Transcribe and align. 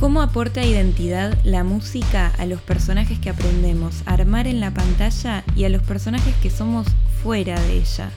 ¿Cómo 0.00 0.22
aporta 0.22 0.64
identidad 0.64 1.36
la 1.44 1.62
música 1.62 2.32
a 2.38 2.46
los 2.46 2.62
personajes 2.62 3.18
que 3.18 3.28
aprendemos 3.28 4.02
a 4.06 4.14
armar 4.14 4.46
en 4.46 4.58
la 4.58 4.72
pantalla 4.72 5.44
y 5.54 5.64
a 5.64 5.68
los 5.68 5.82
personajes 5.82 6.34
que 6.36 6.48
somos 6.48 6.86
fuera 7.22 7.60
de 7.60 7.80
ella? 7.80 8.10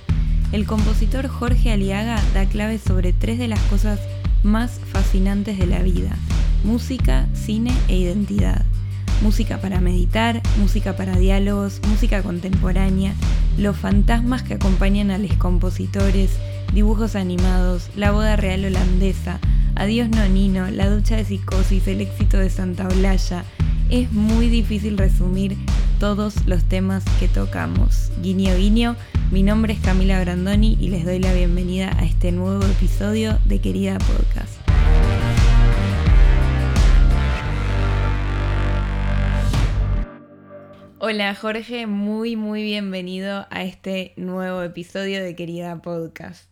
El 0.53 0.65
compositor 0.65 1.27
Jorge 1.27 1.73
Aliaga 1.73 2.21
da 2.33 2.45
claves 2.45 2.81
sobre 2.87 3.11
tres 3.11 3.37
de 3.37 3.49
las 3.49 3.59
cosas 3.63 3.99
más 4.43 4.79
fascinantes 4.93 5.59
de 5.59 5.67
la 5.67 5.79
vida, 5.79 6.15
música, 6.63 7.27
cine 7.33 7.73
e 7.89 7.97
identidad. 7.97 8.63
Música 9.21 9.59
para 9.59 9.81
meditar, 9.81 10.41
música 10.59 10.95
para 10.95 11.17
diálogos, 11.17 11.81
música 11.89 12.23
contemporánea, 12.23 13.13
los 13.57 13.75
fantasmas 13.75 14.41
que 14.41 14.53
acompañan 14.53 15.11
a 15.11 15.17
los 15.17 15.33
compositores, 15.33 16.31
dibujos 16.73 17.17
animados, 17.17 17.89
la 17.97 18.11
boda 18.11 18.37
real 18.37 18.63
holandesa, 18.63 19.41
Adiós 19.75 20.07
Nonino, 20.07 20.69
la 20.69 20.87
ducha 20.87 21.15
de 21.15 21.25
psicosis, 21.25 21.87
el 21.87 22.01
éxito 22.01 22.37
de 22.37 22.51
Santa 22.51 22.87
Olalla. 22.87 23.43
Es 23.89 24.11
muy 24.11 24.47
difícil 24.47 24.99
resumir 24.99 25.57
todos 25.99 26.45
los 26.45 26.63
temas 26.63 27.03
que 27.19 27.27
tocamos. 27.27 28.11
Guiño 28.21 28.55
guiño, 28.55 28.95
mi 29.31 29.41
nombre 29.41 29.73
es 29.73 29.79
Camila 29.79 30.21
Brandoni 30.21 30.77
y 30.79 30.89
les 30.89 31.05
doy 31.05 31.17
la 31.17 31.33
bienvenida 31.33 31.91
a 31.97 32.05
este 32.05 32.31
nuevo 32.31 32.63
episodio 32.63 33.39
de 33.45 33.59
Querida 33.61 33.97
Podcast. 33.97 34.53
Hola 40.99 41.33
Jorge, 41.33 41.87
muy 41.87 42.35
muy 42.35 42.61
bienvenido 42.61 43.47
a 43.49 43.63
este 43.63 44.13
nuevo 44.17 44.61
episodio 44.61 45.23
de 45.23 45.35
Querida 45.35 45.81
Podcast. 45.81 46.47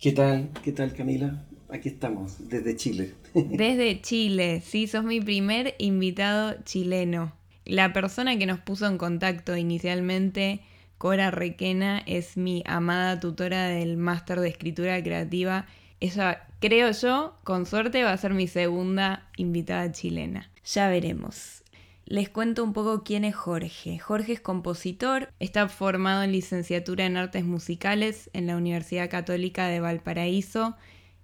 ¿Qué 0.00 0.12
tal? 0.12 0.48
¿Qué 0.64 0.72
tal 0.72 0.94
Camila? 0.94 1.44
Aquí 1.74 1.88
estamos, 1.88 2.48
desde 2.48 2.76
Chile. 2.76 3.14
Desde 3.34 4.00
Chile, 4.00 4.62
sí, 4.64 4.86
sos 4.86 5.02
mi 5.02 5.20
primer 5.20 5.74
invitado 5.78 6.54
chileno. 6.62 7.32
La 7.64 7.92
persona 7.92 8.38
que 8.38 8.46
nos 8.46 8.60
puso 8.60 8.86
en 8.86 8.96
contacto 8.96 9.56
inicialmente, 9.56 10.60
Cora 10.98 11.32
Requena, 11.32 11.98
es 12.06 12.36
mi 12.36 12.62
amada 12.64 13.18
tutora 13.18 13.66
del 13.66 13.96
máster 13.96 14.38
de 14.38 14.50
escritura 14.50 15.02
creativa. 15.02 15.66
Ella, 15.98 16.46
creo 16.60 16.92
yo, 16.92 17.36
con 17.42 17.66
suerte 17.66 18.04
va 18.04 18.12
a 18.12 18.18
ser 18.18 18.34
mi 18.34 18.46
segunda 18.46 19.28
invitada 19.36 19.90
chilena. 19.90 20.52
Ya 20.64 20.88
veremos. 20.88 21.64
Les 22.04 22.28
cuento 22.28 22.62
un 22.62 22.72
poco 22.72 23.02
quién 23.02 23.24
es 23.24 23.34
Jorge. 23.34 23.98
Jorge 23.98 24.34
es 24.34 24.40
compositor, 24.40 25.32
está 25.40 25.68
formado 25.68 26.22
en 26.22 26.30
licenciatura 26.30 27.04
en 27.04 27.16
artes 27.16 27.44
musicales 27.44 28.30
en 28.32 28.46
la 28.46 28.56
Universidad 28.56 29.10
Católica 29.10 29.66
de 29.66 29.80
Valparaíso 29.80 30.76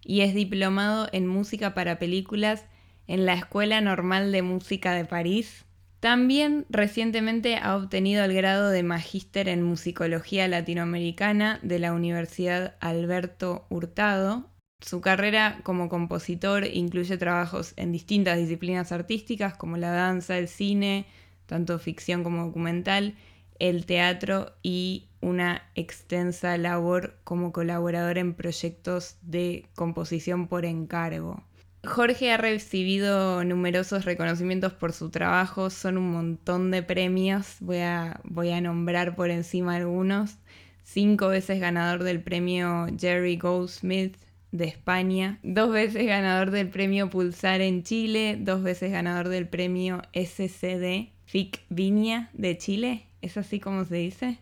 y 0.04 0.22
es 0.22 0.34
diplomado 0.34 1.08
en 1.12 1.26
música 1.26 1.74
para 1.74 1.98
películas 1.98 2.64
en 3.06 3.26
la 3.26 3.34
Escuela 3.34 3.80
Normal 3.80 4.32
de 4.32 4.42
Música 4.42 4.94
de 4.94 5.04
París. 5.04 5.64
También 6.00 6.64
recientemente 6.70 7.56
ha 7.56 7.76
obtenido 7.76 8.24
el 8.24 8.32
grado 8.32 8.70
de 8.70 8.82
magíster 8.82 9.48
en 9.48 9.62
musicología 9.62 10.48
latinoamericana 10.48 11.60
de 11.62 11.78
la 11.78 11.92
Universidad 11.92 12.76
Alberto 12.80 13.66
Hurtado. 13.68 14.48
Su 14.80 15.02
carrera 15.02 15.60
como 15.62 15.90
compositor 15.90 16.64
incluye 16.64 17.18
trabajos 17.18 17.74
en 17.76 17.92
distintas 17.92 18.38
disciplinas 18.38 18.92
artísticas 18.92 19.54
como 19.56 19.76
la 19.76 19.90
danza, 19.90 20.38
el 20.38 20.48
cine, 20.48 21.04
tanto 21.44 21.78
ficción 21.78 22.22
como 22.22 22.46
documental, 22.46 23.14
el 23.58 23.84
teatro 23.84 24.54
y 24.62 25.09
una 25.20 25.62
extensa 25.74 26.56
labor 26.56 27.16
como 27.24 27.52
colaborador 27.52 28.18
en 28.18 28.34
proyectos 28.34 29.16
de 29.22 29.66
composición 29.74 30.48
por 30.48 30.64
encargo. 30.64 31.42
Jorge 31.84 32.30
ha 32.30 32.36
recibido 32.36 33.42
numerosos 33.44 34.04
reconocimientos 34.04 34.74
por 34.74 34.92
su 34.92 35.08
trabajo, 35.10 35.70
son 35.70 35.96
un 35.96 36.10
montón 36.12 36.70
de 36.70 36.82
premios, 36.82 37.56
voy 37.60 37.78
a, 37.78 38.20
voy 38.24 38.50
a 38.50 38.60
nombrar 38.60 39.16
por 39.16 39.30
encima 39.30 39.76
algunos. 39.76 40.36
Cinco 40.82 41.28
veces 41.28 41.60
ganador 41.60 42.02
del 42.02 42.20
premio 42.20 42.86
Jerry 42.98 43.36
Goldsmith 43.36 44.16
de 44.52 44.64
España, 44.64 45.38
dos 45.42 45.72
veces 45.72 46.06
ganador 46.06 46.50
del 46.50 46.68
premio 46.68 47.08
Pulsar 47.08 47.60
en 47.60 47.82
Chile, 47.82 48.36
dos 48.38 48.62
veces 48.62 48.90
ganador 48.90 49.28
del 49.28 49.48
premio 49.48 50.02
SCD 50.12 51.12
FIC 51.26 51.60
Viña 51.68 52.28
de 52.32 52.58
Chile, 52.58 53.06
¿es 53.22 53.36
así 53.36 53.60
como 53.60 53.84
se 53.84 53.94
dice? 53.94 54.38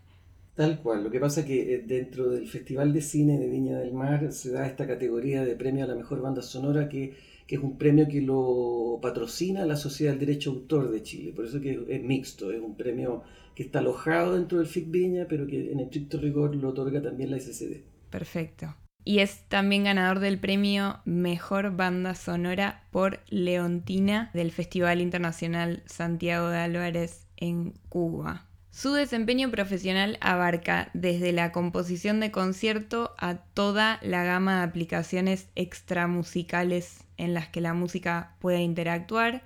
Tal 0.59 0.81
cual. 0.81 1.05
Lo 1.05 1.11
que 1.13 1.21
pasa 1.21 1.43
es 1.43 1.47
que 1.47 1.73
eh, 1.73 1.85
dentro 1.87 2.31
del 2.31 2.49
Festival 2.49 2.93
de 2.93 3.01
Cine 3.01 3.39
de 3.39 3.49
Viña 3.49 3.79
del 3.79 3.93
Mar 3.93 4.33
se 4.33 4.51
da 4.51 4.67
esta 4.67 4.89
categoría 4.89 5.45
de 5.45 5.55
premio 5.55 5.85
a 5.85 5.87
la 5.87 5.95
mejor 5.95 6.21
banda 6.21 6.43
sonora 6.43 6.89
que, 6.89 7.15
es 7.47 7.59
un 7.61 7.79
premio 7.79 8.09
que 8.09 8.21
lo 8.21 8.99
patrocina 9.01 9.65
la 9.65 9.77
Sociedad 9.77 10.15
del 10.15 10.27
Derecho 10.27 10.51
Autor 10.51 10.91
de 10.91 11.05
Chile. 11.05 11.33
Por 11.33 11.45
eso 11.45 11.61
que 11.61 11.81
es 11.89 12.03
mixto, 12.03 12.51
es 12.51 12.61
un 12.61 12.75
premio 12.75 13.23
que 13.55 13.63
está 13.63 13.79
alojado 13.79 14.35
dentro 14.35 14.59
del 14.59 14.67
FIC 14.67 14.91
Viña, 14.91 15.27
pero 15.29 15.47
que 15.47 15.71
en 15.71 15.79
estricto 15.79 16.19
rigor 16.19 16.57
lo 16.57 16.71
otorga 16.71 17.01
también 17.01 17.31
la 17.31 17.39
SCD. 17.39 17.85
Perfecto. 18.11 18.75
Y 19.05 19.21
es 19.21 19.45
también 19.49 19.85
ganador 19.85 20.19
del 20.19 20.41
premio 20.41 20.99
Mejor 21.05 21.77
Banda 21.77 22.17
Sonora 22.17 22.83
por 22.91 23.21
Leontina 23.29 24.33
del 24.35 24.51
Festival 24.51 25.01
Internacional 25.01 25.85
Santiago 25.87 26.49
de 26.49 26.59
Álvarez 26.59 27.29
en 27.37 27.75
Cuba. 27.89 28.48
Su 28.79 28.93
desempeño 28.93 29.51
profesional 29.51 30.19
abarca 30.21 30.89
desde 30.95 31.33
la 31.33 31.51
composición 31.51 32.21
de 32.21 32.31
concierto 32.31 33.13
a 33.19 33.35
toda 33.35 33.99
la 34.03 34.23
gama 34.23 34.59
de 34.59 34.63
aplicaciones 34.67 35.49
extramusicales 35.57 37.03
en 37.17 37.35
las 37.35 37.49
que 37.49 37.61
la 37.61 37.75
música 37.75 38.37
puede 38.39 38.61
interactuar. 38.61 39.43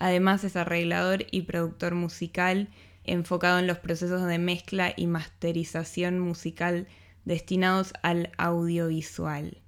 Además 0.00 0.42
es 0.42 0.56
arreglador 0.56 1.26
y 1.30 1.42
productor 1.42 1.94
musical 1.94 2.70
enfocado 3.04 3.60
en 3.60 3.68
los 3.68 3.78
procesos 3.78 4.26
de 4.26 4.40
mezcla 4.40 4.92
y 4.96 5.06
masterización 5.06 6.18
musical 6.18 6.88
destinados 7.24 7.92
al 8.02 8.32
audiovisual. 8.36 9.62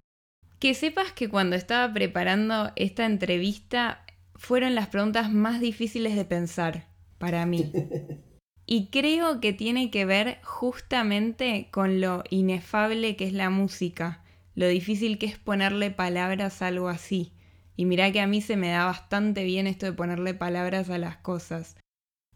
Que 0.59 0.75
sepas 0.75 1.13
que 1.13 1.29
cuando 1.29 1.55
estaba 1.55 1.95
preparando 1.95 2.73
esta 2.75 3.07
entrevista 3.07 4.05
fueron 4.35 4.75
las 4.75 4.89
preguntas 4.89 5.31
más 5.31 5.61
difíciles 5.61 6.17
de 6.17 6.25
pensar 6.25 6.89
para 7.19 7.47
mí. 7.47 7.71
Y 8.67 8.87
creo 8.87 9.41
que 9.41 9.53
tiene 9.53 9.91
que 9.91 10.05
ver 10.05 10.39
justamente 10.43 11.69
con 11.71 12.01
lo 12.01 12.25
inefable 12.31 13.17
que 13.17 13.27
es 13.27 13.33
la 13.33 13.51
música, 13.51 14.23
lo 14.55 14.67
difícil 14.69 15.19
que 15.19 15.27
es 15.27 15.39
ponerle 15.39 15.91
palabras 15.91 16.63
a 16.63 16.69
algo 16.69 16.89
así. 16.89 17.33
Y 17.77 17.85
mirá 17.85 18.13
que 18.13 18.21
a 18.21 18.27
mí 18.27 18.41
se 18.41 18.57
me 18.57 18.71
da 18.71 18.85
bastante 18.85 19.45
bien 19.45 19.67
esto 19.67 19.87
de 19.87 19.93
ponerle 19.93 20.33
palabras 20.33 20.89
a 20.91 20.99
las 20.99 21.17
cosas. 21.17 21.77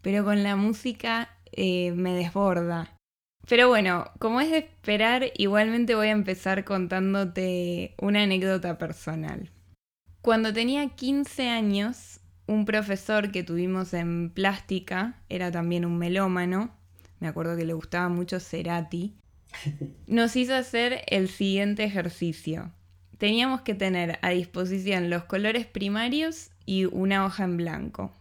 Pero 0.03 0.25
con 0.25 0.43
la 0.43 0.57
música 0.57 1.31
eh, 1.53 1.93
me 1.93 2.13
desborda. 2.15 2.97
Pero 3.49 3.69
bueno, 3.69 4.11
como 4.19 4.41
es 4.41 4.51
de 4.51 4.59
esperar, 4.59 5.33
igualmente 5.37 5.95
voy 5.95 6.09
a 6.09 6.13
empezar 6.13 6.65
contándote 6.65 7.95
una 7.99 8.25
anécdota 8.25 8.77
personal. 8.77 9.51
Cuando 10.21 10.53
tenía 10.53 10.87
15 10.91 11.49
años, 11.49 12.21
un 12.49 12.65
profesor 12.65 13.31
que 13.31 13.45
tuvimos 13.45 13.95
en 13.95 14.31
plástica, 14.31 15.21
era 15.29 15.53
también 15.53 15.85
un 15.85 15.99
melómano, 15.99 16.75
me 17.21 17.29
acuerdo 17.29 17.57
que 17.57 17.67
le 17.67 17.75
gustaba 17.75 18.09
mucho 18.09 18.41
Cerati, 18.41 19.15
nos 20.07 20.35
hizo 20.35 20.55
hacer 20.55 21.03
el 21.07 21.29
siguiente 21.29 21.85
ejercicio. 21.85 22.73
Teníamos 23.19 23.61
que 23.61 23.75
tener 23.75 24.19
a 24.23 24.31
disposición 24.31 25.11
los 25.11 25.25
colores 25.25 25.67
primarios 25.67 26.51
y 26.65 26.87
una 26.87 27.25
hoja 27.27 27.45
en 27.45 27.57
blanco. 27.57 28.13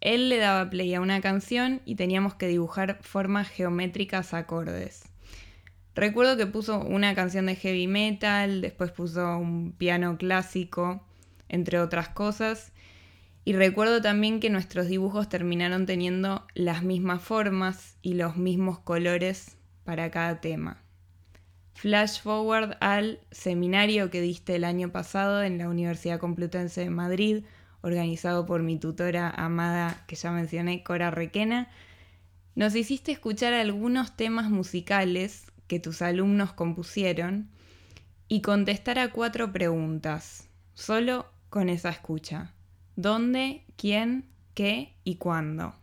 Él 0.00 0.28
le 0.28 0.38
daba 0.38 0.70
play 0.70 0.94
a 0.94 1.00
una 1.00 1.20
canción 1.20 1.82
y 1.84 1.96
teníamos 1.96 2.34
que 2.34 2.48
dibujar 2.48 2.98
formas 3.02 3.48
geométricas 3.48 4.34
acordes. 4.34 5.04
Recuerdo 5.94 6.36
que 6.36 6.46
puso 6.46 6.80
una 6.80 7.14
canción 7.14 7.46
de 7.46 7.56
heavy 7.56 7.88
metal, 7.88 8.60
después 8.60 8.90
puso 8.90 9.38
un 9.38 9.72
piano 9.72 10.16
clásico, 10.16 11.02
entre 11.48 11.80
otras 11.80 12.10
cosas, 12.10 12.72
y 13.46 13.52
recuerdo 13.52 14.02
también 14.02 14.40
que 14.40 14.50
nuestros 14.50 14.88
dibujos 14.88 15.28
terminaron 15.28 15.86
teniendo 15.86 16.44
las 16.54 16.82
mismas 16.82 17.22
formas 17.22 17.96
y 18.02 18.14
los 18.14 18.36
mismos 18.36 18.80
colores 18.80 19.56
para 19.84 20.10
cada 20.10 20.40
tema. 20.40 20.82
Flash 21.74 22.22
forward 22.22 22.76
al 22.80 23.20
seminario 23.30 24.10
que 24.10 24.20
diste 24.20 24.56
el 24.56 24.64
año 24.64 24.90
pasado 24.90 25.44
en 25.44 25.58
la 25.58 25.68
Universidad 25.68 26.18
Complutense 26.18 26.80
de 26.80 26.90
Madrid, 26.90 27.44
organizado 27.82 28.46
por 28.46 28.64
mi 28.64 28.80
tutora 28.80 29.30
amada 29.30 30.02
que 30.08 30.16
ya 30.16 30.32
mencioné, 30.32 30.82
Cora 30.82 31.12
Requena. 31.12 31.70
Nos 32.56 32.74
hiciste 32.74 33.12
escuchar 33.12 33.54
algunos 33.54 34.16
temas 34.16 34.50
musicales 34.50 35.44
que 35.68 35.78
tus 35.78 36.02
alumnos 36.02 36.52
compusieron 36.52 37.48
y 38.26 38.40
contestar 38.40 38.98
a 38.98 39.12
cuatro 39.12 39.52
preguntas, 39.52 40.48
solo 40.74 41.26
con 41.48 41.68
esa 41.68 41.90
escucha 41.90 42.55
dónde, 42.96 43.62
quién, 43.76 44.24
qué 44.54 44.94
y 45.04 45.16
cuándo. 45.16 45.74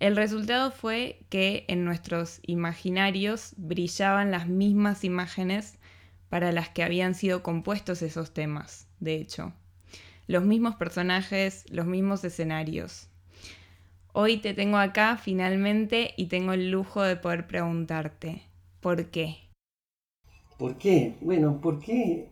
El 0.00 0.16
resultado 0.16 0.70
fue 0.72 1.20
que 1.28 1.64
en 1.68 1.84
nuestros 1.84 2.40
imaginarios 2.44 3.54
brillaban 3.56 4.30
las 4.30 4.48
mismas 4.48 5.04
imágenes 5.04 5.78
para 6.28 6.50
las 6.50 6.70
que 6.70 6.82
habían 6.82 7.14
sido 7.14 7.42
compuestos 7.42 8.02
esos 8.02 8.32
temas, 8.32 8.88
de 9.00 9.16
hecho. 9.16 9.52
los 10.26 10.44
mismos 10.44 10.76
personajes, 10.76 11.66
los 11.70 11.86
mismos 11.86 12.24
escenarios. 12.24 13.08
Hoy 14.12 14.38
te 14.38 14.54
tengo 14.54 14.78
acá 14.78 15.16
finalmente 15.16 16.14
y 16.16 16.26
tengo 16.26 16.52
el 16.52 16.70
lujo 16.70 17.02
de 17.02 17.16
poder 17.16 17.46
preguntarte, 17.46 18.42
¿por 18.80 19.10
qué? 19.10 19.38
¿Por 20.58 20.78
qué? 20.78 21.16
Bueno, 21.20 21.60
¿por 21.60 21.80
qué? 21.80 22.28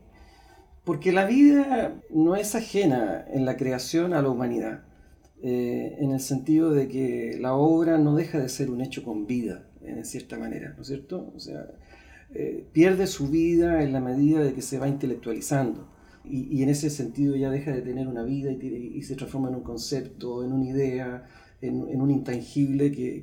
Porque 0.91 1.13
la 1.13 1.25
vida 1.25 2.03
no 2.11 2.35
es 2.35 2.57
ajena 2.57 3.25
en 3.33 3.45
la 3.45 3.57
creación 3.57 4.13
a 4.13 4.23
la 4.23 4.29
humanidad, 4.29 4.83
eh, 5.41 5.95
en 6.01 6.11
el 6.11 6.19
sentido 6.19 6.73
de 6.73 6.89
que 6.89 7.39
la 7.41 7.55
obra 7.55 7.97
no 7.97 8.17
deja 8.17 8.41
de 8.41 8.49
ser 8.49 8.73
un 8.73 8.81
hecho 8.81 9.05
con 9.05 9.25
vida, 9.25 9.69
en 9.85 10.05
cierta 10.05 10.37
manera, 10.37 10.75
¿no 10.75 10.83
es 10.83 10.89
cierto? 10.89 11.33
O 11.37 11.39
sea, 11.39 11.65
eh, 12.35 12.67
pierde 12.73 13.07
su 13.07 13.29
vida 13.29 13.85
en 13.85 13.93
la 13.93 14.01
medida 14.01 14.43
de 14.43 14.53
que 14.53 14.63
se 14.63 14.81
va 14.81 14.89
intelectualizando. 14.89 15.87
Y, 16.25 16.61
en 16.61 16.71
ese 16.71 16.91
sentido 16.91 17.37
ya 17.37 17.51
deja 17.51 17.71
de 17.71 17.83
tener 17.83 18.09
una 18.09 18.25
vida 18.25 18.51
y, 18.51 19.01
se 19.03 19.15
transforma 19.15 19.49
en 19.49 19.55
un 19.55 19.63
concepto, 19.63 20.45
en 20.45 20.53
una 20.53 20.65
idea, 20.65 21.25
en, 21.61 22.01
un 22.01 22.11
intangible 22.11 22.91
que, 22.91 23.23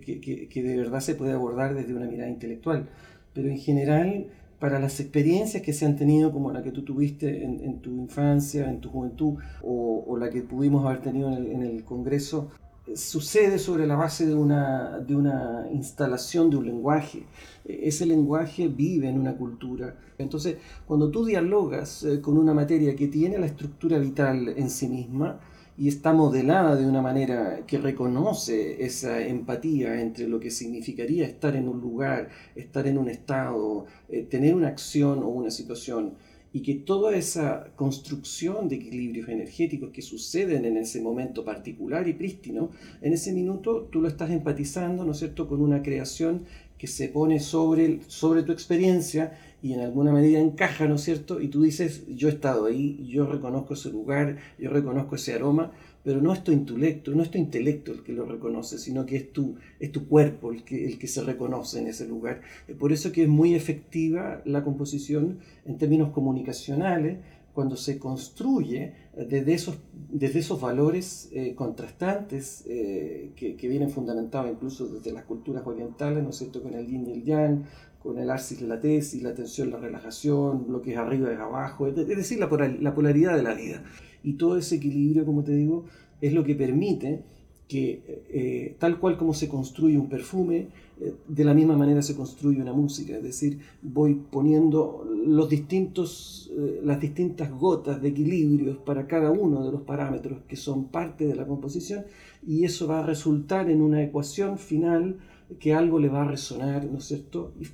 que, 0.50 0.64
de 0.64 0.78
verdad 0.78 1.02
se 1.02 1.16
puede 1.16 1.34
abordar 1.34 1.76
desde 1.76 1.94
una 1.94 2.08
mirada 2.08 2.30
intelectual. 2.30 2.88
Pero 3.34 3.50
en 3.50 3.58
general, 3.58 4.28
para 4.60 4.80
las 4.80 5.00
experiencias 5.00 5.64
que 5.64 5.74
se 5.74 5.86
han 5.86 5.96
tenido, 5.96 6.32
como 6.32 6.52
la 6.52 6.64
que 6.64 6.72
tú 6.72 6.84
tuviste 6.84 7.44
en, 7.44 7.80
tu 7.80 7.92
infancia, 7.92 8.70
en 8.70 8.82
tu 8.82 8.90
juventud, 8.90 9.36
o, 9.62 10.18
la 10.18 10.30
que 10.30 10.42
pudimos 10.42 10.86
haber 10.86 11.02
tenido 11.02 11.28
en 11.30 11.34
el, 11.36 11.48
en 11.48 11.62
el 11.64 11.84
Congreso, 11.84 12.50
sucede 12.96 13.60
sobre 13.60 13.86
la 13.86 13.96
base 13.96 14.26
de 14.26 14.34
una, 14.34 15.00
de 15.00 15.16
una 15.16 15.68
instalación 15.72 16.50
de 16.50 16.58
un 16.58 16.66
lenguaje. 16.66 17.24
Ese 17.66 18.06
lenguaje 18.06 18.68
vive 18.68 19.10
en 19.10 19.20
una 19.20 19.36
cultura. 19.36 19.96
Entonces, 20.18 20.58
cuando 20.86 21.12
tú 21.12 21.26
dialogas 21.26 22.04
eh, 22.04 22.22
con 22.22 22.38
una 22.38 22.54
materia 22.54 22.96
que 22.96 23.08
tiene 23.08 23.38
la 23.38 23.46
estructura 23.46 23.98
vital 24.00 24.50
en 24.50 24.70
sí 24.70 24.88
misma 24.88 25.40
y 25.78 25.88
está 25.88 26.12
modelada 26.12 26.76
de 26.76 26.88
una 26.88 27.02
manera 27.02 27.62
que 27.68 27.78
reconoce 27.78 28.84
esa 28.84 29.26
empatía 29.26 30.02
entre 30.02 30.28
lo 30.28 30.40
que 30.40 30.50
significaría 30.50 31.26
estar 31.26 31.56
en 31.56 31.68
un 31.68 31.80
lugar, 31.80 32.30
estar 32.56 32.88
en 32.88 32.98
un 32.98 33.10
estado, 33.10 33.86
eh, 34.10 34.24
tener 34.24 34.56
una 34.56 34.70
acción 34.70 35.20
o 35.20 35.28
una 35.28 35.52
situación, 35.52 36.16
y 36.52 36.62
que 36.62 36.76
toda 36.76 37.16
esa 37.16 37.68
construcción 37.76 38.68
de 38.68 38.78
equilibrios 38.78 39.30
energéticos 39.30 39.92
que 39.92 40.02
suceden 40.02 40.66
en 40.66 40.78
ese 40.78 41.02
momento 41.02 41.46
particular 41.46 42.08
y 42.08 42.14
prístino, 42.14 42.72
en 43.02 43.14
ese 43.14 43.32
minuto 43.32 43.90
tú 43.92 44.02
lo 44.02 44.08
estás 44.08 44.32
empatizando, 44.32 45.06
¿no 45.06 45.12
es 45.12 45.20
cierto?, 45.20 45.48
con 45.48 45.62
una 45.62 45.84
creación 45.84 46.46
que 46.78 46.88
se 46.88 47.10
pone 47.10 47.40
sobre, 47.40 48.00
sobre 48.08 48.44
tu 48.44 48.52
experiencia 48.52 49.38
y 49.62 49.74
en 49.74 49.80
alguna 49.80 50.12
medida 50.12 50.40
encaja, 50.40 50.88
¿no 50.88 50.96
es 50.96 51.02
cierto? 51.02 51.42
Y 51.42 51.48
tú 51.48 51.64
dices, 51.64 52.06
yo 52.08 52.30
he 52.30 52.32
estado 52.32 52.66
ahí, 52.66 53.06
yo 53.08 53.26
reconozco 53.26 53.74
ese 53.74 53.90
lugar, 53.90 54.38
yo 54.60 54.70
reconozco 54.70 55.16
ese 55.16 55.34
aroma, 55.34 55.72
pero 56.04 56.22
no 56.22 56.32
es 56.32 56.44
tu 56.44 56.52
intelecto, 56.52 57.12
no 57.12 57.24
es 57.24 57.32
tu 57.32 57.38
intelecto 57.38 57.92
el 57.92 58.04
que 58.04 58.14
lo 58.14 58.26
reconoce, 58.26 58.78
sino 58.78 59.06
que 59.06 59.18
es 59.18 59.34
tu, 59.34 59.56
es 59.80 59.92
tu 59.92 60.08
cuerpo 60.08 60.52
el 60.52 60.64
que, 60.64 60.86
el 60.86 61.00
que 61.00 61.08
se 61.08 61.24
reconoce 61.24 61.80
en 61.80 61.88
ese 61.88 62.08
lugar. 62.08 62.42
Por 62.80 62.94
eso 62.94 63.12
que 63.12 63.24
es 63.24 63.30
muy 63.30 63.56
efectiva 63.56 64.42
la 64.46 64.64
composición 64.64 65.40
en 65.66 65.78
términos 65.78 66.12
comunicacionales, 66.12 67.18
cuando 67.58 67.76
se 67.76 67.98
construye 67.98 68.94
desde 69.18 69.56
esos, 69.56 69.80
desde 70.12 70.42
esos 70.42 70.62
valores 70.62 71.28
eh, 71.34 71.56
contrastantes 71.56 72.64
eh, 72.68 73.32
que, 73.36 73.56
que, 73.56 73.68
vienen 73.68 73.90
fundamentados 73.90 74.52
incluso 74.52 74.88
desde 74.88 75.12
las 75.12 75.24
culturas 75.24 75.66
orientales, 75.66 76.24
¿no 76.24 76.30
es 76.30 76.36
cierto?, 76.36 76.62
con 76.62 76.76
el 76.76 76.86
yin 76.86 77.08
y 77.08 77.14
el 77.14 77.24
yang, 77.24 77.64
con 78.02 78.18
el 78.20 78.30
arsis, 78.30 78.62
la 78.62 78.80
tesis, 78.80 79.22
la 79.22 79.34
tensión, 79.34 79.72
la 79.72 79.78
relajación, 79.78 80.66
lo 80.70 80.82
que 80.82 80.94
es 80.94 80.98
arriba 80.98 81.32
y 81.32 81.36
abajo, 81.36 81.88
es 81.88 81.96
decir, 81.96 82.40
la, 82.40 82.48
la 82.80 82.96
polaridad 82.96 83.36
de 83.36 83.44
la 83.44 83.54
vida. 83.54 83.84
Y 84.24 84.34
todo 84.34 84.58
ese 84.58 84.76
equilibrio, 84.76 85.26
como 85.26 85.44
te 85.44 85.54
digo, 85.54 85.86
es 86.22 86.34
lo 86.34 86.44
que 86.44 86.56
permite 86.56 87.24
que 87.68 88.24
eh, 88.30 88.76
tal 88.80 89.00
cual 89.00 89.18
como 89.18 89.34
se 89.34 89.50
construye 89.50 89.98
un 89.98 90.08
perfume, 90.08 90.70
eh, 91.00 91.14
de 91.28 91.44
la 91.44 91.54
misma 91.54 91.76
manera 91.76 92.02
se 92.02 92.16
construye 92.16 92.62
una 92.62 92.74
música. 92.74 93.18
Es 93.18 93.24
decir, 93.24 93.60
voy 93.82 94.16
poniendo 94.16 95.06
los 95.26 95.50
distintos, 95.50 96.52
eh, 96.58 96.82
las 96.84 97.00
distintas 97.00 97.52
gotas 97.52 98.02
de 98.02 98.10
equilibrios 98.10 98.78
para 98.78 99.06
cada 99.06 99.32
uno 99.32 99.66
de 99.66 99.72
los 99.72 99.82
parámetros 99.82 100.40
que 100.48 100.56
son 100.56 100.86
parte 100.86 101.28
de 101.28 101.36
la 101.36 101.46
composición 101.46 102.06
y 102.46 102.64
eso 102.64 102.88
va 102.88 103.00
a 103.00 103.06
resultar 103.06 103.70
en 103.70 103.82
una 103.82 104.02
ecuación 104.02 104.58
final 104.58 105.18
que 105.60 105.74
algo 105.74 106.00
le 106.00 106.10
va 106.10 106.24
a 106.24 106.28
resonar, 106.28 106.86
¿no 106.86 106.98
es 106.98 107.06
cierto? 107.06 107.54
Y 107.60 107.66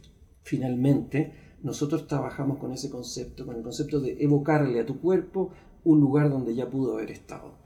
finalmente 0.44 1.34
nosotros 1.64 2.08
trabajamos 2.08 2.58
con 2.58 2.72
ese 2.72 2.90
concepto, 2.90 3.46
con 3.46 3.56
el 3.56 3.64
concepto 3.64 4.00
de 4.00 4.18
evocarle 4.20 4.80
a 4.80 4.86
tu 4.86 5.00
cuerpo 5.00 5.52
un 5.84 6.00
lugar 6.00 6.30
donde 6.30 6.56
ya 6.56 6.70
pudo 6.70 6.94
haber 6.94 7.12
estado. 7.12 7.63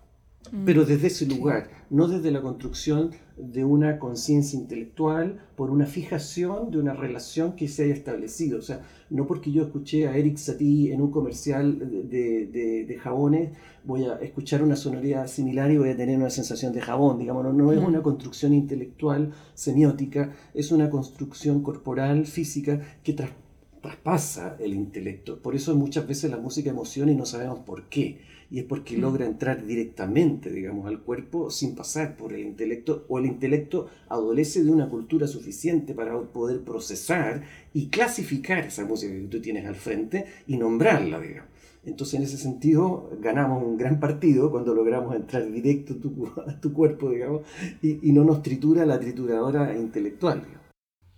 Mm. 0.51 0.65
Pero 0.65 0.85
desde 0.85 1.07
ese 1.07 1.25
lugar, 1.25 1.69
no 1.89 2.07
desde 2.07 2.31
la 2.31 2.41
construcción 2.41 3.11
de 3.37 3.63
una 3.63 3.99
conciencia 3.99 4.59
intelectual 4.59 5.39
por 5.55 5.69
una 5.69 5.85
fijación 5.85 6.71
de 6.71 6.79
una 6.79 6.93
relación 6.93 7.55
que 7.55 7.67
se 7.67 7.83
haya 7.83 7.93
establecido. 7.93 8.57
O 8.57 8.61
sea, 8.61 8.81
no 9.09 9.27
porque 9.27 9.51
yo 9.51 9.63
escuché 9.63 10.07
a 10.07 10.17
Eric 10.17 10.37
Satie 10.37 10.91
en 10.93 11.01
un 11.01 11.11
comercial 11.11 12.09
de, 12.09 12.85
de, 12.87 12.97
jabones, 12.97 13.51
voy 13.83 14.05
a 14.05 14.15
escuchar 14.15 14.63
una 14.63 14.75
sonoridad 14.75 15.27
similar 15.27 15.71
y 15.71 15.77
voy 15.77 15.89
a 15.89 15.97
tener 15.97 16.17
una 16.17 16.31
sensación 16.31 16.73
de 16.73 16.81
jabón. 16.81 17.19
Digamos, 17.19 17.43
no, 17.43 17.53
no 17.53 17.71
es 17.71 17.79
una 17.79 18.01
construcción 18.01 18.53
intelectual 18.53 19.33
semiótica, 19.53 20.33
es 20.53 20.71
una 20.71 20.89
construcción 20.89 21.61
corporal, 21.61 22.25
física, 22.25 22.81
que 23.03 23.13
traspasa 23.13 24.57
el 24.59 24.73
intelecto. 24.73 25.39
Por 25.41 25.55
eso 25.55 25.75
muchas 25.75 26.07
veces 26.07 26.31
la 26.31 26.37
música 26.37 26.71
emociona 26.71 27.11
y 27.11 27.15
no 27.15 27.25
sabemos 27.25 27.59
por 27.59 27.83
qué. 27.83 28.19
Y 28.49 28.59
es 28.59 28.65
porque 28.65 28.97
mm. 28.97 29.01
logra 29.01 29.25
entrar 29.25 29.65
directamente, 29.65 30.49
digamos, 30.49 30.87
al 30.87 31.01
cuerpo 31.01 31.49
sin 31.49 31.75
pasar 31.75 32.15
por 32.15 32.33
el 32.33 32.41
intelecto, 32.41 33.05
o 33.09 33.19
el 33.19 33.25
intelecto 33.25 33.87
adolece 34.09 34.63
de 34.63 34.71
una 34.71 34.89
cultura 34.89 35.27
suficiente 35.27 35.93
para 35.93 36.19
poder 36.19 36.61
procesar 36.61 37.43
y 37.73 37.89
clasificar 37.89 38.65
esa 38.65 38.85
música 38.85 39.13
que 39.13 39.27
tú 39.27 39.41
tienes 39.41 39.65
al 39.65 39.75
frente 39.75 40.25
y 40.47 40.57
nombrarla, 40.57 41.19
digamos. 41.19 41.51
Entonces, 41.85 42.15
en 42.15 42.23
ese 42.23 42.37
sentido, 42.37 43.09
ganamos 43.21 43.63
un 43.63 43.77
gran 43.77 43.99
partido 43.99 44.51
cuando 44.51 44.75
logramos 44.75 45.15
entrar 45.15 45.49
directo 45.49 45.93
a 45.93 46.59
tu, 46.59 46.73
cuerpo, 46.73 47.11
digamos, 47.11 47.43
y, 47.81 48.09
y 48.09 48.11
no 48.11 48.25
nos 48.25 48.41
tritura 48.41 48.85
la 48.85 48.99
trituradora 48.99 49.77
intelectual. 49.77 50.41
Digamos. 50.41 50.67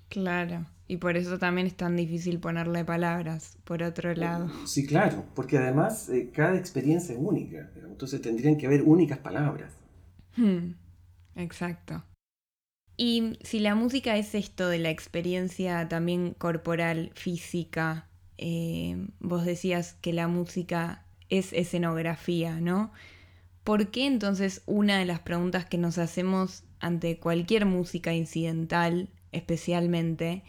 Claro. 0.09 0.67
Y 0.89 0.97
por 0.97 1.17
eso 1.17 1.37
también 1.37 1.67
es 1.67 1.75
tan 1.75 1.95
difícil 1.95 2.39
ponerle 2.39 2.83
palabras, 2.83 3.59
por 3.63 3.83
otro 3.83 4.11
lado. 4.15 4.49
Sí, 4.65 4.87
claro, 4.87 5.23
porque 5.35 5.59
además 5.59 6.09
eh, 6.09 6.31
cada 6.33 6.57
experiencia 6.57 7.13
es 7.13 7.21
única, 7.21 7.69
entonces 7.87 8.19
tendrían 8.23 8.57
que 8.57 8.65
haber 8.65 8.81
únicas 8.81 9.19
palabras. 9.19 9.71
Hmm, 10.35 10.71
exacto. 11.35 12.03
Y 12.97 13.37
si 13.43 13.59
la 13.59 13.75
música 13.75 14.17
es 14.17 14.33
esto 14.33 14.67
de 14.67 14.79
la 14.79 14.89
experiencia 14.89 15.87
también 15.87 16.33
corporal, 16.33 17.11
física, 17.13 18.09
eh, 18.39 18.97
vos 19.19 19.45
decías 19.45 19.93
que 20.01 20.11
la 20.11 20.27
música 20.27 21.05
es 21.29 21.53
escenografía, 21.53 22.59
¿no? 22.59 22.91
¿Por 23.63 23.91
qué 23.91 24.07
entonces 24.07 24.63
una 24.65 24.97
de 24.97 25.05
las 25.05 25.19
preguntas 25.19 25.65
que 25.65 25.77
nos 25.77 25.99
hacemos 25.99 26.63
ante 26.79 27.19
cualquier 27.19 27.67
música 27.67 28.15
incidental, 28.15 29.09
especialmente, 29.31 30.41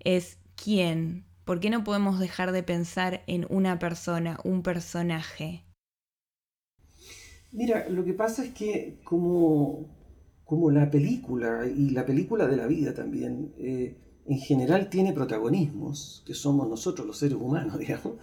es 0.00 0.38
quién. 0.62 1.24
¿Por 1.44 1.60
qué 1.60 1.70
no 1.70 1.84
podemos 1.84 2.20
dejar 2.20 2.52
de 2.52 2.62
pensar 2.62 3.22
en 3.26 3.46
una 3.48 3.78
persona, 3.78 4.38
un 4.44 4.62
personaje? 4.62 5.64
Mira, 7.52 7.88
lo 7.88 8.04
que 8.04 8.12
pasa 8.12 8.44
es 8.44 8.50
que 8.52 8.98
como, 9.04 9.86
como 10.44 10.70
la 10.70 10.90
película, 10.90 11.66
y 11.66 11.90
la 11.90 12.04
película 12.04 12.46
de 12.46 12.56
la 12.56 12.66
vida 12.66 12.92
también, 12.92 13.54
eh, 13.58 13.96
en 14.26 14.38
general 14.38 14.90
tiene 14.90 15.14
protagonismos, 15.14 16.22
que 16.26 16.34
somos 16.34 16.68
nosotros 16.68 17.06
los 17.06 17.18
seres 17.18 17.38
humanos, 17.40 17.78
digamos, 17.80 18.14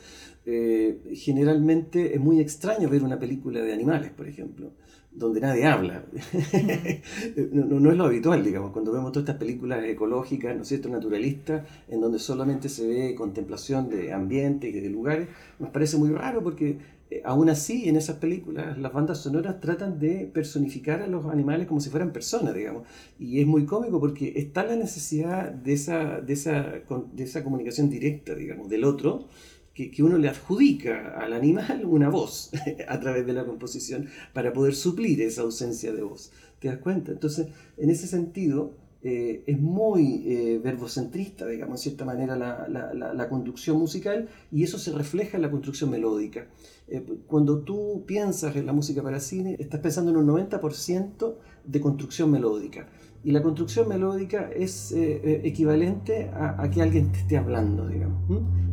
eh, 0.46 1.02
generalmente 1.16 2.14
es 2.14 2.22
muy 2.22 2.40
extraño 2.40 2.90
ver 2.90 3.04
una 3.04 3.18
película 3.18 3.62
de 3.62 3.74
animales, 3.74 4.12
por 4.12 4.28
ejemplo 4.28 4.72
donde 5.16 5.42
nadie 5.42 5.66
habla. 5.66 6.04
no, 7.52 7.92
es 7.92 7.98
lo 7.98 8.06
habitual, 8.06 8.44
digamos, 8.44 8.72
cuando 8.72 8.92
vemos 8.92 9.12
todas 9.12 9.24
estas 9.24 9.38
películas 9.40 9.84
ecológicas, 9.86 10.56
¿no 10.56 10.64
es 10.64 10.68
cierto?, 10.68 10.90
naturalistas, 10.90 11.66
en 11.88 12.02
donde 12.02 12.20
solamente 12.20 12.70
se 12.70 12.88
ve 12.88 13.16
contemplación 13.16 13.90
de 13.90 14.12
ambientes 14.14 14.74
y 14.74 14.80
de 14.80 14.90
lugares, 14.90 15.28
nos 15.60 15.70
parece 15.70 15.98
muy 15.98 16.10
raro 16.10 16.44
porque 16.44 16.78
eh, 17.10 17.22
aún 17.24 17.50
así 17.50 17.88
en 17.88 17.96
esas 17.96 18.18
películas 18.18 18.78
las 18.78 18.92
bandas 18.92 19.20
sonoras 19.20 19.60
tratan 19.60 20.00
de 20.00 20.30
personificar 20.34 21.02
a 21.02 21.08
los 21.08 21.26
animales 21.28 21.68
como 21.68 21.80
si 21.80 21.90
fueran 21.90 22.12
personas, 22.12 22.54
digamos. 22.54 22.84
Y 23.20 23.40
es 23.40 23.48
muy 23.48 23.66
cómico 23.66 24.00
porque 24.00 24.34
está 24.36 24.66
la 24.66 24.76
necesidad 24.76 25.52
de 25.52 25.74
esa, 25.74 26.20
de 26.20 26.34
esa, 26.34 26.82
de 27.14 27.24
esa 27.24 27.44
comunicación 27.44 27.90
directa, 27.90 28.36
digamos, 28.36 28.70
del 28.70 28.84
otro 28.84 29.28
que, 29.76 30.02
uno 30.02 30.18
le 30.18 30.30
adjudica 30.30 31.16
al 31.20 31.34
animal 31.34 31.84
una 31.86 32.10
voz 32.10 32.52
a 32.88 33.00
través 33.00 33.26
de 33.28 33.34
la 33.34 33.46
composición 33.46 34.08
para 34.34 34.54
poder 34.54 34.74
suplir 34.74 35.22
esa 35.22 35.42
ausencia 35.42 35.94
de 35.94 36.02
voz. 36.02 36.32
¿Te 36.60 36.70
das 36.70 36.78
cuenta? 36.78 37.12
Entonces, 37.12 37.48
en 37.78 37.90
ese 37.90 38.08
sentido, 38.08 38.74
eh, 39.04 39.44
es 39.46 39.60
muy 39.60 40.24
eh, 40.26 40.62
verbocentrista, 40.64 41.46
digamos, 41.46 41.82
en 41.82 41.84
cierta 41.84 42.06
manera, 42.06 42.38
la, 42.38 42.68
la, 42.68 43.30
construcción 43.30 43.78
musical 43.78 44.30
y 44.52 44.64
eso 44.64 44.80
se 44.80 44.92
refleja 44.94 45.38
en 45.38 45.44
la 45.44 45.52
construcción 45.52 45.92
melódica. 45.92 46.48
Eh, 46.88 47.06
cuando 47.28 47.60
tú 47.60 48.04
piensas 48.08 48.56
en 48.56 48.66
la 48.66 48.74
música 48.74 49.04
para 49.04 49.20
cine, 49.20 49.58
estás 49.60 49.82
pensando 49.82 50.10
en 50.10 50.18
un 50.18 50.28
90% 50.28 51.36
de 51.66 51.82
construcción 51.82 52.32
melódica. 52.32 52.88
Y 53.26 53.32
la 53.32 53.42
construcción 53.42 53.90
melódica 53.90 54.50
es 54.56 54.94
equivalente 54.96 56.30
a, 56.32 56.70
que 56.70 56.82
alguien 56.82 57.12
te 57.12 57.20
esté 57.20 57.38
hablando, 57.38 57.88
digamos. 57.88 58.22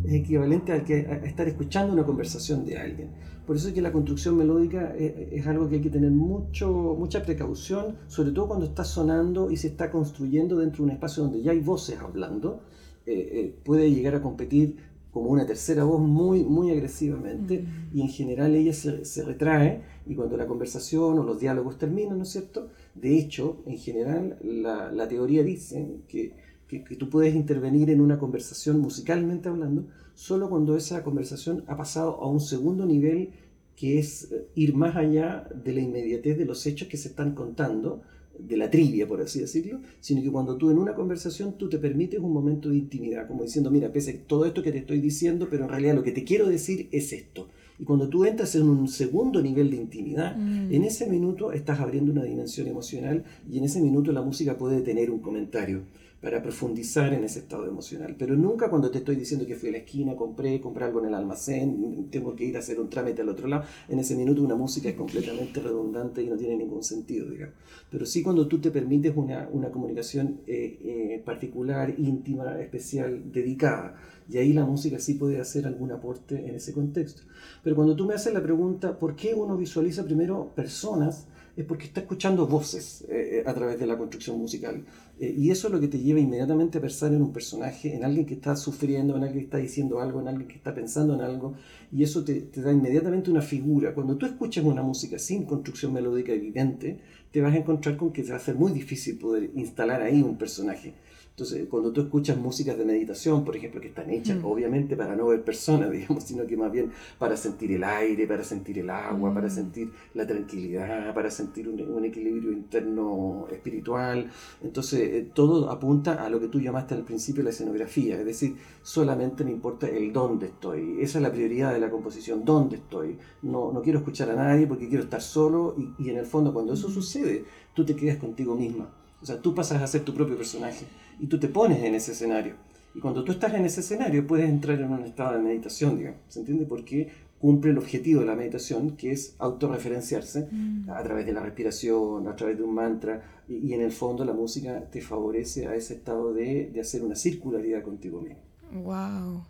Es 0.05 0.13
equivalente 0.13 0.73
a, 0.73 0.85
que, 0.85 1.07
a 1.07 1.27
estar 1.27 1.49
escuchando 1.49 1.95
una 1.95 2.05
conversación 2.05 2.65
de 2.67 2.77
alguien. 2.77 3.09
Por 3.47 3.57
eso 3.57 3.69
es 3.69 3.75
que 3.75 3.83
la 3.83 3.91
construcción 3.91 4.37
melódica 4.37 4.95
eh, 4.97 5.31
es, 5.33 5.47
algo 5.47 5.69
que 5.69 5.77
hay 5.77 5.81
que 5.83 5.91
tener 5.91 6.11
mucho, 6.11 6.97
mucha 6.99 7.23
precaución, 7.23 7.97
sobre 8.07 8.31
todo 8.31 8.49
cuando 8.49 8.67
está 8.67 8.85
sonando 8.85 9.51
y 9.51 9.57
se 9.57 9.67
está 9.69 9.91
construyendo 9.91 10.59
dentro 10.59 10.79
de 10.79 10.91
un 10.91 10.91
espacio 10.91 11.25
donde 11.25 11.43
ya 11.43 11.51
hay 11.51 11.61
voces 11.61 11.99
hablando. 11.99 12.63
Eh, 13.05 13.31
eh, 13.33 13.59
puede 13.65 13.93
llegar 13.93 14.15
a 14.15 14.23
competir 14.23 14.77
como 15.11 15.31
una 15.31 15.45
tercera 15.45 15.83
voz 15.83 16.01
muy, 16.01 16.45
muy 16.45 16.71
agresivamente 16.71 17.63
mm. 17.63 17.97
y 17.97 18.03
en 18.03 18.09
general 18.09 18.55
ella 18.55 18.73
se, 18.73 19.05
se, 19.05 19.25
retrae 19.25 19.83
y 20.07 20.15
cuando 20.15 20.37
la 20.37 20.47
conversación 20.47 21.19
o 21.19 21.25
los 21.25 21.41
diálogos 21.41 21.79
terminan, 21.79 22.19
¿no 22.19 22.23
es 22.23 22.31
cierto? 22.31 22.71
De 22.95 23.19
hecho, 23.19 23.63
en 23.67 23.79
general 23.79 24.39
la, 24.43 25.09
teoría 25.09 25.43
dice 25.43 25.97
que, 26.09 26.33
que, 26.69 26.85
que, 26.85 26.97
tú 26.97 27.09
puedes 27.09 27.35
intervenir 27.35 27.91
en 27.91 28.01
una 28.01 28.19
conversación 28.19 28.81
musicalmente 28.81 29.49
hablando 29.49 29.87
solo 30.15 30.51
cuando 30.51 30.77
esa 30.77 31.03
conversación 31.03 31.65
ha 31.67 31.77
pasado 31.77 32.21
a 32.21 32.29
un 32.29 32.41
segundo 32.41 32.85
nivel 32.85 33.31
que 33.77 33.99
es 33.99 34.31
eh, 34.31 34.47
ir 34.55 34.75
más 34.75 34.97
allá 34.97 35.49
de 35.65 35.73
la 35.73 35.81
inmediatez 35.81 36.37
de 36.37 36.45
los 36.45 36.67
hechos 36.67 36.89
que 36.89 36.97
se 36.97 37.09
están 37.09 37.35
contando, 37.35 38.03
de 38.39 38.57
la 38.57 38.71
trivia, 38.71 39.07
por 39.07 39.21
así 39.21 39.41
decirlo, 39.41 39.81
sino 40.01 40.23
que 40.23 40.31
cuando 40.31 40.57
tú 40.57 40.71
en 40.71 40.79
una 40.79 40.95
conversación 40.95 41.59
tú 41.59 41.69
te 41.69 41.79
permites 41.79 42.19
un 42.21 42.33
momento 42.33 42.71
de 42.71 42.77
intimidad, 42.77 43.29
como 43.29 43.43
diciendo, 43.45 43.71
mira, 43.71 43.93
pese 43.93 44.11
a 44.11 44.27
todo 44.27 44.47
esto 44.47 44.63
que 44.63 44.73
te 44.73 44.79
estoy 44.79 45.01
diciendo, 45.01 45.49
pero 45.51 45.65
en 45.65 45.71
realidad 45.71 45.95
lo 45.95 46.03
que 46.03 46.13
te 46.13 46.25
quiero 46.25 46.49
decir 46.49 46.89
es 46.93 47.13
esto. 47.13 47.49
Y 47.79 47.85
cuando 47.85 48.09
tú 48.09 48.25
entras 48.25 48.55
en 48.55 48.63
un 48.63 48.89
segundo 48.89 49.43
nivel 49.43 49.71
de 49.71 49.77
intimidad, 49.77 50.37
mm. 50.37 50.73
en 50.73 50.85
ese 50.85 51.07
minuto 51.09 51.53
estás 51.53 51.81
abriendo 51.81 52.13
una 52.13 52.25
dimensión 52.25 52.69
emocional 52.69 53.25
y 53.51 53.59
en 53.59 53.65
ese 53.65 53.81
minuto 53.81 54.13
la 54.13 54.23
música 54.23 54.57
puede 54.57 54.81
tener 54.83 55.11
un 55.11 55.21
comentario 55.21 55.83
para 56.23 56.41
profundizar 56.41 57.13
en 57.13 57.25
ese 57.25 57.41
estado 57.41 57.67
emocional. 57.67 58.15
Pero 58.17 58.37
nunca 58.37 58.71
cuando 58.71 58.91
te 58.93 58.99
estoy 58.99 59.17
diciendo 59.17 59.45
que 59.45 59.57
fui 59.57 59.71
a 59.71 59.73
la 59.73 59.79
esquina, 59.79 60.15
compré, 60.15 60.61
compré 60.61 60.85
algo 60.85 61.01
en 61.01 61.07
el 61.07 61.15
almacén, 61.15 62.09
tengo 62.11 62.37
que 62.37 62.45
ir 62.45 62.57
a 62.57 62.61
hacer 62.61 62.79
un 62.79 62.89
trámite 62.89 63.23
al 63.23 63.29
otro 63.29 63.49
lado, 63.49 63.65
en 63.89 63.99
ese 63.99 64.15
minuto 64.15 64.41
una 64.41 64.55
música 64.55 64.89
es 64.89 64.95
completamente 64.95 65.61
redundante 65.61 66.23
y 66.23 66.29
no 66.29 66.37
tiene 66.37 66.57
ningún 66.57 66.85
sentido, 66.85 67.29
digamos. 67.29 67.57
Pero 67.91 68.07
sí 68.07 68.23
cuando 68.23 68.47
tú 68.47 68.61
te 68.61 68.71
permites 68.71 69.13
una, 69.17 69.49
una 69.53 69.71
comunicación 69.71 70.41
eh, 70.47 70.79
eh, 70.85 71.23
particular, 71.25 71.93
íntima, 71.99 72.61
especial, 72.61 73.33
dedicada, 73.33 73.97
y 74.31 74.39
ahí 74.39 74.53
la 74.53 74.65
música 74.65 75.01
sí 75.01 75.15
puede 75.15 75.41
hacer 75.41 75.67
algún 75.67 75.91
aporte 75.91 76.37
en 76.37 76.55
ese 76.55 76.73
contexto. 76.73 77.23
Pero 77.65 77.75
cuando 77.75 77.97
tú 77.97 78.07
me 78.07 78.15
haces 78.15 78.33
la 78.33 78.43
pregunta, 78.43 78.97
¿por 78.97 79.17
qué 79.17 79.35
uno 79.35 79.57
visualiza 79.57 80.05
primero 80.05 80.53
personas? 80.55 81.27
es 81.57 81.65
porque 81.67 81.85
está 81.85 82.01
escuchando 82.01 82.47
voces 82.47 83.05
eh, 83.09 83.43
a 83.47 83.53
través 83.53 83.79
de 83.79 83.87
la 83.87 83.99
construcción 83.99 84.39
musical. 84.39 84.85
Eh, 85.21 85.35
y 85.37 85.51
eso 85.51 85.69
es 85.69 85.73
lo 85.73 85.81
que 85.81 85.89
te 85.89 85.99
lleva 85.99 86.21
inmediatamente 86.21 86.79
a 86.79 86.81
pensar 86.81 87.13
en 87.13 87.23
un 87.23 87.33
personaje, 87.33 87.95
en 87.95 88.05
alguien 88.05 88.27
que 88.27 88.35
está 88.35 88.57
sufriendo, 88.57 89.17
en 89.17 89.25
alguien 89.25 89.41
que 89.41 89.45
está 89.47 89.59
diciendo 89.59 90.01
algo, 90.01 90.21
en 90.21 90.29
alguien 90.29 90.49
que 90.49 90.57
está 90.57 90.75
pensando 90.75 91.15
en 91.15 91.21
algo, 91.21 91.55
y 91.93 92.03
eso 92.03 92.25
te, 92.25 92.41
te 92.41 92.63
da 92.63 92.73
inmediatamente 92.73 93.31
una 93.31 93.43
figura. 93.43 93.95
Cuando 93.95 94.17
tú 94.17 94.27
escuchas 94.27 94.65
una 94.65 94.83
música 94.83 95.19
sin 95.19 95.45
construcción 95.45 95.93
melódica 95.93 96.33
evidente, 96.33 96.99
te 97.31 97.41
vas 97.41 97.55
a 97.55 97.59
encontrar 97.59 97.97
con 97.97 98.13
que 98.13 98.23
te 98.23 98.31
va 98.31 98.37
a 98.37 98.41
ser 98.41 98.57
muy 98.57 98.73
difícil 98.73 99.19
poder 99.19 99.51
instalar 99.55 100.03
ahí 100.03 100.23
un 100.23 100.37
personaje. 100.37 100.95
Entonces, 101.33 101.67
cuando 101.71 101.91
tú 101.93 102.03
escuchas 102.03 102.37
músicas 102.37 102.77
de 102.77 102.85
meditación, 102.85 103.43
por 103.43 103.57
ejemplo, 103.57 103.81
que 103.81 103.89
están 103.89 104.11
hechas 104.11 104.37
mm. 104.37 104.45
obviamente 104.45 104.97
para 104.97 105.17
no 105.17 105.29
ver 105.29 105.43
personas, 105.43 105.91
digamos, 105.91 106.25
sino 106.25 106.47
que 106.47 106.59
más 106.59 106.71
bien 106.71 106.93
para 107.19 107.39
sentir 107.39 107.73
el 107.73 107.85
aire, 107.85 108.27
para 108.27 108.45
sentir 108.45 108.79
el 108.79 108.91
agua, 108.91 109.33
para 109.33 109.47
mm. 109.47 109.51
sentir 109.51 109.93
la 110.13 110.27
tranquilidad, 110.27 111.15
para 111.15 111.31
sentir 111.31 111.69
un, 111.69 112.05
equilibrio 112.05 112.53
interno 112.53 113.47
espiritual. 113.51 114.31
Entonces, 114.63 115.01
eh, 115.01 115.31
todo 115.33 115.71
apunta 115.71 116.23
a 116.23 116.29
lo 116.29 116.39
que 116.39 116.49
tú 116.49 116.61
llamaste 116.61 116.95
al 116.95 117.05
principio 117.05 117.43
la 117.43 117.51
escenografía, 117.51 118.19
es 118.19 118.27
decir, 118.27 118.57
solamente 118.83 119.43
me 119.43 119.53
importa 119.53 119.89
el 119.89 120.13
dónde 120.13 120.47
estoy. 120.47 120.99
Esa 121.01 121.19
es 121.19 121.23
la 121.23 121.33
prioridad 121.33 121.73
de 121.73 121.81
la 121.81 121.89
composición, 121.89 122.45
dónde 122.45 122.77
estoy. 122.77 123.17
No, 123.41 123.73
no 123.73 123.81
quiero 123.81 124.01
escuchar 124.01 124.29
a 124.29 124.35
nadie 124.35 124.67
porque 124.67 124.87
quiero 124.87 125.05
estar 125.05 125.23
solo 125.23 125.75
y, 125.79 126.05
y 126.05 126.11
en 126.11 126.19
el 126.19 126.27
fondo 126.27 126.53
cuando 126.53 126.75
eso 126.75 126.89
mm. 126.89 126.93
sucede, 126.93 127.45
tú 127.73 127.87
te 127.87 127.97
quedas 127.97 128.19
contigo 128.19 128.55
misma. 128.55 129.02
O 129.23 129.27
sea, 129.27 129.41
tú 129.41 129.55
pasas 129.55 129.81
a 129.81 129.87
ser 129.87 130.03
tu 130.05 130.13
propio 130.13 130.37
personaje 130.37 130.85
y 131.21 131.27
tú 131.27 131.39
te 131.39 131.49
pones 131.49 131.83
en 131.83 131.95
ese 131.95 132.13
escenario. 132.13 132.57
Y 132.95 133.01
cuando 133.01 133.25
tú 133.25 133.33
estás 133.33 133.55
en 133.55 133.65
ese 133.65 133.81
escenario 133.81 134.27
puedes 134.27 134.49
entrar 134.49 134.79
en 134.79 134.91
un 134.91 135.05
estado 135.05 135.35
de 135.35 135.43
meditación, 135.43 135.97
digamos. 135.97 136.21
¿Se 136.29 136.41
entiende? 136.41 136.67
Porque 136.67 137.11
cumple 137.39 137.71
el 137.71 137.79
objetivo 137.79 138.21
de 138.21 138.27
la 138.27 138.37
meditación, 138.37 138.97
que 138.97 139.13
es 139.13 139.35
autorreferenciarse 139.39 140.49
mm. 140.51 140.91
a 140.91 141.03
través 141.03 141.27
de 141.27 141.33
la 141.33 141.41
respiración, 141.41 142.29
a 142.29 142.37
través 142.37 142.57
de 142.59 142.65
un 142.65 142.75
mantra. 142.75 143.23
Y, 143.49 143.73
en 143.73 143.81
el 143.81 143.93
fondo 143.93 144.25
la 144.25 144.33
música 144.33 144.89
te 144.91 145.01
favorece 145.01 145.67
a 145.67 145.75
ese 145.75 145.95
estado 145.95 146.33
de, 146.33 146.71
de 146.73 146.81
hacer 146.81 147.03
una 147.03 147.17
circularidad 147.17 147.83
contigo 147.83 148.21
mismo. 148.21 148.39
¡Wow! 148.73 149.45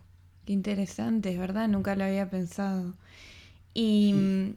Qué 0.44 0.52
interesante, 0.52 1.30
es 1.30 1.38
verdad, 1.38 1.68
nunca 1.68 1.94
lo 1.96 2.04
había 2.04 2.28
pensado. 2.30 2.94
Y 3.74 4.54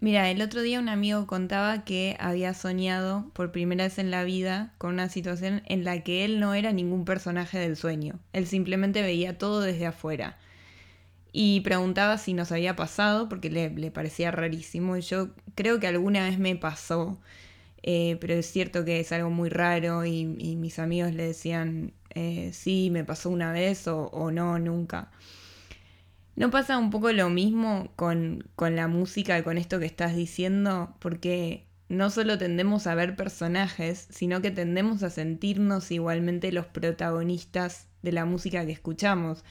Mira, 0.00 0.30
el 0.30 0.42
otro 0.42 0.62
día 0.62 0.78
un 0.78 0.88
amigo 0.88 1.26
contaba 1.26 1.84
que 1.84 2.16
había 2.20 2.54
soñado 2.54 3.28
por 3.32 3.50
primera 3.50 3.84
vez 3.84 3.98
en 3.98 4.12
la 4.12 4.22
vida 4.22 4.72
con 4.78 4.92
una 4.94 5.08
situación 5.08 5.62
en 5.66 5.82
la 5.82 6.04
que 6.04 6.24
él 6.24 6.38
no 6.38 6.54
era 6.54 6.72
ningún 6.72 7.04
personaje 7.04 7.58
del 7.58 7.76
sueño. 7.76 8.20
Él 8.32 8.46
simplemente 8.46 9.02
veía 9.02 9.38
todo 9.38 9.60
desde 9.60 9.86
afuera. 9.86 10.38
Y 11.32 11.60
preguntaba 11.62 12.16
si 12.18 12.32
nos 12.32 12.52
había 12.52 12.76
pasado 12.76 13.28
porque 13.28 13.50
le, 13.50 13.90
parecía 13.90 14.30
rarísimo. 14.30 14.96
Y 14.96 15.00
yo 15.00 15.30
creo 15.56 15.80
que 15.80 15.88
alguna 15.88 16.24
vez 16.24 16.38
me 16.38 16.54
pasó, 16.54 17.18
eh, 17.82 18.18
pero 18.20 18.34
es 18.34 18.46
cierto 18.46 18.84
que 18.84 19.00
es 19.00 19.10
algo 19.12 19.30
muy 19.30 19.48
raro 19.48 20.04
y, 20.04 20.24
mis 20.26 20.78
amigos 20.78 21.12
le 21.12 21.24
decían, 21.24 21.92
eh, 22.14 22.50
sí, 22.52 22.90
me 22.92 23.04
pasó 23.04 23.30
una 23.30 23.52
vez 23.52 23.88
o, 23.88 24.04
o 24.06 24.30
no, 24.30 24.60
nunca. 24.60 25.10
¿No 26.38 26.52
pasa 26.52 26.78
un 26.78 26.90
poco 26.90 27.10
lo 27.10 27.30
mismo 27.30 27.90
con, 27.96 28.44
la 28.56 28.86
música, 28.86 29.42
con 29.42 29.58
esto 29.58 29.80
que 29.80 29.86
estás 29.86 30.14
diciendo? 30.14 30.94
Porque 31.00 31.66
no 31.88 32.10
solo 32.10 32.38
tendemos 32.38 32.86
a 32.86 32.94
ver 32.94 33.16
personajes, 33.16 34.06
sino 34.10 34.40
que 34.40 34.52
tendemos 34.52 35.02
a 35.02 35.10
sentirnos 35.10 35.90
igualmente 35.90 36.52
los 36.52 36.66
protagonistas 36.66 37.88
de 38.02 38.12
la 38.12 38.24
música 38.24 38.64
que 38.64 38.70
escuchamos. 38.70 39.42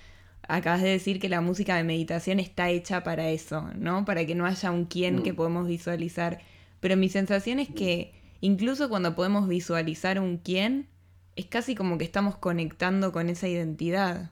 Acabas 0.47 0.81
de 0.81 0.87
decir 0.87 1.19
que 1.19 1.27
la 1.27 1.41
música 1.41 1.75
de 1.75 1.83
meditación 1.83 2.39
está 2.39 2.69
hecha 2.69 3.03
para 3.03 3.31
eso, 3.31 3.69
¿no? 3.75 4.05
Para 4.05 4.25
que 4.25 4.35
no 4.35 4.45
haya 4.45 4.71
un 4.71 4.85
quién 4.85 5.23
que 5.23 5.33
mm. 5.33 5.35
podemos 5.35 5.67
visualizar. 5.67 6.39
Pero 6.79 6.95
mi 6.95 7.09
sensación 7.09 7.59
es 7.59 7.67
que 7.67 8.13
incluso 8.39 8.87
cuando 8.87 9.13
podemos 9.13 9.49
visualizar 9.49 10.21
un 10.21 10.37
quién, 10.37 10.87
es 11.35 11.47
casi 11.47 11.75
como 11.75 11.97
que 11.97 12.05
estamos 12.05 12.37
conectando 12.37 13.11
con 13.11 13.27
esa 13.27 13.49
identidad. 13.49 14.31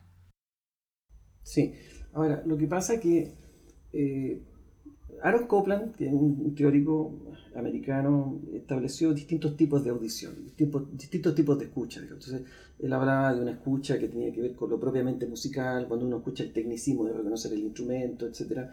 Sí, 1.44 1.76
Ahora, 2.16 2.42
lo 2.46 2.58
que 2.58 2.66
pasa 2.66 2.96
es 2.96 3.02
que 3.02 3.32
eh, 3.92 4.42
Aaron 5.22 5.48
Copland, 5.48 5.96
que 5.96 6.08
es 6.08 6.14
un 6.14 6.56
teórico 6.56 7.14
americano, 7.56 8.40
estableció 8.54 9.14
distintos 9.14 9.56
tipos 9.58 9.84
de 9.84 9.90
audición, 9.90 10.34
distintos, 10.46 11.36
tipos 11.36 11.60
de 11.60 11.66
escucha. 11.66 12.00
Entonces, 12.02 12.42
él 12.80 12.94
hablaba 12.94 13.34
de 13.34 13.42
una 13.42 13.52
escucha 13.52 14.00
que 14.00 14.08
tenía 14.08 14.32
que 14.32 14.42
ver 14.42 14.56
con 14.56 14.70
lo 14.70 14.80
propiamente 14.80 15.26
musical, 15.26 15.88
cuando 15.88 16.06
uno 16.06 16.18
escucha 16.18 16.44
el 16.44 16.54
tecnicismo 16.54 17.06
de 17.06 17.14
reconocer 17.14 17.52
el 17.52 17.60
instrumento, 17.60 18.28
etc. 18.28 18.70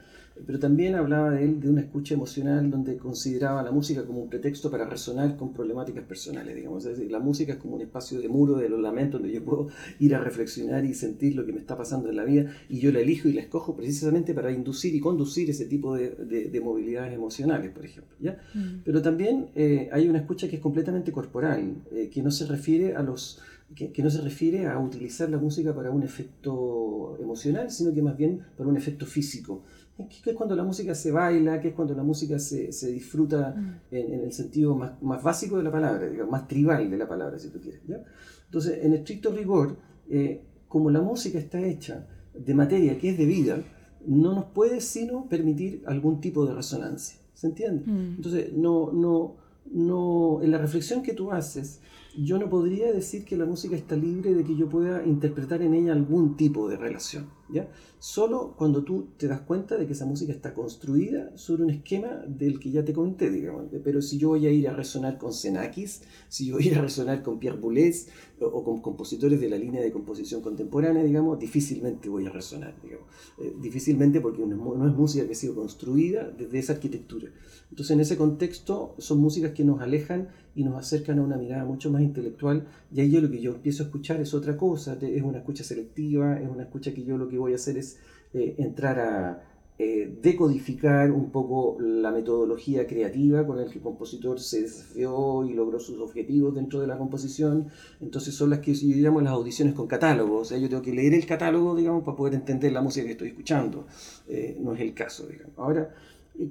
Pero 0.47 0.59
también 0.59 0.95
hablaba 0.95 1.31
de 1.31 1.45
él 1.45 1.61
de 1.61 1.69
una 1.69 1.81
escucha 1.81 2.15
emocional 2.15 2.71
donde 2.71 2.97
consideraba 2.97 3.63
la 3.63 3.71
música 3.71 4.05
como 4.05 4.21
un 4.21 4.29
pretexto 4.29 4.71
para 4.71 4.85
resonar 4.87 5.37
con 5.37 5.53
problemáticas 5.53 6.05
personales, 6.05 6.55
digamos. 6.55 6.85
Es 6.85 6.97
decir, 6.97 7.11
la 7.11 7.19
música 7.19 7.53
es 7.53 7.59
como 7.59 7.77
un 7.77 7.83
espacio 7.83 8.21
de 8.21 8.29
muro 8.29 8.57
de 8.57 8.69
los 8.69 8.81
lamentos 8.81 9.21
donde 9.21 9.35
yo 9.35 9.45
puedo 9.45 9.69
ir 9.99 10.15
a 10.15 10.21
reflexionar 10.21 10.85
y 10.85 10.95
sentir 10.95 11.37
lo 11.37 11.45
que 11.45 11.53
me 11.53 11.59
está 11.59 11.77
pasando 11.77 12.09
en 12.09 12.17
la 12.17 12.25
vida 12.25 12.51
y 12.69 12.81
yo 12.81 12.93
la 12.93 13.01
elijo 13.01 13.29
y 13.29 13.33
la 13.33 13.43
escojo 13.43 13.77
precisamente 13.77 14.35
para 14.35 14.51
inducir 14.51 14.95
y 14.95 15.01
conducir 15.01 15.51
ese 15.51 15.67
tipo 15.67 15.95
de, 15.95 16.11
de, 16.11 16.61
movilidades 16.61 17.13
emocionales, 17.13 17.71
por 17.71 17.85
ejemplo. 17.85 18.17
¿ya? 18.21 18.39
Mm. 18.55 18.83
Pero 18.85 19.03
también 19.03 19.49
eh, 19.55 19.89
hay 19.93 20.09
una 20.09 20.19
escucha 20.19 20.49
que 20.49 20.57
es 20.57 20.63
completamente 20.63 21.13
corporal, 21.13 21.83
eh, 21.91 22.09
que 22.13 22.23
no 22.23 22.31
se 22.31 22.47
refiere 22.47 22.95
a 22.95 23.03
los 23.03 23.41
que, 23.75 24.03
no 24.03 24.11
se 24.11 24.21
refiere 24.21 24.67
a 24.67 24.79
utilizar 24.79 25.31
la 25.31 25.39
música 25.39 25.75
para 25.75 25.91
un 25.91 26.03
efecto 26.03 27.17
emocional, 27.21 27.71
sino 27.71 27.93
que 27.93 28.03
más 28.03 28.17
bien 28.17 28.41
para 28.57 28.69
un 28.69 28.77
efecto 28.77 29.07
físico. 29.07 29.63
Que 29.97 30.31
es 30.31 30.37
cuando 30.37 30.57
la 30.57 30.65
música 30.65 30.95
se 30.95 31.13
baila, 31.13 31.61
que 31.61 31.69
es 31.69 31.75
cuando 31.75 31.95
la 31.95 32.03
música 32.03 32.39
se, 32.39 32.73
se 32.73 32.91
disfruta 32.91 33.55
mm. 33.57 33.95
en, 33.95 34.25
el 34.25 34.33
sentido 34.33 34.75
más, 34.75 35.01
más, 35.03 35.23
básico 35.23 35.59
de 35.59 35.63
la 35.63 35.71
palabra, 35.71 36.09
más 36.29 36.49
tribal 36.49 36.91
de 36.91 36.97
la 36.97 37.07
palabra, 37.07 37.39
si 37.39 37.51
tú 37.51 37.61
quieres. 37.61 37.81
¿ya? 37.87 38.03
Entonces, 38.47 38.85
en 38.85 38.95
estricto 38.95 39.33
rigor, 39.33 39.77
eh, 40.09 40.43
como 40.69 40.91
la 40.91 41.01
música 41.01 41.39
está 41.39 41.61
hecha 41.61 42.07
de 42.35 42.55
materia 42.55 42.99
que 42.99 43.11
es 43.11 43.19
de 43.19 43.27
vida, 43.27 43.63
no 44.07 44.35
nos 44.35 44.47
puede 44.47 44.81
sino 44.81 45.29
permitir 45.29 45.83
algún 45.87 46.21
tipo 46.21 46.47
de 46.47 46.55
resonancia. 46.55 47.19
¿Se 47.35 47.47
entiende? 47.47 47.85
Mm. 47.87 48.15
Entonces, 48.17 48.53
no, 48.53 48.93
no, 48.93 49.37
no, 49.71 50.43
en 50.43 50.51
la 50.51 50.59
reflexión 50.59 51.03
que 51.03 51.15
tú 51.15 51.33
haces, 51.33 51.81
yo 52.17 52.39
no 52.39 52.49
podría 52.49 52.93
decir 52.93 53.25
que 53.25 53.37
la 53.37 53.47
música 53.47 53.77
está 53.77 53.97
libre 53.97 54.35
de 54.35 54.45
que 54.45 54.57
yo 54.57 54.69
pueda 54.69 55.05
interpretar 55.05 55.63
en 55.63 55.75
ella 55.75 55.93
algún 55.93 56.37
tipo 56.37 56.69
de 56.69 56.77
relación. 56.77 57.27
¿Ya? 57.53 57.69
Solo 57.99 58.55
cuando 58.57 58.83
tú 58.83 59.11
te 59.17 59.29
das 59.29 59.43
cuenta 59.43 59.77
de 59.77 59.87
que 59.87 59.93
esa 59.93 60.07
música 60.07 60.33
está 60.33 60.55
construida 60.55 61.37
sobre 61.37 61.63
un 61.63 61.71
esquema 61.71 62.09
del 62.27 62.59
que 62.59 62.71
ya 62.71 62.85
te 62.85 62.93
comenté, 62.93 63.31
digamos. 63.31 63.67
Pero 63.85 64.03
si 64.03 64.19
yo 64.19 64.31
voy 64.31 64.47
a 64.47 64.51
ir 64.51 64.69
a 64.69 64.73
resonar 64.73 65.19
con 65.19 65.33
Xenakis, 65.33 66.03
si 66.29 66.47
yo 66.47 66.57
voy 66.57 66.65
a 66.65 66.67
ir 66.69 66.79
a 66.79 66.83
resonar 66.83 67.23
con 67.23 67.39
Pierre 67.39 67.59
Boulez 67.59 68.09
o, 68.41 68.65
con 68.65 68.81
compositores 68.81 69.41
de 69.41 69.49
la 69.49 69.57
línea 69.57 69.81
de 69.81 69.93
composición 69.93 70.41
contemporánea, 70.41 71.05
digamos, 71.05 71.39
difícilmente 71.39 72.09
voy 72.09 72.27
a 72.27 72.31
resonar, 72.31 72.75
digamos. 72.83 73.07
Eh, 73.39 73.55
difícilmente 73.61 74.21
porque 74.21 74.45
no, 74.45 74.75
no 74.75 74.89
es 74.89 74.95
música 74.95 75.25
que 75.27 75.33
ha 75.33 75.37
sido 75.37 75.55
construida 75.55 76.29
desde 76.31 76.59
esa 76.59 76.73
arquitectura. 76.73 77.31
Entonces, 77.71 77.93
en 77.93 78.01
ese 78.01 78.17
contexto, 78.17 78.95
son 78.99 79.21
músicas 79.21 79.53
que 79.53 79.65
nos 79.65 79.81
alejan 79.81 80.29
y 80.55 80.65
nos 80.65 80.77
acercan 80.77 81.19
a 81.19 81.23
una 81.23 81.37
mirada 81.37 81.65
mucho 81.65 81.91
más 81.91 82.03
intelectual 82.03 82.67
y 82.93 83.01
ahí 83.01 83.11
yo 83.11 83.21
lo 83.21 83.31
que 83.31 83.41
yo 83.41 83.53
empiezo 83.53 83.83
a 83.83 83.87
escuchar 83.87 84.21
es 84.21 84.35
otra 84.35 84.57
cosa, 84.57 84.99
es 85.01 85.23
una 85.23 85.39
escucha 85.39 85.65
selectiva, 85.65 86.39
es 86.39 86.49
una 86.49 86.65
escucha 86.65 86.93
que 86.93 87.05
yo 87.05 87.17
lo 87.17 87.29
que 87.29 87.39
voy 87.43 87.53
a 87.53 87.57
hacer 87.57 87.79
es 87.79 87.99
eh, 88.35 88.55
entrar 88.59 88.99
a 88.99 89.43
eh, 89.79 90.19
decodificar 90.23 91.11
un 91.11 91.31
poco 91.31 91.77
la 91.81 92.11
metodología 92.13 92.87
creativa 92.87 93.47
con 93.47 93.57
la 93.57 93.67
que 93.67 93.75
el 93.75 93.81
compositor 93.81 94.39
se 94.39 94.63
desafió 94.63 95.45
y 95.45 95.55
logró 95.55 95.81
sus 95.81 95.99
objetivos 95.99 96.55
dentro 96.55 96.81
de 96.81 96.87
la 96.87 96.99
composición. 96.99 97.69
Entonces 98.01 98.35
son 98.35 98.51
las 98.51 98.61
que 98.61 98.75
yo 98.75 98.97
llamo 98.97 99.21
las 99.21 99.33
audiciones 99.33 99.75
con 99.75 99.87
catálogo. 99.87 100.39
O 100.39 100.45
sea, 100.45 100.59
yo 100.59 100.69
tengo 100.69 100.83
que 100.83 100.93
leer 100.93 101.15
el 101.15 101.27
catálogo, 101.27 101.75
digamos, 101.75 102.05
para 102.05 102.17
poder 102.17 102.35
entender 102.35 102.73
la 102.73 102.83
música 102.83 103.07
que 103.07 103.13
estoy 103.13 103.29
escuchando. 103.29 103.87
Eh, 104.29 104.57
no 104.61 104.75
es 104.75 104.81
el 104.81 104.95
caso, 104.95 105.27
digamos. 105.27 105.59
Ahora, 105.59 105.93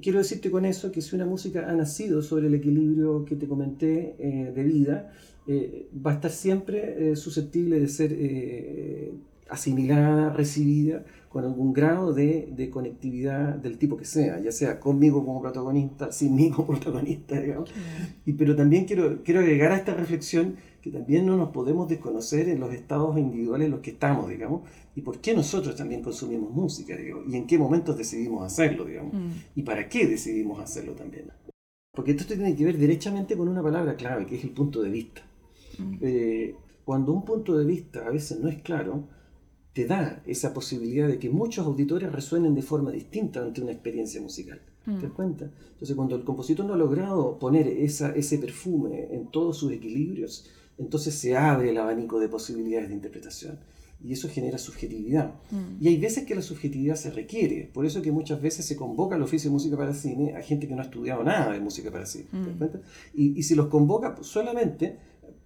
quiero 0.02 0.20
decirte 0.20 0.52
con 0.52 0.66
eso 0.66 0.92
que 0.92 1.02
si 1.02 1.16
una 1.16 1.26
música 1.26 1.70
ha 1.70 1.74
nacido 1.74 2.22
sobre 2.22 2.48
el 2.48 2.56
equilibrio 2.56 3.26
que 3.26 3.36
te 3.36 3.48
comenté 3.48 4.16
eh, 4.20 4.52
de 4.54 4.64
vida, 4.64 5.14
eh, 5.48 5.88
va 6.06 6.12
a 6.12 6.14
estar 6.16 6.32
siempre 6.32 7.12
eh, 7.12 7.16
susceptible 7.16 7.80
de 7.80 7.88
ser 7.88 8.12
asimilada, 9.52 10.32
recibida 10.32 11.04
con 11.30 11.46
algún 11.46 11.72
grado 11.72 12.14
de, 12.14 12.50
de, 12.56 12.70
conectividad 12.70 13.56
del 13.56 13.78
tipo 13.78 13.96
que 13.96 14.04
sea, 14.04 14.40
ya 14.42 14.52
sea 14.52 14.80
conmigo 14.80 15.24
como 15.26 15.42
protagonista, 15.42 16.12
sin 16.12 16.36
mí 16.36 16.50
como 16.50 16.68
protagonista, 16.72 17.40
digamos. 17.40 17.70
Y, 18.26 18.34
pero 18.34 18.56
también 18.56 18.86
quiero, 18.86 19.24
quiero 19.24 19.42
agregar 19.42 19.72
a 19.72 19.78
esta 19.78 19.94
reflexión 19.94 20.56
que 20.82 20.90
también 20.90 21.26
no 21.26 21.38
nos 21.38 21.50
podemos 21.50 21.88
desconocer 21.88 22.50
en 22.50 22.60
los 22.60 22.74
estados 22.74 23.18
individuales 23.18 23.66
en 23.66 23.72
los 23.72 23.82
que 23.82 23.92
estamos, 23.92 24.28
digamos, 24.30 24.62
y 24.96 25.02
por 25.02 25.20
qué 25.20 25.34
nosotros 25.34 25.76
también 25.76 26.02
consumimos 26.02 26.52
música, 26.52 26.96
y 27.00 27.36
en 27.36 27.46
qué 27.46 27.58
momentos 27.58 27.98
decidimos 27.98 28.44
hacerlo, 28.44 28.84
digamos, 28.84 29.14
mm. 29.14 29.30
y 29.56 29.64
para 29.64 29.88
qué 29.88 30.08
decidimos 30.08 30.60
hacerlo 30.60 30.94
también. 30.94 31.32
Porque 31.94 32.12
esto 32.12 32.26
tiene 32.26 32.56
que 32.56 32.66
ver 32.66 32.78
derechamente 32.78 33.38
con 33.38 33.48
una 33.48 33.62
palabra 33.62 33.96
clave, 33.96 34.26
que 34.26 34.36
es 34.36 34.44
el 34.44 34.52
punto 34.52 34.82
de 34.82 34.90
vista. 34.90 35.22
Mm. 35.78 35.98
Eh, 36.02 36.56
cuando 36.84 37.14
un 37.14 37.24
punto 37.24 37.58
de 37.58 37.66
vista 37.66 38.08
a 38.08 38.10
veces 38.10 38.40
no 38.40 38.50
es 38.50 38.62
claro, 38.62 39.08
te 39.74 39.86
da 39.86 40.22
esa 40.26 40.54
posibilidad 40.54 41.08
de 41.08 41.18
que 41.18 41.30
muchos 41.30 41.66
auditores 41.66 42.12
resuenen 42.12 42.56
de 42.56 42.62
forma 42.62 42.92
distinta 42.92 43.42
ante 43.42 43.62
una 43.62 43.72
experiencia 43.72 44.22
musical. 44.22 44.62
¿Te 44.84 44.92
das 44.92 45.04
mm. 45.04 45.16
cuenta? 45.16 45.52
Entonces, 45.74 45.96
cuando 45.96 46.16
el 46.16 46.24
compositor 46.24 46.66
no 46.66 46.74
ha 46.74 46.78
logrado 46.78 47.38
poner 47.40 47.68
esa, 47.68 48.12
ese 48.14 48.38
perfume 48.38 49.08
en 49.12 49.28
todos 49.28 49.58
sus 49.58 49.72
equilibrios, 49.72 50.50
entonces 50.78 51.14
se 51.14 51.38
abre 51.38 51.70
el 51.70 51.78
abanico 51.78 52.20
de 52.20 52.28
posibilidades 52.28 52.90
de 52.90 52.96
interpretación 52.96 53.60
y 54.04 54.14
eso 54.14 54.28
genera 54.28 54.58
subjetividad. 54.58 55.36
Mm. 55.52 55.84
Y 55.84 55.88
hay 55.88 55.98
veces 55.98 56.26
que 56.26 56.36
la 56.36 56.42
subjetividad 56.42 56.96
se 56.96 57.12
requiere, 57.12 57.70
por 57.72 57.86
eso 57.86 58.02
que 58.02 58.12
muchas 58.12 58.42
veces 58.42 58.66
se 58.66 58.76
convoca 58.76 59.16
al 59.16 59.22
oficio 59.22 59.50
de 59.50 59.54
música 59.54 59.78
para 59.78 59.94
cine 59.94 60.36
a 60.36 60.42
gente 60.42 60.68
que 60.68 60.74
no 60.74 60.82
ha 60.82 60.86
estudiado 60.86 61.24
nada 61.24 61.54
de 61.54 61.60
música 61.60 61.92
para 61.92 62.06
cine. 62.06 62.26
Mm. 62.32 62.64
Y, 63.14 63.40
y 63.40 63.44
se 63.44 63.56
los 63.56 63.68
convoca 63.68 64.18
solamente 64.22 64.98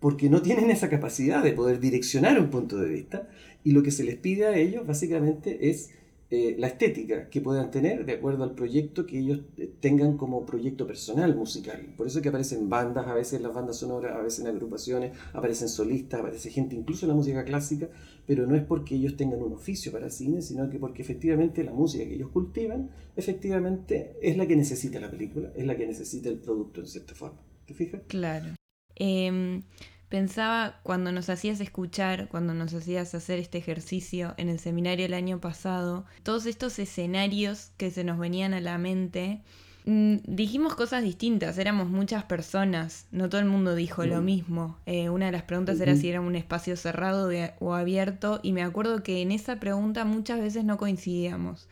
porque 0.05 0.29
no 0.29 0.43
tienen 0.43 0.69
esa 0.69 0.87
capacidad 0.87 1.43
de 1.43 1.53
poder 1.53 1.79
direccionar 1.79 2.39
un 2.39 2.51
punto 2.51 2.77
de 2.77 2.87
vista 2.87 3.27
y 3.63 3.71
lo 3.71 3.81
que 3.81 3.89
se 3.89 4.03
les 4.03 4.17
pide 4.17 4.45
a 4.45 4.55
ellos 4.55 4.85
básicamente 4.85 5.67
es 5.71 5.89
eh, 6.29 6.55
la 6.59 6.67
estética 6.67 7.27
que 7.27 7.41
puedan 7.41 7.71
tener 7.71 8.05
de 8.05 8.13
acuerdo 8.13 8.43
al 8.43 8.53
proyecto 8.53 9.07
que 9.07 9.17
ellos 9.17 9.39
eh, 9.57 9.67
tengan 9.79 10.15
como 10.15 10.45
proyecto 10.45 10.85
personal 10.85 11.35
musical. 11.35 11.91
Por 11.97 12.05
eso 12.05 12.21
que 12.21 12.29
aparecen 12.29 12.69
bandas, 12.69 13.07
a 13.07 13.15
veces 13.15 13.41
las 13.41 13.51
bandas 13.51 13.77
sonoras, 13.77 14.15
a 14.15 14.21
veces 14.21 14.41
en 14.41 14.47
agrupaciones, 14.51 15.17
aparecen 15.33 15.69
solistas, 15.69 16.19
aparece 16.19 16.51
gente 16.51 16.75
incluso 16.75 17.07
en 17.07 17.09
la 17.09 17.15
música 17.15 17.43
clásica, 17.43 17.89
pero 18.27 18.45
no 18.45 18.55
es 18.55 18.61
porque 18.61 18.93
ellos 18.93 19.17
tengan 19.17 19.41
un 19.41 19.53
oficio 19.53 19.91
para 19.91 20.11
cine, 20.11 20.43
sino 20.43 20.69
que 20.69 20.77
porque 20.77 21.01
efectivamente 21.01 21.63
la 21.63 21.73
música 21.73 22.05
que 22.05 22.13
ellos 22.13 22.29
cultivan, 22.29 22.91
efectivamente 23.15 24.17
es 24.21 24.37
la 24.37 24.45
que 24.45 24.55
necesita 24.55 24.99
la 24.99 25.09
película, 25.09 25.51
es 25.55 25.65
la 25.65 25.75
que 25.75 25.87
necesita 25.87 26.29
el 26.29 26.37
producto 26.37 26.81
en 26.81 26.85
cierta 26.85 27.15
forma. 27.15 27.39
¿Te 27.65 27.73
fijas? 27.73 28.01
Claro. 28.07 28.53
Em, 28.95 29.61
Pensaba 30.09 30.79
cuando 30.83 31.11
nos 31.11 31.29
hacías 31.29 31.59
escuchar, 31.59 32.27
cuando 32.27 32.53
nos 32.53 32.73
hacías 32.73 33.15
hacer 33.15 33.39
este 33.39 33.57
ejercicio 33.57 34.35
en 34.37 34.49
el 34.49 34.59
seminario 34.59 35.05
el 35.05 35.15
año 35.15 35.39
pasado, 35.39 36.05
todos 36.21 36.45
estos 36.45 36.77
escenarios 36.77 37.71
que 37.77 37.89
se 37.89 38.03
nos 38.03 38.19
venían 38.19 38.53
a 38.53 38.61
la 38.61 38.77
mente, 38.77 39.41
mm, 39.85 40.17
dijimos 40.27 40.75
cosas 40.75 41.03
distintas, 41.03 41.57
éramos 41.57 41.89
muchas 41.89 42.23
personas, 42.23 43.07
no 43.11 43.29
todo 43.29 43.41
el 43.41 43.47
mundo 43.47 43.73
dijo 43.73 44.05
lo 44.05 44.21
mismo. 44.21 44.77
Eh, 44.85 45.09
una 45.09 45.25
de 45.25 45.31
las 45.31 45.43
preguntas 45.43 45.79
era 45.79 45.95
si 45.95 46.09
era 46.09 46.21
un 46.21 46.35
espacio 46.35 46.77
cerrado 46.77 47.29
o 47.59 47.73
abierto 47.73 48.39
y 48.43 48.53
me 48.53 48.61
acuerdo 48.61 49.01
que 49.01 49.23
en 49.23 49.31
esa 49.31 49.59
pregunta 49.59 50.05
muchas 50.05 50.39
veces 50.39 50.63
no 50.65 50.77
coincidíamos. 50.77 51.67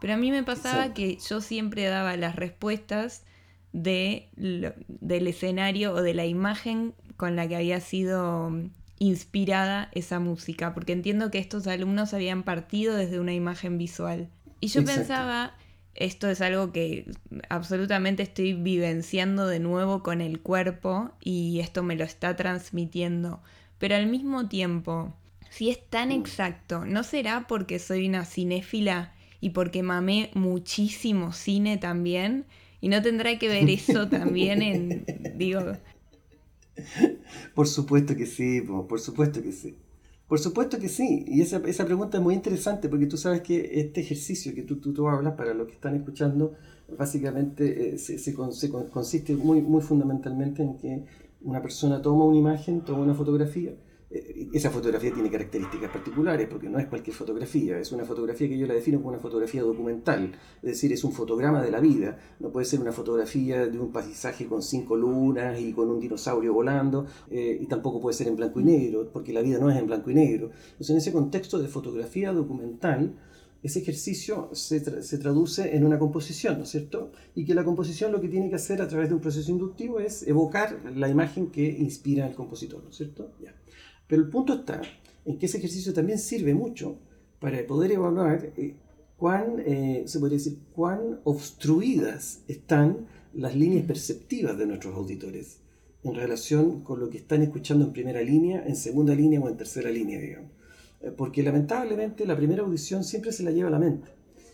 Pero 0.00 0.14
a 0.14 0.16
mí 0.16 0.30
me 0.30 0.42
pasaba 0.42 0.94
que 0.94 1.18
yo 1.28 1.40
siempre 1.40 1.84
daba 1.84 2.16
las 2.16 2.36
respuestas 2.36 3.24
de 3.72 4.28
del 4.36 5.26
escenario 5.26 5.92
o 5.92 6.02
de 6.02 6.14
la 6.14 6.24
imagen 6.24 6.94
con 7.18 7.36
la 7.36 7.46
que 7.46 7.56
había 7.56 7.80
sido 7.80 8.48
mm, 8.48 8.70
inspirada 9.00 9.90
esa 9.92 10.20
música, 10.20 10.72
porque 10.72 10.92
entiendo 10.92 11.30
que 11.30 11.38
estos 11.38 11.66
alumnos 11.66 12.14
habían 12.14 12.44
partido 12.44 12.96
desde 12.96 13.20
una 13.20 13.34
imagen 13.34 13.76
visual. 13.76 14.30
Y 14.60 14.68
yo 14.68 14.84
pensaba, 14.84 15.54
esto 15.94 16.30
es 16.30 16.40
algo 16.40 16.72
que 16.72 17.10
absolutamente 17.48 18.22
estoy 18.22 18.54
vivenciando 18.54 19.46
de 19.46 19.58
nuevo 19.58 20.02
con 20.02 20.20
el 20.20 20.40
cuerpo 20.40 21.10
y 21.20 21.60
esto 21.60 21.82
me 21.82 21.96
lo 21.96 22.04
está 22.04 22.36
transmitiendo, 22.36 23.42
pero 23.78 23.96
al 23.96 24.06
mismo 24.06 24.48
tiempo, 24.48 25.12
si 25.50 25.70
es 25.70 25.84
tan 25.90 26.12
exacto, 26.12 26.84
¿no 26.84 27.02
será 27.02 27.46
porque 27.48 27.80
soy 27.80 28.08
una 28.08 28.24
cinéfila 28.24 29.12
y 29.40 29.50
porque 29.50 29.82
mamé 29.82 30.30
muchísimo 30.34 31.32
cine 31.32 31.78
también? 31.78 32.46
Y 32.80 32.88
no 32.88 33.02
tendrá 33.02 33.36
que 33.38 33.48
ver 33.48 33.68
eso 33.70 34.08
también 34.08 34.62
en, 34.62 35.04
digo... 35.36 35.72
Por 37.54 37.66
supuesto 37.66 38.16
que 38.16 38.26
sí, 38.26 38.60
por 38.60 39.00
supuesto 39.00 39.42
que 39.42 39.52
sí. 39.52 39.76
Por 40.28 40.38
supuesto 40.38 40.78
que 40.78 40.88
sí. 40.88 41.24
Y 41.26 41.40
esa, 41.40 41.58
esa 41.66 41.84
pregunta 41.86 42.18
es 42.18 42.22
muy 42.22 42.34
interesante 42.34 42.88
porque 42.88 43.06
tú 43.06 43.16
sabes 43.16 43.40
que 43.40 43.80
este 43.80 44.00
ejercicio 44.00 44.54
que 44.54 44.62
tú, 44.62 44.76
tú, 44.76 44.92
tú 44.92 45.08
hablas 45.08 45.34
para 45.34 45.54
los 45.54 45.66
que 45.66 45.74
están 45.74 45.96
escuchando, 45.96 46.54
básicamente 46.96 47.94
eh, 47.94 47.98
se, 47.98 48.18
se, 48.18 48.34
consiste 48.34 49.34
muy, 49.36 49.62
muy 49.62 49.80
fundamentalmente 49.80 50.62
en 50.62 50.76
que 50.76 51.04
una 51.42 51.62
persona 51.62 52.02
toma 52.02 52.24
una 52.24 52.38
imagen, 52.38 52.82
toma 52.82 53.00
una 53.00 53.14
fotografía, 53.14 53.74
esa 54.10 54.70
fotografía 54.70 55.12
tiene 55.12 55.30
características 55.30 55.90
particulares 55.90 56.48
porque 56.50 56.68
no 56.68 56.78
es 56.78 56.86
cualquier 56.86 57.14
fotografía, 57.14 57.78
es 57.78 57.92
una 57.92 58.04
fotografía 58.04 58.48
que 58.48 58.56
yo 58.56 58.66
la 58.66 58.72
defino 58.72 58.98
como 58.98 59.10
una 59.10 59.18
fotografía 59.18 59.62
documental, 59.62 60.32
es 60.62 60.70
decir, 60.70 60.92
es 60.92 61.04
un 61.04 61.12
fotograma 61.12 61.62
de 61.62 61.70
la 61.70 61.80
vida, 61.80 62.18
no 62.40 62.50
puede 62.50 62.64
ser 62.64 62.80
una 62.80 62.92
fotografía 62.92 63.66
de 63.66 63.78
un 63.78 63.92
paisaje 63.92 64.46
con 64.46 64.62
cinco 64.62 64.96
lunas 64.96 65.60
y 65.60 65.72
con 65.72 65.90
un 65.90 66.00
dinosaurio 66.00 66.54
volando, 66.54 67.06
eh, 67.30 67.58
y 67.60 67.66
tampoco 67.66 68.00
puede 68.00 68.16
ser 68.16 68.28
en 68.28 68.36
blanco 68.36 68.60
y 68.60 68.64
negro, 68.64 69.10
porque 69.12 69.32
la 69.32 69.42
vida 69.42 69.58
no 69.58 69.70
es 69.70 69.76
en 69.76 69.86
blanco 69.86 70.10
y 70.10 70.14
negro. 70.14 70.50
Entonces, 70.70 70.90
en 70.90 70.96
ese 70.96 71.12
contexto 71.12 71.58
de 71.58 71.68
fotografía 71.68 72.32
documental, 72.32 73.14
ese 73.62 73.80
ejercicio 73.80 74.50
se, 74.52 75.02
se, 75.02 75.18
traduce 75.18 75.76
en 75.76 75.84
una 75.84 75.98
composición, 75.98 76.58
¿no 76.58 76.64
es 76.64 76.70
cierto? 76.70 77.10
Y 77.34 77.44
que 77.44 77.54
la 77.54 77.64
composición 77.64 78.12
lo 78.12 78.20
que 78.20 78.28
tiene 78.28 78.48
que 78.48 78.54
hacer 78.54 78.80
a 78.80 78.86
través 78.86 79.08
de 79.08 79.16
un 79.16 79.20
proceso 79.20 79.50
inductivo 79.50 79.98
es 79.98 80.26
evocar 80.26 80.80
la 80.94 81.08
imagen 81.08 81.50
que 81.50 81.66
inspira 81.66 82.24
al 82.24 82.34
compositor, 82.34 82.84
¿no 82.84 82.90
es 82.90 82.96
cierto? 82.96 83.32
Ya. 83.42 83.54
Pero 84.08 84.22
el 84.22 84.28
punto 84.28 84.54
está 84.54 84.80
en 85.24 85.38
que 85.38 85.46
ese 85.46 85.58
ejercicio 85.58 85.92
también 85.92 86.18
sirve 86.18 86.54
mucho 86.54 86.98
para 87.38 87.64
poder 87.66 87.92
evaluar 87.92 88.52
eh, 88.56 88.74
cuán, 89.16 89.62
eh, 89.64 90.04
se 90.06 90.18
podría 90.18 90.38
decir, 90.38 90.58
cuán 90.74 91.20
obstruidas 91.24 92.40
están 92.48 93.06
las 93.34 93.54
líneas 93.54 93.84
perceptivas 93.84 94.58
de 94.58 94.66
nuestros 94.66 94.96
auditores 94.96 95.58
en 96.02 96.14
relación 96.14 96.82
con 96.82 97.00
lo 97.00 97.10
que 97.10 97.18
están 97.18 97.42
escuchando 97.42 97.84
en 97.84 97.92
primera 97.92 98.22
línea, 98.22 98.64
en 98.66 98.74
segunda 98.74 99.14
línea 99.14 99.40
o 99.40 99.48
en 99.48 99.56
tercera 99.56 99.90
línea, 99.90 100.18
digamos. 100.18 100.50
Eh, 101.02 101.12
porque 101.14 101.42
lamentablemente 101.42 102.24
la 102.26 102.36
primera 102.36 102.62
audición 102.62 103.04
siempre 103.04 103.32
se 103.32 103.42
la 103.42 103.50
lleva 103.50 103.70
la 103.70 103.78
mente. 103.78 104.08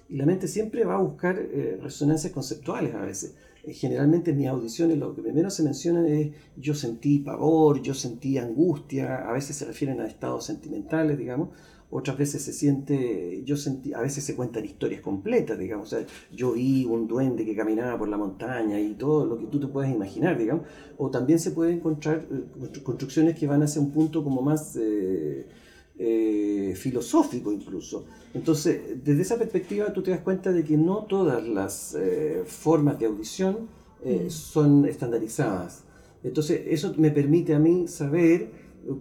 Y 0.08 0.16
la 0.16 0.26
mente 0.26 0.48
siempre 0.48 0.84
va 0.84 0.96
a 0.96 1.00
buscar 1.00 1.34
resonancias 1.80 2.30
conceptuales 2.30 2.94
a 2.94 3.00
veces. 3.00 3.36
Generalmente 3.66 4.30
en 4.30 4.38
mis 4.38 4.48
audiciones 4.48 4.98
lo 4.98 5.14
que 5.14 5.22
primero 5.22 5.50
se 5.50 5.62
menciona 5.62 6.06
es 6.06 6.32
yo 6.56 6.74
sentí 6.74 7.18
pavor, 7.20 7.80
yo 7.82 7.94
sentí 7.94 8.38
angustia, 8.38 9.28
a 9.28 9.32
veces 9.32 9.56
se 9.56 9.64
refieren 9.64 10.00
a 10.00 10.06
estados 10.06 10.44
sentimentales, 10.44 11.18
digamos, 11.18 11.50
otras 11.90 12.18
veces 12.18 12.42
se 12.42 12.52
siente, 12.52 13.42
yo 13.44 13.56
sentí, 13.56 13.92
a 13.92 14.00
veces 14.00 14.24
se 14.24 14.34
cuentan 14.34 14.64
historias 14.64 15.00
completas, 15.00 15.58
digamos, 15.58 15.92
o 15.92 15.96
sea, 15.96 16.06
yo 16.32 16.52
vi 16.52 16.84
un 16.84 17.06
duende 17.06 17.44
que 17.44 17.54
caminaba 17.54 17.96
por 17.96 18.08
la 18.08 18.16
montaña 18.16 18.80
y 18.80 18.94
todo 18.94 19.24
lo 19.24 19.38
que 19.38 19.46
tú 19.46 19.60
te 19.60 19.68
puedes 19.68 19.94
imaginar, 19.94 20.36
digamos, 20.36 20.66
o 20.98 21.10
también 21.10 21.38
se 21.38 21.52
pueden 21.52 21.76
encontrar 21.76 22.26
eh, 22.30 22.80
construcciones 22.82 23.38
que 23.38 23.46
van 23.46 23.62
hacia 23.62 23.80
un 23.80 23.92
punto 23.92 24.24
como 24.24 24.42
más... 24.42 24.76
Eh, 24.76 25.46
eh, 25.96 26.74
filosófico 26.76 27.52
incluso. 27.52 28.04
Entonces, 28.32 29.02
desde 29.04 29.22
esa 29.22 29.38
perspectiva 29.38 29.92
tú 29.92 30.02
te 30.02 30.10
das 30.10 30.20
cuenta 30.20 30.50
de 30.52 30.64
que 30.64 30.76
no 30.76 31.04
todas 31.04 31.46
las 31.46 31.94
eh, 31.94 32.42
formas 32.46 32.98
de 32.98 33.06
audición 33.06 33.68
eh, 34.04 34.24
mm. 34.26 34.30
son 34.30 34.84
estandarizadas. 34.86 35.84
Entonces, 36.24 36.62
eso 36.66 36.94
me 36.96 37.10
permite 37.10 37.54
a 37.54 37.58
mí 37.58 37.86
saber 37.86 38.50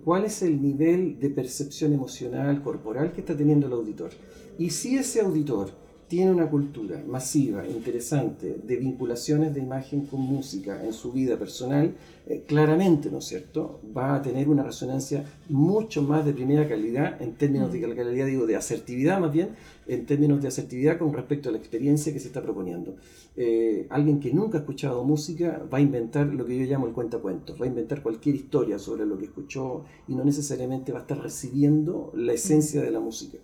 cuál 0.03 0.25
es 0.25 0.43
el 0.43 0.61
nivel 0.61 1.19
de 1.19 1.29
percepción 1.29 1.93
emocional, 1.93 2.61
corporal 2.61 3.11
que 3.11 3.21
está 3.21 3.35
teniendo 3.35 3.67
el 3.67 3.73
auditor. 3.73 4.11
Y 4.57 4.69
si 4.69 4.97
ese 4.97 5.21
auditor 5.21 5.71
tiene 6.13 6.29
una 6.29 6.47
cultura 6.47 7.03
masiva, 7.07 7.67
interesante, 7.67 8.55
de 8.63 8.75
vinculaciones 8.75 9.51
de 9.55 9.61
imagen 9.61 10.05
con 10.05 10.21
música 10.21 10.85
en 10.85 10.93
su 10.93 11.11
vida 11.11 11.39
personal, 11.39 11.95
eh, 12.27 12.43
claramente, 12.45 13.09
¿no 13.09 13.17
es 13.17 13.25
cierto?, 13.25 13.79
va 13.97 14.13
a 14.13 14.21
tener 14.21 14.47
una 14.47 14.61
resonancia 14.61 15.25
mucho 15.49 16.03
más 16.03 16.23
de 16.23 16.33
primera 16.33 16.67
calidad, 16.67 17.19
en 17.19 17.33
términos 17.33 17.73
de 17.73 17.79
mm. 17.79 17.95
calidad, 17.95 18.27
digo, 18.27 18.45
de 18.45 18.55
asertividad 18.55 19.19
más 19.19 19.33
bien, 19.33 19.55
en 19.87 20.05
términos 20.05 20.39
de 20.39 20.49
asertividad 20.49 20.99
con 20.99 21.13
respecto 21.13 21.49
a 21.49 21.51
la 21.51 21.57
experiencia 21.57 22.13
que 22.13 22.19
se 22.19 22.27
está 22.27 22.43
proponiendo. 22.43 22.95
Eh, 23.35 23.87
alguien 23.89 24.19
que 24.19 24.31
nunca 24.31 24.59
ha 24.59 24.61
escuchado 24.61 25.03
música 25.03 25.65
va 25.73 25.79
a 25.79 25.81
inventar 25.81 26.27
lo 26.27 26.45
que 26.45 26.59
yo 26.59 26.65
llamo 26.65 26.85
el 26.85 26.93
cuentacuentos, 26.93 27.59
va 27.59 27.65
a 27.65 27.69
inventar 27.69 28.03
cualquier 28.03 28.35
historia 28.35 28.77
sobre 28.77 29.07
lo 29.07 29.17
que 29.17 29.25
escuchó 29.25 29.83
y 30.07 30.13
no 30.13 30.23
necesariamente 30.23 30.91
va 30.91 30.99
a 30.99 31.01
estar 31.01 31.19
recibiendo 31.19 32.11
la 32.13 32.33
esencia 32.33 32.83
de 32.83 32.91
la 32.91 32.99
música 32.99 33.39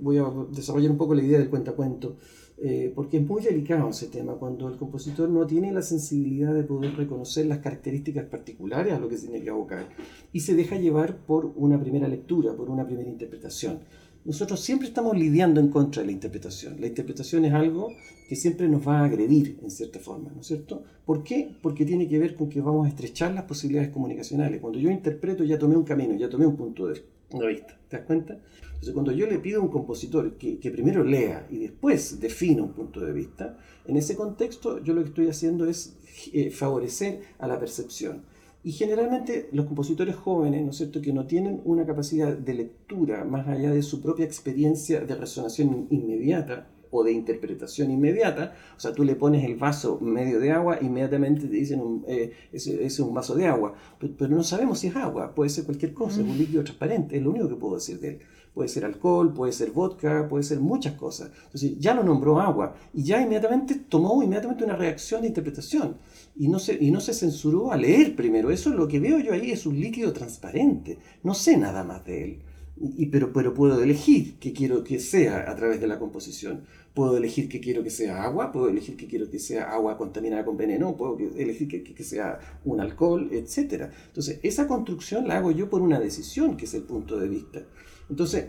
voy 0.00 0.18
a 0.18 0.24
desarrollar 0.50 0.90
un 0.90 0.96
poco 0.96 1.14
la 1.14 1.22
idea 1.22 1.38
del 1.38 1.50
cuentacuento, 1.50 2.16
eh, 2.60 2.92
porque 2.94 3.18
es 3.18 3.26
muy 3.26 3.42
delicado 3.42 3.88
ese 3.88 4.08
tema, 4.08 4.34
cuando 4.34 4.68
el 4.68 4.76
compositor 4.76 5.28
no 5.28 5.46
tiene 5.46 5.72
la 5.72 5.82
sensibilidad 5.82 6.52
de 6.52 6.64
poder 6.64 6.96
reconocer 6.96 7.46
las 7.46 7.58
características 7.58 8.24
particulares 8.24 8.92
a 8.92 8.98
lo 8.98 9.08
que 9.08 9.16
se 9.16 9.28
tiene 9.28 9.44
que 9.44 9.50
abocar, 9.50 9.88
y 10.32 10.40
se 10.40 10.54
deja 10.54 10.76
llevar 10.76 11.18
por 11.18 11.52
una 11.56 11.80
primera 11.80 12.08
lectura, 12.08 12.54
por 12.56 12.70
una 12.70 12.86
primera 12.86 13.08
interpretación. 13.08 13.80
Nosotros 14.24 14.60
siempre 14.60 14.88
estamos 14.88 15.16
lidiando 15.16 15.60
en 15.60 15.68
contra 15.68 16.02
de 16.02 16.06
la 16.06 16.12
interpretación. 16.12 16.80
La 16.80 16.88
interpretación 16.88 17.44
es 17.44 17.54
algo 17.54 17.88
que 18.28 18.36
siempre 18.36 18.68
nos 18.68 18.86
va 18.86 18.98
a 19.00 19.04
agredir 19.04 19.58
en 19.62 19.70
cierta 19.70 20.00
forma, 20.00 20.30
¿no 20.34 20.40
es 20.40 20.46
cierto? 20.46 20.82
¿Por 21.06 21.22
qué? 21.22 21.56
Porque 21.62 21.86
tiene 21.86 22.08
que 22.08 22.18
ver 22.18 22.34
con 22.34 22.50
que 22.50 22.60
vamos 22.60 22.84
a 22.84 22.90
estrechar 22.90 23.32
las 23.32 23.44
posibilidades 23.44 23.90
comunicacionales. 23.90 24.60
Cuando 24.60 24.78
yo 24.78 24.90
interpreto 24.90 25.44
ya 25.44 25.58
tomé 25.58 25.76
un 25.76 25.84
camino, 25.84 26.14
ya 26.14 26.28
tomé 26.28 26.44
un 26.44 26.56
punto 26.56 26.88
de 26.88 27.00
vista. 27.48 27.78
¿Te 27.88 27.96
das 27.96 28.06
cuenta? 28.06 28.38
Entonces, 28.78 28.94
cuando 28.94 29.10
yo 29.10 29.26
le 29.26 29.40
pido 29.40 29.60
a 29.60 29.64
un 29.64 29.70
compositor 29.70 30.38
que, 30.38 30.60
que, 30.60 30.70
primero 30.70 31.02
lea 31.02 31.48
y 31.50 31.58
después 31.58 32.20
defina 32.20 32.62
un 32.62 32.74
punto 32.74 33.00
de 33.00 33.12
vista, 33.12 33.58
en 33.86 33.96
ese 33.96 34.14
contexto 34.14 34.82
yo 34.84 34.94
lo 34.94 35.02
que 35.02 35.08
estoy 35.08 35.28
haciendo 35.28 35.66
es 35.66 35.96
eh, 36.32 36.52
favorecer 36.52 37.22
a 37.40 37.48
la 37.48 37.58
percepción. 37.58 38.22
Y 38.62 38.70
generalmente 38.70 39.48
los 39.50 39.66
compositores 39.66 40.14
jóvenes, 40.14 40.64
¿no 40.64 40.70
es 40.70 40.76
cierto?, 40.76 41.00
que 41.00 41.12
no 41.12 41.26
tienen 41.26 41.60
una 41.64 41.86
capacidad 41.86 42.36
de 42.36 42.54
lectura 42.54 43.24
más 43.24 43.48
allá 43.48 43.72
de 43.72 43.82
su 43.82 44.00
propia 44.00 44.24
experiencia 44.24 45.00
de 45.00 45.14
resonación 45.16 45.88
inmediata, 45.90 46.68
o 46.90 47.04
de 47.04 47.12
interpretación 47.12 47.90
inmediata, 47.90 48.54
o 48.76 48.80
sea, 48.80 48.92
tú 48.92 49.04
le 49.04 49.14
pones 49.14 49.44
el 49.44 49.56
vaso 49.56 49.98
medio 50.00 50.40
de 50.40 50.52
agua, 50.52 50.78
inmediatamente 50.80 51.46
te 51.46 51.54
dicen, 51.54 51.80
un, 51.80 52.04
eh, 52.08 52.32
es, 52.52 53.00
un 53.00 53.14
vaso 53.14 53.34
de 53.34 53.46
agua, 53.46 53.74
pero, 53.98 54.34
no 54.34 54.42
sabemos 54.42 54.78
si 54.80 54.88
es 54.88 54.96
agua, 54.96 55.34
puede 55.34 55.50
ser 55.50 55.64
cualquier 55.64 55.92
cosa, 55.92 56.20
es 56.20 56.26
un 56.26 56.38
líquido 56.38 56.64
transparente, 56.64 57.16
es 57.16 57.22
lo 57.22 57.30
único 57.30 57.48
que 57.48 57.56
puedo 57.56 57.74
decir 57.74 58.00
de 58.00 58.08
él. 58.08 58.18
Puede 58.54 58.68
ser 58.68 58.84
alcohol, 58.84 59.32
puede 59.32 59.52
ser 59.52 59.70
vodka, 59.70 60.28
puede 60.28 60.44
ser 60.44 60.60
muchas 60.60 60.94
cosas. 60.94 61.30
Entonces 61.44 61.78
ya 61.78 61.94
lo 61.94 62.02
nombró 62.02 62.40
agua 62.40 62.74
y 62.92 63.04
ya 63.04 63.20
inmediatamente 63.20 63.74
tomó 63.88 64.22
inmediatamente 64.22 64.64
una 64.64 64.76
reacción 64.76 65.22
de 65.22 65.28
interpretación 65.28 65.96
y 66.36 66.48
no 66.48 66.58
se, 66.58 66.76
y 66.80 66.90
no 66.90 67.00
se 67.00 67.14
censuró 67.14 67.72
a 67.72 67.76
leer 67.76 68.16
primero. 68.16 68.50
Eso 68.50 68.70
es 68.70 68.76
lo 68.76 68.88
que 68.88 69.00
veo 69.00 69.18
yo 69.18 69.32
ahí, 69.32 69.50
es 69.50 69.66
un 69.66 69.78
líquido 69.78 70.12
transparente. 70.12 70.98
No 71.22 71.34
sé 71.34 71.56
nada 71.56 71.84
más 71.84 72.04
de 72.04 72.24
él. 72.24 72.38
Y, 72.80 73.06
pero, 73.06 73.32
pero 73.32 73.54
puedo 73.54 73.82
elegir 73.82 74.38
qué 74.38 74.52
quiero 74.52 74.84
que 74.84 75.00
sea 75.00 75.50
a 75.50 75.56
través 75.56 75.80
de 75.80 75.88
la 75.88 75.98
composición. 75.98 76.62
Puedo 76.94 77.16
elegir 77.16 77.48
que 77.48 77.60
quiero 77.60 77.82
que 77.82 77.90
sea 77.90 78.22
agua, 78.22 78.52
puedo 78.52 78.68
elegir 78.68 78.96
que 78.96 79.06
quiero 79.06 79.28
que 79.30 79.38
sea 79.38 79.72
agua 79.72 79.96
contaminada 79.96 80.44
con 80.44 80.56
veneno, 80.56 80.96
puedo 80.96 81.18
elegir 81.36 81.68
que, 81.68 81.82
que, 81.82 82.04
sea 82.04 82.38
un 82.64 82.80
alcohol, 82.80 83.30
etc. 83.32 83.90
Entonces, 84.06 84.38
esa 84.42 84.68
construcción 84.68 85.26
la 85.26 85.38
hago 85.38 85.50
yo 85.50 85.68
por 85.68 85.82
una 85.82 85.98
decisión, 85.98 86.56
que 86.56 86.66
es 86.66 86.74
el 86.74 86.82
punto 86.82 87.18
de 87.18 87.28
vista. 87.28 87.62
Entonces, 88.10 88.46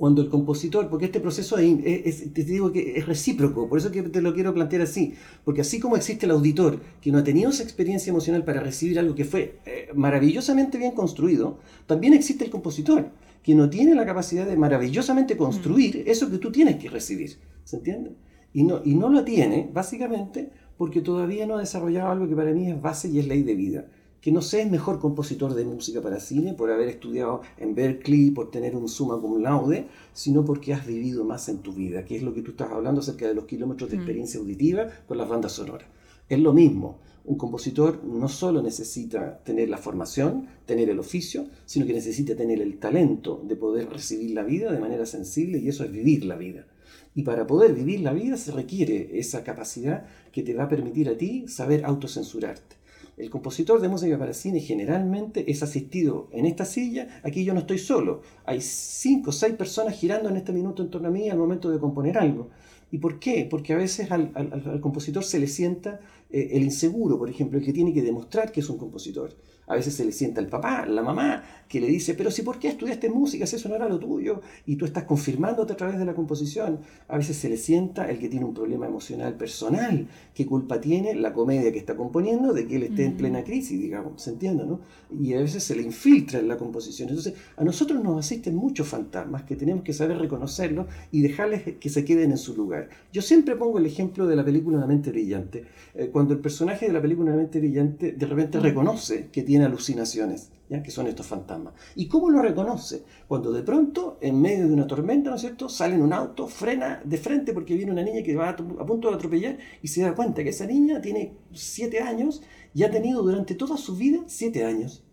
cuando 0.00 0.22
el 0.22 0.30
compositor, 0.30 0.88
porque 0.88 1.04
este 1.04 1.20
proceso 1.20 1.58
es, 1.58 2.32
te 2.32 2.42
digo 2.42 2.72
que 2.72 2.96
es 2.96 3.06
recíproco, 3.06 3.68
por 3.68 3.78
eso 3.78 3.92
que 3.92 4.02
te 4.02 4.22
lo 4.22 4.32
quiero 4.32 4.54
plantear 4.54 4.80
así, 4.80 5.12
porque 5.44 5.60
así 5.60 5.78
como 5.78 5.94
existe 5.94 6.24
el 6.24 6.32
auditor 6.32 6.80
que 7.02 7.12
no 7.12 7.18
ha 7.18 7.22
tenido 7.22 7.50
esa 7.50 7.62
experiencia 7.62 8.08
emocional 8.08 8.42
para 8.42 8.62
recibir 8.62 8.98
algo 8.98 9.14
que 9.14 9.26
fue 9.26 9.58
eh, 9.66 9.90
maravillosamente 9.94 10.78
bien 10.78 10.92
construido, 10.92 11.58
también 11.86 12.14
existe 12.14 12.46
el 12.46 12.50
compositor 12.50 13.10
que 13.42 13.54
no 13.54 13.68
tiene 13.68 13.94
la 13.94 14.06
capacidad 14.06 14.46
de 14.46 14.56
maravillosamente 14.56 15.36
construir 15.36 15.98
mm. 15.98 16.10
eso 16.10 16.30
que 16.30 16.38
tú 16.38 16.50
tienes 16.50 16.76
que 16.76 16.88
recibir, 16.88 17.36
¿se 17.64 17.76
entiende? 17.76 18.12
Y 18.54 18.62
no, 18.62 18.80
y 18.82 18.94
no 18.94 19.10
lo 19.10 19.22
tiene, 19.22 19.68
básicamente, 19.70 20.50
porque 20.78 21.02
todavía 21.02 21.46
no 21.46 21.56
ha 21.56 21.60
desarrollado 21.60 22.10
algo 22.10 22.26
que 22.26 22.34
para 22.34 22.52
mí 22.52 22.70
es 22.70 22.80
base 22.80 23.10
y 23.10 23.18
es 23.18 23.28
ley 23.28 23.42
de 23.42 23.54
vida 23.54 23.86
que 24.20 24.32
no 24.32 24.42
seas 24.42 24.70
mejor 24.70 24.98
compositor 24.98 25.54
de 25.54 25.64
música 25.64 26.02
para 26.02 26.20
cine 26.20 26.52
por 26.54 26.70
haber 26.70 26.88
estudiado 26.88 27.40
en 27.58 27.74
Berkeley, 27.74 28.30
por 28.30 28.50
tener 28.50 28.76
un 28.76 28.88
summa 28.88 29.18
cum 29.18 29.40
laude, 29.40 29.88
sino 30.12 30.44
porque 30.44 30.74
has 30.74 30.86
vivido 30.86 31.24
más 31.24 31.48
en 31.48 31.58
tu 31.58 31.72
vida, 31.72 32.04
que 32.04 32.16
es 32.16 32.22
lo 32.22 32.34
que 32.34 32.42
tú 32.42 32.50
estás 32.50 32.70
hablando 32.70 33.00
acerca 33.00 33.26
de 33.26 33.34
los 33.34 33.46
kilómetros 33.46 33.90
de 33.90 33.96
mm. 33.96 34.00
experiencia 34.00 34.40
auditiva 34.40 34.88
con 35.06 35.18
las 35.18 35.28
bandas 35.28 35.52
sonoras. 35.52 35.88
Es 36.28 36.38
lo 36.38 36.52
mismo. 36.52 36.98
Un 37.24 37.36
compositor 37.36 38.02
no 38.04 38.28
solo 38.28 38.62
necesita 38.62 39.38
tener 39.44 39.68
la 39.68 39.78
formación, 39.78 40.46
tener 40.64 40.88
el 40.88 40.98
oficio, 40.98 41.46
sino 41.66 41.86
que 41.86 41.92
necesita 41.92 42.34
tener 42.34 42.60
el 42.60 42.78
talento 42.78 43.42
de 43.46 43.56
poder 43.56 43.90
recibir 43.90 44.30
la 44.30 44.42
vida 44.42 44.72
de 44.72 44.80
manera 44.80 45.06
sensible 45.06 45.58
y 45.58 45.68
eso 45.68 45.84
es 45.84 45.92
vivir 45.92 46.24
la 46.24 46.36
vida. 46.36 46.66
Y 47.14 47.22
para 47.22 47.46
poder 47.46 47.74
vivir 47.74 48.00
la 48.00 48.12
vida 48.12 48.36
se 48.36 48.52
requiere 48.52 49.18
esa 49.18 49.42
capacidad 49.44 50.06
que 50.32 50.42
te 50.42 50.54
va 50.54 50.64
a 50.64 50.68
permitir 50.68 51.08
a 51.08 51.16
ti 51.16 51.46
saber 51.48 51.84
autocensurarte. 51.84 52.79
El 53.20 53.28
compositor 53.28 53.82
de 53.82 53.88
música 53.90 54.18
para 54.18 54.32
cine 54.32 54.60
generalmente 54.60 55.50
es 55.50 55.62
asistido 55.62 56.30
en 56.32 56.46
esta 56.46 56.64
silla. 56.64 57.20
Aquí 57.22 57.44
yo 57.44 57.52
no 57.52 57.60
estoy 57.60 57.76
solo. 57.76 58.22
Hay 58.46 58.62
cinco 58.62 59.28
o 59.28 59.32
seis 59.32 59.54
personas 59.56 59.94
girando 59.94 60.30
en 60.30 60.38
este 60.38 60.52
minuto 60.52 60.82
en 60.82 60.88
torno 60.88 61.08
a 61.08 61.10
mí 61.10 61.28
al 61.28 61.36
momento 61.36 61.70
de 61.70 61.78
componer 61.78 62.16
algo. 62.16 62.48
¿Y 62.90 62.96
por 62.96 63.20
qué? 63.20 63.46
Porque 63.48 63.74
a 63.74 63.76
veces 63.76 64.10
al, 64.10 64.80
compositor 64.80 65.22
se 65.22 65.38
le 65.38 65.48
sienta 65.48 66.00
eh, 66.30 66.48
el 66.52 66.62
inseguro, 66.62 67.18
por 67.18 67.28
ejemplo, 67.28 67.58
el 67.58 67.64
que 67.64 67.74
tiene 67.74 67.92
que 67.92 68.00
demostrar 68.00 68.50
que 68.52 68.60
es 68.60 68.70
un 68.70 68.78
compositor. 68.78 69.34
A 69.70 69.76
veces 69.76 69.94
se 69.94 70.04
le 70.04 70.10
sienta 70.10 70.40
el 70.40 70.48
papá, 70.48 70.84
la 70.84 71.00
mamá, 71.00 71.44
que 71.68 71.80
le 71.80 71.86
dice, 71.86 72.14
pero 72.14 72.32
si, 72.32 72.42
¿por 72.42 72.58
qué 72.58 72.66
estudiaste 72.66 73.08
música? 73.08 73.46
Si 73.46 73.54
eso 73.54 73.68
no 73.68 73.76
era 73.76 73.88
lo 73.88 74.00
tuyo, 74.00 74.40
y 74.66 74.74
tú 74.74 74.84
estás 74.84 75.04
confirmándote 75.04 75.74
a 75.74 75.76
través 75.76 75.96
de 75.96 76.04
la 76.04 76.12
composición. 76.12 76.80
A 77.06 77.16
veces 77.16 77.36
se 77.36 77.48
le 77.48 77.56
sienta 77.56 78.10
el 78.10 78.18
que 78.18 78.28
tiene 78.28 78.44
un 78.44 78.52
problema 78.52 78.86
emocional 78.86 79.34
personal. 79.34 80.08
¿Qué 80.34 80.44
culpa 80.44 80.80
tiene 80.80 81.14
la 81.14 81.32
comedia 81.32 81.70
que 81.70 81.78
está 81.78 81.94
componiendo 81.94 82.52
de 82.52 82.66
que 82.66 82.74
él 82.74 82.82
esté 82.82 83.04
en 83.04 83.16
plena 83.16 83.44
crisis, 83.44 83.80
digamos? 83.80 84.20
¿Se 84.20 84.30
entiende, 84.30 84.66
no? 84.66 84.80
Y 85.16 85.34
a 85.34 85.38
veces 85.38 85.62
se 85.62 85.76
le 85.76 85.82
infiltra 85.82 86.40
en 86.40 86.48
la 86.48 86.56
composición. 86.56 87.08
Entonces, 87.08 87.34
a 87.56 87.62
nosotros 87.62 88.02
nos 88.02 88.18
asisten 88.18 88.56
muchos 88.56 88.88
fantasmas 88.88 89.44
que 89.44 89.54
tenemos 89.54 89.84
que 89.84 89.92
saber 89.92 90.18
reconocerlos 90.18 90.86
y 91.12 91.20
dejarles 91.20 91.62
que 91.78 91.88
se 91.88 92.04
queden 92.04 92.32
en 92.32 92.38
su 92.38 92.56
lugar. 92.56 92.88
Yo 93.12 93.22
siempre 93.22 93.54
pongo 93.54 93.78
el 93.78 93.86
ejemplo 93.86 94.26
de 94.26 94.34
la 94.34 94.44
película 94.44 94.78
Una 94.78 94.88
mente 94.88 95.12
brillante. 95.12 95.64
Eh, 95.94 96.08
cuando 96.12 96.34
el 96.34 96.40
personaje 96.40 96.88
de 96.88 96.92
la 96.92 97.00
película 97.00 97.30
Una 97.30 97.38
mente 97.38 97.60
brillante 97.60 98.10
de 98.10 98.26
repente 98.26 98.58
reconoce 98.58 99.28
que 99.30 99.42
tiene 99.42 99.59
alucinaciones, 99.62 100.50
¿ya? 100.68 100.82
que 100.82 100.90
son 100.90 101.06
estos 101.06 101.26
fantasmas. 101.26 101.74
¿Y 101.94 102.08
cómo 102.08 102.30
lo 102.30 102.42
reconoce? 102.42 103.04
Cuando 103.28 103.52
de 103.52 103.62
pronto, 103.62 104.18
en 104.20 104.40
medio 104.40 104.66
de 104.66 104.74
una 104.74 104.86
tormenta, 104.86 105.30
¿no 105.30 105.36
es 105.36 105.42
cierto?, 105.42 105.68
sale 105.68 105.94
en 105.94 106.02
un 106.02 106.12
auto, 106.12 106.46
frena 106.46 107.02
de 107.04 107.18
frente 107.18 107.52
porque 107.52 107.74
viene 107.74 107.92
una 107.92 108.02
niña 108.02 108.22
que 108.22 108.36
va 108.36 108.50
a, 108.50 108.56
punto 108.56 109.08
de 109.08 109.14
atropellar 109.14 109.58
y 109.82 109.88
se 109.88 110.02
da 110.02 110.14
cuenta 110.14 110.42
que 110.42 110.50
esa 110.50 110.66
niña 110.66 111.00
tiene 111.00 111.36
siete 111.52 112.00
años 112.00 112.42
y 112.74 112.82
ha 112.82 112.90
tenido 112.90 113.22
durante 113.22 113.54
toda 113.54 113.76
su 113.76 113.96
vida 113.96 114.20
siete 114.26 114.64
años. 114.64 115.04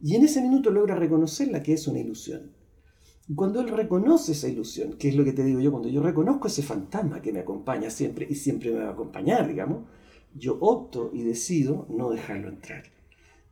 Y 0.00 0.14
en 0.14 0.24
ese 0.24 0.40
minuto 0.42 0.70
logra 0.70 0.94
reconocerla 0.94 1.62
que 1.62 1.72
es 1.72 1.88
una 1.88 1.98
ilusión. 1.98 2.52
Cuando 3.34 3.60
él 3.60 3.68
reconoce 3.68 4.32
esa 4.32 4.48
ilusión, 4.48 4.94
que 4.94 5.08
es 5.08 5.14
lo 5.14 5.24
que 5.24 5.32
te 5.32 5.44
digo 5.44 5.60
yo, 5.60 5.70
cuando 5.70 5.90
yo 5.90 6.02
reconozco 6.02 6.48
ese 6.48 6.62
fantasma 6.62 7.20
que 7.20 7.32
me 7.32 7.40
acompaña 7.40 7.90
siempre 7.90 8.26
y 8.28 8.34
siempre 8.34 8.72
me 8.72 8.80
va 8.80 8.88
a 8.88 8.92
acompañar, 8.92 9.46
digamos, 9.46 9.84
yo 10.34 10.56
opto 10.60 11.10
y 11.12 11.22
decido 11.22 11.86
no 11.90 12.10
dejarlo 12.10 12.48
entrar. 12.48 12.84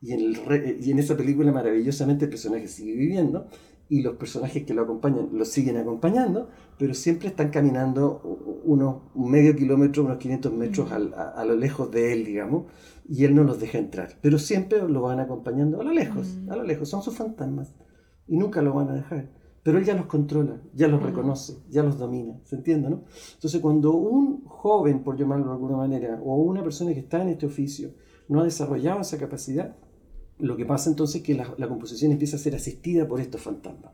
Y 0.01 0.13
en, 0.13 0.19
el 0.19 0.77
y 0.81 0.91
en 0.91 0.99
esa 0.99 1.17
película 1.17 1.51
maravillosamente 1.51 2.25
el 2.25 2.29
personaje 2.29 2.67
sigue 2.67 2.95
viviendo 2.95 3.47
y 3.89 4.01
los 4.01 4.15
personajes 4.17 4.63
que 4.63 4.73
lo 4.73 4.83
acompañan 4.83 5.29
lo 5.31 5.45
siguen 5.45 5.77
acompañando, 5.77 6.49
pero 6.77 6.93
siempre 6.93 7.29
están 7.29 7.49
caminando 7.49 8.21
unos 8.65 9.15
medio 9.15 9.55
kilómetro, 9.55 10.03
unos 10.03 10.17
500 10.17 10.53
metros 10.53 10.91
a, 10.91 11.45
lo 11.45 11.55
lejos 11.55 11.89
de 11.89 12.13
él, 12.13 12.25
digamos, 12.25 12.65
y 13.07 13.23
él 13.23 13.33
no 13.33 13.43
los 13.43 13.59
deja 13.59 13.77
entrar. 13.77 14.17
Pero 14.21 14.39
siempre 14.39 14.87
lo 14.87 15.01
van 15.01 15.19
acompañando 15.19 15.79
a 15.79 15.83
lo 15.83 15.91
lejos, 15.93 16.37
a 16.49 16.55
lo 16.55 16.63
lejos, 16.63 16.89
son 16.89 17.01
sus 17.01 17.15
fantasmas 17.15 17.73
y 18.27 18.37
nunca 18.37 18.61
lo 18.61 18.73
van 18.73 18.89
a 18.89 18.93
dejar 18.93 19.37
pero 19.67 19.79
él 19.79 19.83
ya 19.83 19.95
los 19.95 20.05
controla, 20.05 20.61
ya 20.73 20.87
los 20.87 21.03
reconoce, 21.03 21.57
ya 21.67 21.83
los 21.83 21.97
domina, 21.97 22.39
¿se 22.45 22.55
entiende? 22.55 22.89
¿no? 22.89 23.03
Entonces 23.33 23.59
cuando 23.59 23.91
un 23.95 24.45
joven, 24.45 25.03
por 25.03 25.17
llamarlo 25.17 25.47
de 25.47 25.51
alguna 25.51 25.75
manera, 25.75 26.21
o 26.23 26.37
una 26.37 26.63
persona 26.63 26.93
que 26.93 27.01
está 27.01 27.21
en 27.21 27.27
este 27.27 27.47
oficio, 27.47 27.91
no 28.29 28.39
ha 28.39 28.45
desarrollado 28.45 29.01
esa 29.01 29.17
capacidad, 29.17 29.75
lo 30.39 30.55
que 30.55 30.65
pasa 30.65 30.89
entonces 30.89 31.17
es 31.17 31.23
que 31.23 31.33
la, 31.33 31.67
composición 31.67 32.11
empieza 32.11 32.35
a 32.35 32.39
ser 32.39 32.55
asistida 32.55 33.07
por 33.07 33.19
estos 33.19 33.41
fantasmas. 33.41 33.91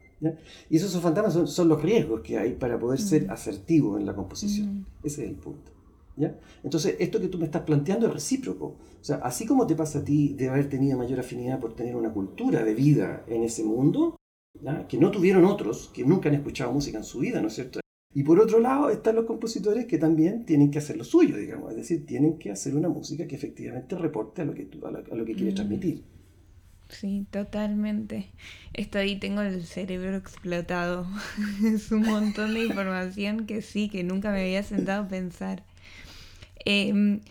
Y 0.69 0.77
esos 0.77 0.95
fantasmas 1.01 1.49
son, 1.49 1.67
los 1.67 1.81
riesgos 1.81 2.21
que 2.21 2.37
hay 2.37 2.53
para 2.53 2.79
poder 2.79 2.99
ser 2.99 3.29
asertivo 3.29 3.97
en 3.97 4.05
la 4.05 4.15
composición. 4.15 4.85
Ese 5.03 5.23
es 5.23 5.29
el 5.29 5.35
punto. 5.35 5.71
¿ya? 6.15 6.37
Entonces, 6.63 6.95
esto 6.99 7.19
que 7.19 7.27
tú 7.27 7.37
me 7.37 7.45
estás 7.45 7.63
planteando 7.63 8.07
es 8.07 8.13
recíproco. 8.13 8.65
O 8.65 9.03
sea, 9.03 9.17
así 9.17 9.45
como 9.45 9.67
te 9.67 9.75
pasa 9.75 9.99
a 9.99 10.03
ti 10.03 10.33
de 10.33 10.49
haber 10.49 10.69
tenido 10.69 10.97
mayor 10.97 11.19
afinidad 11.19 11.59
por 11.59 11.75
tener 11.75 11.95
una 11.95 12.13
cultura 12.13 12.63
de 12.63 12.73
vida 12.73 13.23
en 13.27 13.43
ese 13.43 13.63
mundo, 13.63 14.17
que 14.87 14.97
no 14.97 15.11
tuvieron 15.11 15.45
otros, 15.45 15.89
que 15.93 16.05
nunca 16.05 16.29
han 16.29 16.35
escuchado 16.35 16.71
música 16.71 16.97
en 16.97 17.03
su 17.03 17.19
vida, 17.19 17.41
¿no 17.41 17.47
es 17.47 17.55
cierto? 17.55 17.79
Y 18.15 18.23
por 18.23 18.39
otro 18.39 18.59
lado 18.59 18.89
están 18.89 19.15
los 19.15 19.25
compositores 19.25 19.85
que 19.85 19.97
también 19.97 20.45
tienen 20.45 20.69
que 20.69 20.77
hacer 20.77 20.97
lo 20.97 21.03
suyo, 21.03 21.35
digamos, 21.35 21.71
es 21.71 21.77
decir, 21.77 22.05
tienen 22.05 22.37
que 22.37 22.51
hacer 22.51 22.75
una 22.75 22.87
música 22.87 23.27
que 23.27 23.35
efectivamente 23.35 23.97
reporte 23.97 24.43
a 24.43 24.45
lo 24.45 24.53
que, 24.53 24.69
a 24.83 25.15
lo, 25.15 25.25
que 25.25 25.33
quiere 25.33 25.51
mm. 25.51 25.55
transmitir. 25.55 26.03
Sí, 26.93 27.25
totalmente. 27.31 28.29
Estoy, 28.73 29.17
tengo 29.17 29.41
el 29.41 29.65
cerebro 29.65 30.15
explotado. 30.15 31.07
es 31.63 31.91
un 31.91 32.03
montón 32.03 32.53
de 32.53 32.65
información 32.65 33.45
que 33.45 33.61
sí, 33.61 33.89
que 33.89 34.03
nunca 34.03 34.31
me 34.31 34.41
había 34.41 34.63
sentado 34.63 35.03
a 35.03 35.07
pensar. 35.07 35.63
Em, 36.65 37.21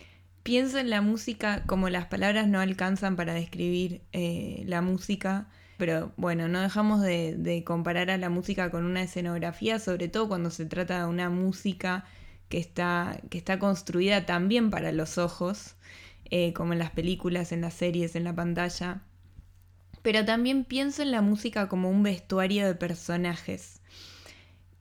pienso 0.43 0.79
en 0.79 0.91
la 0.91 1.01
música 1.01 1.63
como 1.67 1.89
las 1.89 2.07
palabras 2.07 2.49
no 2.49 2.61
alcanzan 2.61 3.17
para 3.17 3.35
describir 3.35 4.03
eh, 4.13 4.65
la 4.67 4.83
música 4.83 5.49
pero 5.83 6.13
bueno, 6.17 6.47
no 6.47 6.61
dejamos 6.61 7.01
de, 7.01 7.63
comparar 7.67 8.09
a 8.11 8.17
la 8.17 8.29
música 8.29 8.71
con 8.71 8.85
una 8.85 9.03
escenografía, 9.03 9.81
sobre 9.81 10.07
todo 10.07 10.29
cuando 10.29 10.51
se 10.51 10.65
trata 10.65 11.01
de 11.01 11.07
una 11.07 11.29
música 11.29 12.05
que 12.49 12.59
está, 12.59 13.21
que 13.31 13.39
está 13.39 13.59
construida 13.59 14.25
también 14.25 14.71
para 14.71 14.93
los 14.93 15.19
ojos, 15.19 15.75
eh, 16.31 16.53
como 16.53 16.73
en 16.73 16.79
las 16.79 16.93
películas, 16.93 17.51
en 17.51 17.63
las 17.63 17.75
series, 17.75 18.15
en 18.15 18.23
la 18.23 18.33
pantalla. 18.33 19.03
Pero 20.03 20.25
también 20.25 20.65
pienso 20.65 21.03
en 21.03 21.13
la 21.13 21.23
música 21.23 21.69
como 21.69 21.91
un 21.91 22.03
vestuario 22.03 22.67
de 22.67 22.75
personajes. 22.75 23.81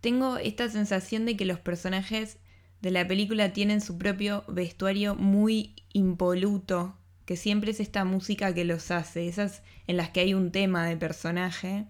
Tengo 0.02 0.38
esta 0.38 0.68
sensación 0.70 1.26
de 1.26 1.38
que 1.38 1.46
los 1.46 1.60
personajes 1.60 2.38
de 2.82 2.92
la 2.92 3.08
película 3.08 3.54
tienen 3.54 3.82
su 3.82 3.98
propio 3.98 4.44
vestuario 4.48 5.16
muy 5.16 5.76
impoluto, 5.94 6.98
que 7.26 7.38
siempre 7.38 7.72
es 7.72 7.80
esta 7.80 8.04
música 8.04 8.54
que 8.54 8.66
los 8.66 8.90
hace, 8.90 9.28
esas 9.28 9.62
en 9.86 9.98
las 9.98 10.10
que 10.10 10.22
hay 10.22 10.34
un 10.34 10.52
tema 10.52 10.86
de 10.86 10.98
personaje 10.98 11.86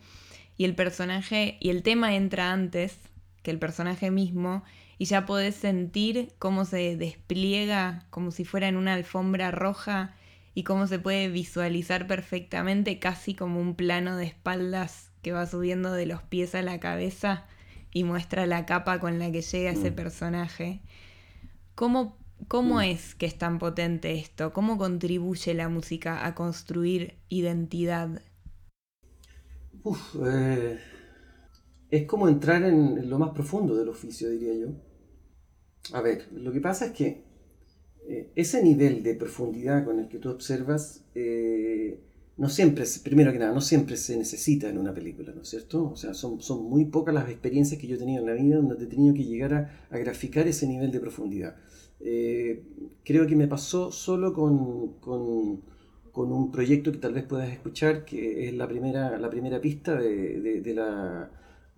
y 0.57 0.65
el 0.65 0.75
personaje 0.75 1.57
y 1.61 1.69
el 1.69 1.83
tema 1.83 2.15
entra 2.15 2.51
antes 2.51 2.97
que 3.41 3.51
el 3.51 3.59
personaje 3.59 4.11
mismo 4.11 4.63
y 4.97 5.05
ya 5.05 5.25
podés 5.25 5.55
sentir 5.55 6.33
cómo 6.37 6.65
se 6.65 6.97
despliega 6.97 8.05
como 8.09 8.31
si 8.31 8.45
fuera 8.45 8.67
en 8.67 8.75
una 8.75 8.93
alfombra 8.93 9.49
roja 9.49 10.15
y 10.53 10.63
cómo 10.63 10.87
se 10.87 10.99
puede 10.99 11.29
visualizar 11.29 12.07
perfectamente 12.07 12.99
casi 12.99 13.35
como 13.35 13.59
un 13.59 13.75
plano 13.75 14.17
de 14.17 14.25
espaldas 14.25 15.11
que 15.21 15.31
va 15.31 15.45
subiendo 15.45 15.91
de 15.93 16.05
los 16.05 16.21
pies 16.23 16.55
a 16.55 16.61
la 16.61 16.79
cabeza 16.79 17.45
y 17.93 18.03
muestra 18.03 18.45
la 18.45 18.65
capa 18.65 18.99
con 18.99 19.19
la 19.19 19.31
que 19.31 19.41
llega 19.41 19.71
ese 19.71 19.91
mm. 19.91 19.95
personaje. 19.95 20.81
¿Cómo 21.75 22.21
¿Cómo 22.47 22.75
mm. 22.75 22.81
es 22.81 23.15
que 23.15 23.25
es 23.25 23.37
tan 23.37 23.59
potente 23.59 24.13
esto? 24.13 24.53
¿Cómo 24.53 24.77
contribuye 24.77 25.53
la 25.53 25.69
música 25.69 26.25
a 26.25 26.35
construir 26.35 27.15
identidad? 27.29 28.21
Eh, 30.25 30.79
es 31.89 32.05
como 32.07 32.27
entrar 32.27 32.63
en, 32.63 33.09
lo 33.09 33.19
más 33.19 33.31
profundo 33.31 33.75
del 33.75 33.89
oficio, 33.89 34.29
diría 34.29 34.53
yo. 34.53 34.67
A 35.93 36.01
ver, 36.01 36.27
lo 36.31 36.51
que 36.51 36.61
pasa 36.61 36.87
es 36.87 36.91
que 36.91 37.23
eh, 38.07 38.29
ese 38.35 38.63
nivel 38.63 39.03
de 39.03 39.15
profundidad 39.15 39.85
con 39.85 39.99
el 39.99 40.07
que 40.07 40.17
tú 40.17 40.29
observas, 40.29 41.03
eh, 41.15 41.99
no 42.37 42.49
siempre, 42.49 42.85
primero 43.03 43.31
que 43.31 43.39
nada, 43.39 43.53
no 43.53 43.61
siempre 43.61 43.97
se 43.97 44.17
necesita 44.17 44.69
en 44.69 44.77
una 44.77 44.93
película, 44.93 45.31
¿no 45.35 45.41
es 45.43 45.49
cierto? 45.49 45.91
O 45.91 45.95
sea, 45.95 46.13
son, 46.13 46.41
son 46.41 46.63
muy 46.63 46.85
pocas 46.85 47.13
las 47.13 47.29
experiencias 47.29 47.79
que 47.79 47.87
yo 47.87 47.95
he 47.95 47.99
tenido 47.99 48.21
en 48.21 48.27
la 48.27 48.33
vida 48.33 48.55
donde 48.57 48.83
he 48.83 48.87
tenido 48.87 49.13
que 49.13 49.23
llegar 49.23 49.69
a 49.89 49.97
graficar 49.97 50.47
ese 50.47 50.67
nivel 50.67 50.91
de 50.91 50.99
profundidad. 50.99 51.55
Eh, 52.03 52.63
creo 53.03 53.27
que 53.27 53.35
me 53.35 53.47
pasó 53.47 53.91
solo 53.91 54.33
con, 54.33 54.93
con, 54.99 55.61
con, 56.11 56.31
un 56.31 56.51
proyecto 56.51 56.91
que 56.91 56.97
tal 56.97 57.13
vez 57.13 57.23
puedas 57.25 57.51
escuchar, 57.51 58.05
que 58.05 58.47
es 58.47 58.55
la 58.55 58.67
primera, 58.67 59.17
la 59.19 59.29
primera 59.29 59.61
pista 59.61 59.95
de, 59.95 60.61
de, 60.61 60.73
la, 60.73 61.29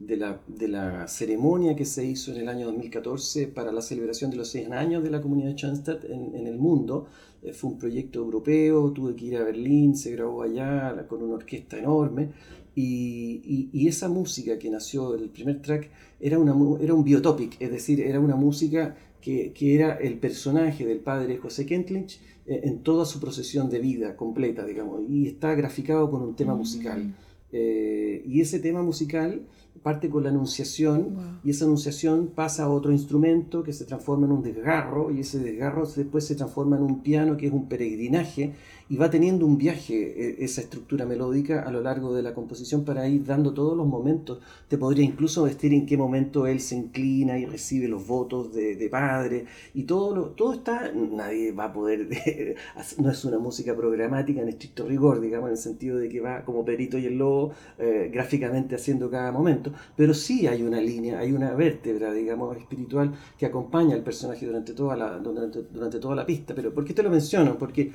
de, 0.08 0.18
la, 0.18 0.42
de, 0.48 0.68
la, 0.68 1.08
ceremonia 1.08 1.76
que 1.76 1.86
se 1.86 2.06
hizo 2.06 2.32
en 2.32 2.42
el 2.42 2.50
año 2.50 2.66
2014 2.68 3.48
para 3.48 3.72
la 3.72 3.82
celebración 3.82 4.32
de 4.32 4.38
los 4.38 4.50
100 4.50 4.74
años 4.74 5.04
de 5.04 5.10
la 5.10 5.22
comunidad 5.22 5.50
de 5.50 5.56
Schoenstatt 5.56 6.06
en, 6.06 6.36
en 6.36 6.48
el 6.48 6.58
mundo. 6.58 7.08
Eh, 7.42 7.54
fue 7.54 7.72
un 7.72 7.78
proyecto 7.78 8.20
europeo, 8.20 8.92
tuve 8.92 9.16
que 9.16 9.26
ir 9.26 9.38
a 9.38 9.44
Berlín, 9.44 9.96
se 9.96 10.12
grabó 10.12 10.44
allá 10.44 11.06
con 11.08 11.22
una 11.22 11.36
orquesta 11.36 11.78
enorme. 11.78 12.30
Y, 12.76 13.42
y, 13.44 13.70
y, 13.72 13.88
esa 13.88 14.10
música 14.10 14.58
que 14.58 14.70
nació, 14.70 15.13
el 15.13 15.30
primer 15.30 15.62
track, 15.62 15.92
era, 16.20 16.39
una, 16.39 16.56
era 16.82 16.94
un 16.96 17.04
biotopic, 17.04 17.58
es 17.60 17.70
decir, 17.70 18.02
era 18.02 18.20
una 18.20 18.36
música 18.36 18.96
que, 19.24 19.54
era 19.76 19.94
el 19.96 20.18
personaje 20.18 20.86
del 20.86 21.00
padre 21.00 21.38
José 21.38 21.66
Kentlich 21.66 22.20
eh, 22.46 22.62
en 22.63 22.80
toda 22.80 23.06
su 23.06 23.20
procesión 23.20 23.70
de 23.70 23.80
vida 23.80 24.18
completa, 24.18 24.66
digamos, 24.66 25.02
y 25.08 25.28
está 25.28 25.54
graficado 25.56 26.10
con 26.10 26.24
un 26.24 26.36
tema 26.36 26.56
musical. 26.56 27.06
Mm. 27.06 27.13
Eh, 27.52 28.24
y 28.26 28.42
ese 28.42 28.60
tema 28.60 28.82
musical 28.82 29.44
parte 29.81 30.09
con 30.09 30.23
la 30.23 30.29
anunciación 30.29 31.39
y 31.43 31.49
esa 31.49 31.65
anunciación 31.65 32.27
pasa 32.27 32.63
a 32.63 32.69
otro 32.69 32.91
instrumento 32.91 33.63
que 33.63 33.73
se 33.73 33.86
transforma 33.86 34.25
en 34.27 34.33
un 34.33 34.43
desgarro 34.43 35.12
y 35.12 35.21
ese 35.21 35.39
desgarro 35.39 35.86
después 35.86 36.25
se 36.25 36.36
transforma 36.36 36.77
en 36.77 36.83
un 36.83 37.01
piano 37.01 37.36
que 37.36 37.47
es 37.47 37.53
un 37.53 37.67
peregrinaje 37.67 38.53
y 38.89 38.98
va 38.98 39.10
teniendo 39.10 39.46
un 39.46 39.58
viaje 39.58 39.96
eh, 39.96 40.36
esa 40.39 40.62
estructura 40.62 41.06
melódica 41.06 41.62
a 41.62 41.72
lo 41.72 41.82
largo 41.82 42.13
de 42.13 42.24
la 42.24 42.34
composición 42.34 42.84
para 42.86 43.08
ir 43.08 43.26
dando 43.26 43.54
todos 43.54 43.76
los 43.78 43.88
momentos. 43.88 44.39
Te 44.67 44.78
podría 44.78 45.06
incluso 45.06 45.46
decir 45.46 45.74
en 45.74 45.86
qué 45.86 45.98
momento 45.98 46.48
él 46.48 46.60
se 46.60 46.76
inclina 46.76 47.38
y 47.38 47.46
recibe 47.46 47.88
los 47.88 48.06
votos 48.06 48.54
de, 48.54 48.84
padre 48.91 49.46
y 49.74 49.84
todo, 49.84 50.13
lo, 50.13 50.26
todo 50.32 50.54
está, 50.54 50.91
nadie 50.91 51.52
va 51.52 51.65
a 51.65 51.74
poder, 51.74 52.08
no 52.98 53.10
es 53.10 53.26
una 53.26 53.39
música 53.39 53.76
programática 53.76 54.41
en 54.41 54.50
estricto 54.50 54.86
rigor, 54.86 55.22
digamos, 55.22 55.48
en 55.48 55.54
el 55.54 55.58
sentido 55.58 55.98
de 55.98 56.10
que 56.10 56.19
va 56.19 56.43
como 56.43 56.65
Perito 56.65 56.98
y 56.98 57.06
el 57.06 57.17
Lobo 57.17 57.54
eh, 57.80 58.10
gráficamente 58.13 58.76
haciendo 58.76 59.10
cada 59.10 59.32
momento, 59.32 59.72
pero 59.96 60.13
sí 60.13 60.48
hay 60.48 60.63
una 60.63 60.82
línea, 60.82 61.19
hay 61.19 61.32
una 61.32 61.54
vértebra, 61.54 62.13
digamos, 62.13 62.56
espiritual 62.58 63.13
que 63.38 63.46
acompaña 63.46 63.96
al 63.96 64.04
personaje 64.04 64.46
durante 64.46 64.74
toda 64.74 64.96
la, 64.96 65.17
durante, 65.17 65.63
durante 65.63 66.00
toda 66.00 66.15
la 66.15 66.26
pista. 66.26 66.54
Pero 66.54 66.74
¿por 66.74 66.86
qué 66.86 66.93
te 66.93 67.04
lo 67.04 67.10
menciono? 67.10 67.58
Porque 67.58 67.91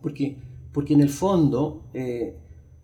porque, 0.00 0.36
porque 0.72 0.94
en 0.94 1.00
el 1.00 1.08
fondo 1.08 1.84
eh, 1.94 2.36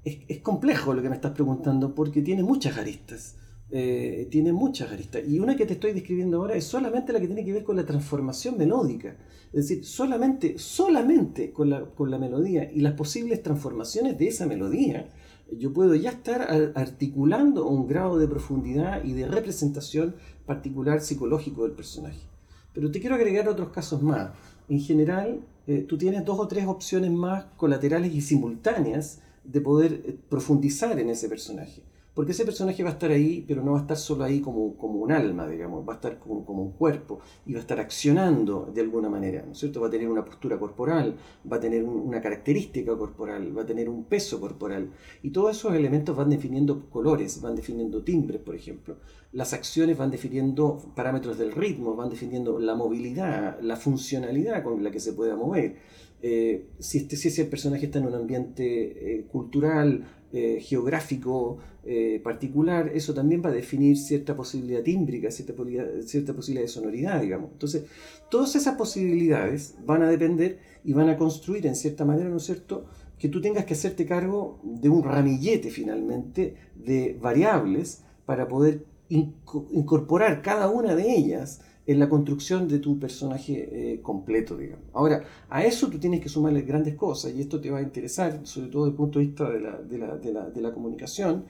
es, 0.05 0.39
complejo 0.41 0.95
lo 0.95 1.03
que 1.03 1.09
me 1.09 1.17
estás 1.17 1.33
preguntando, 1.33 1.95
porque 1.95 2.23
tiene 2.23 2.43
muchas 2.43 2.77
aristas. 2.79 3.37
Eh, 3.71 4.29
tiene 4.31 4.53
muchas 4.53 4.93
aristas. 4.93 5.23
Y 5.27 5.41
una 5.41 5.57
que 5.57 5.67
te 5.67 5.73
estoy 5.73 5.93
describiendo 5.93 6.37
ahora 6.37 6.55
es 6.55 6.65
solamente 6.65 7.13
la 7.13 7.19
que 7.19 7.27
tiene 7.27 7.45
que 7.45 7.53
ver 7.53 7.65
con 7.65 7.77
la 7.77 7.85
transformación 7.85 8.57
melódica. 8.57 9.17
Es 9.53 9.69
decir, 9.69 9.85
solamente, 9.85 10.59
solamente 10.59 11.53
con 11.53 11.71
la, 11.71 11.85
con 11.85 12.11
la 12.11 12.19
melodía 12.19 12.71
y 12.71 12.81
las 12.81 12.93
posibles 12.93 13.43
transformaciones 13.43 14.17
de 14.19 14.29
esa 14.29 14.47
melodía, 14.47 15.09
yo 15.51 15.73
puedo 15.73 15.95
ya 15.95 16.11
estar 16.11 16.73
articulando 16.75 17.67
un 17.67 17.87
grado 17.87 18.19
de 18.19 18.29
profundidad 18.29 19.05
y 19.05 19.13
de 19.13 19.27
representación 19.29 20.17
particular 20.45 21.01
psicológico 21.01 21.65
del 21.65 21.73
personaje. 21.73 22.21
Pero 22.73 22.91
te 22.91 23.01
quiero 23.01 23.15
agregar 23.15 23.49
otros 23.49 23.71
casos 23.71 24.03
más. 24.03 24.31
En 24.69 24.81
general, 24.81 25.41
eh, 25.67 25.85
tú 25.89 25.99
tienes 25.99 26.25
dos 26.25 26.39
o 26.39 26.49
tres 26.49 26.67
opciones 26.67 27.11
más 27.11 27.45
colaterales 27.57 28.15
y 28.15 28.21
simultáneas 28.21 29.21
de 29.45 29.61
poder 29.61 29.93
eh, 30.05 30.19
profundizar 30.29 30.99
en 30.99 31.11
ese 31.11 31.29
personaje. 31.29 31.83
Porque 32.17 32.33
ese 32.33 32.47
personaje 32.47 32.83
va 32.83 32.89
a 32.89 32.93
estar 32.95 33.11
ahí, 33.11 33.45
pero 33.47 33.63
no 33.63 33.73
va 33.73 33.81
a 33.81 33.83
estar 33.83 33.99
solo 33.99 34.25
ahí 34.25 34.41
como, 34.41 34.75
como 34.79 35.01
un 35.01 35.13
alma, 35.13 35.47
digamos, 35.47 35.87
va 35.87 35.93
a 35.93 35.97
estar 35.97 36.19
como, 36.19 36.47
como, 36.47 36.63
un 36.63 36.73
cuerpo 36.73 37.21
y 37.45 37.53
va 37.53 37.59
a 37.59 37.61
estar 37.61 37.79
accionando 37.79 38.73
de 38.75 38.81
alguna 38.81 39.11
manera, 39.11 39.43
¿no 39.45 39.53
es 39.53 39.59
cierto? 39.59 39.83
Va 39.83 39.89
a 39.89 39.91
tener 39.91 40.09
una 40.09 40.25
postura 40.25 40.59
corporal, 40.59 41.15
va 41.53 41.59
a 41.59 41.61
tener 41.61 41.85
una 41.85 42.23
característica 42.23 42.97
corporal, 42.97 43.55
va 43.55 43.65
a 43.65 43.67
tener 43.67 43.91
un 43.91 44.05
peso 44.05 44.41
corporal. 44.41 44.93
Y 45.23 45.29
todos 45.29 45.59
esos 45.59 45.75
elementos 45.75 46.17
van 46.17 46.31
definiendo 46.31 46.89
colores, 46.89 47.39
van 47.43 47.55
definiendo 47.55 48.03
timbres, 48.03 48.41
por 48.41 48.55
ejemplo. 48.55 48.97
Las 49.33 49.53
acciones 49.53 49.99
van 49.99 50.11
definiendo 50.11 50.95
parámetros 50.95 51.37
del 51.37 51.53
ritmo, 51.53 51.97
van 51.97 52.09
definiendo 52.09 52.59
la 52.59 52.75
movilidad, 52.75 53.61
la 53.61 53.77
funcionalidad 53.77 54.63
con 54.63 54.83
la 54.83 54.91
que 54.91 55.01
se 55.01 55.13
pueda 55.13 55.37
mover. 55.37 55.77
Eh, 56.23 56.71
si, 56.79 56.97
este, 56.97 57.15
si 57.17 57.29
ese 57.29 57.45
personaje 57.45 57.85
está 57.85 57.99
en 57.99 58.07
un 58.07 58.15
ambiente 58.15 59.19
eh, 59.19 59.27
cultural, 59.27 60.07
eh, 60.33 60.61
geográfico 60.61 61.59
eh, 61.89 62.21
particular, 62.23 62.91
eso 62.95 63.15
también 63.15 63.43
va 63.45 63.51
a 63.51 63.53
definir 63.53 63.97
cierta 63.97 64.35
posibilidad 64.35 64.83
tímbrica, 64.83 65.31
cierta, 65.31 65.55
cierta 66.05 66.35
posibilidad 66.35 66.65
de 66.65 66.69
sonoridad, 66.69 67.21
digamos. 67.21 67.53
Entonces, 67.53 67.85
todas 68.29 68.57
esas 68.57 68.75
posibilidades 68.75 69.77
van 69.85 70.03
a 70.03 70.11
depender 70.11 70.59
y 70.85 70.93
van 70.93 71.09
a 71.09 71.17
construir 71.17 71.67
en 71.67 71.77
cierta 71.77 72.05
manera, 72.05 72.29
¿no 72.29 72.39
es 72.39 72.45
cierto?, 72.45 72.87
que 73.19 73.29
tú 73.29 73.41
tengas 73.41 73.65
que 73.65 73.75
hacerte 73.75 74.05
cargo 74.05 74.61
de 74.63 74.89
un 74.89 75.03
ramillete 75.03 75.71
finalmente 75.71 76.55
de 76.75 77.17
variables 77.21 78.03
para 78.27 78.47
poder 78.49 78.85
incorporar 79.09 80.43
cada 80.43 80.69
una 80.69 80.95
de 80.95 81.15
ellas 81.15 81.61
en 81.87 82.01
la 82.01 82.09
construcción 82.09 82.67
de 82.67 82.81
tu 82.81 82.99
personaje 82.99 83.69
eh, 83.71 84.01
completo, 84.03 84.57
digamos. 84.57 84.85
Ahora, 84.93 85.23
a 85.49 85.65
eso 85.65 85.89
tú 85.89 85.99
tienes 85.99 86.21
que 86.21 86.29
sumarle 86.29 86.63
grandes 86.63 86.97
cosas, 86.97 87.33
y 87.33 87.41
esto 87.41 87.61
te 87.61 87.71
va 87.71 87.79
a 87.79 87.83
interesar, 87.83 88.41
sobre 88.43 88.69
todo 88.69 88.85
desde 88.85 88.91
el 88.91 88.97
punto 88.97 89.19
de 89.21 89.27
vista 89.27 89.49
de 89.49 89.61
la, 89.61 89.81
de 89.81 89.99
la, 89.99 90.17
de 90.17 90.33
la, 90.33 90.51
de 90.51 90.61
la 90.61 90.75
comunicación, 90.75 91.45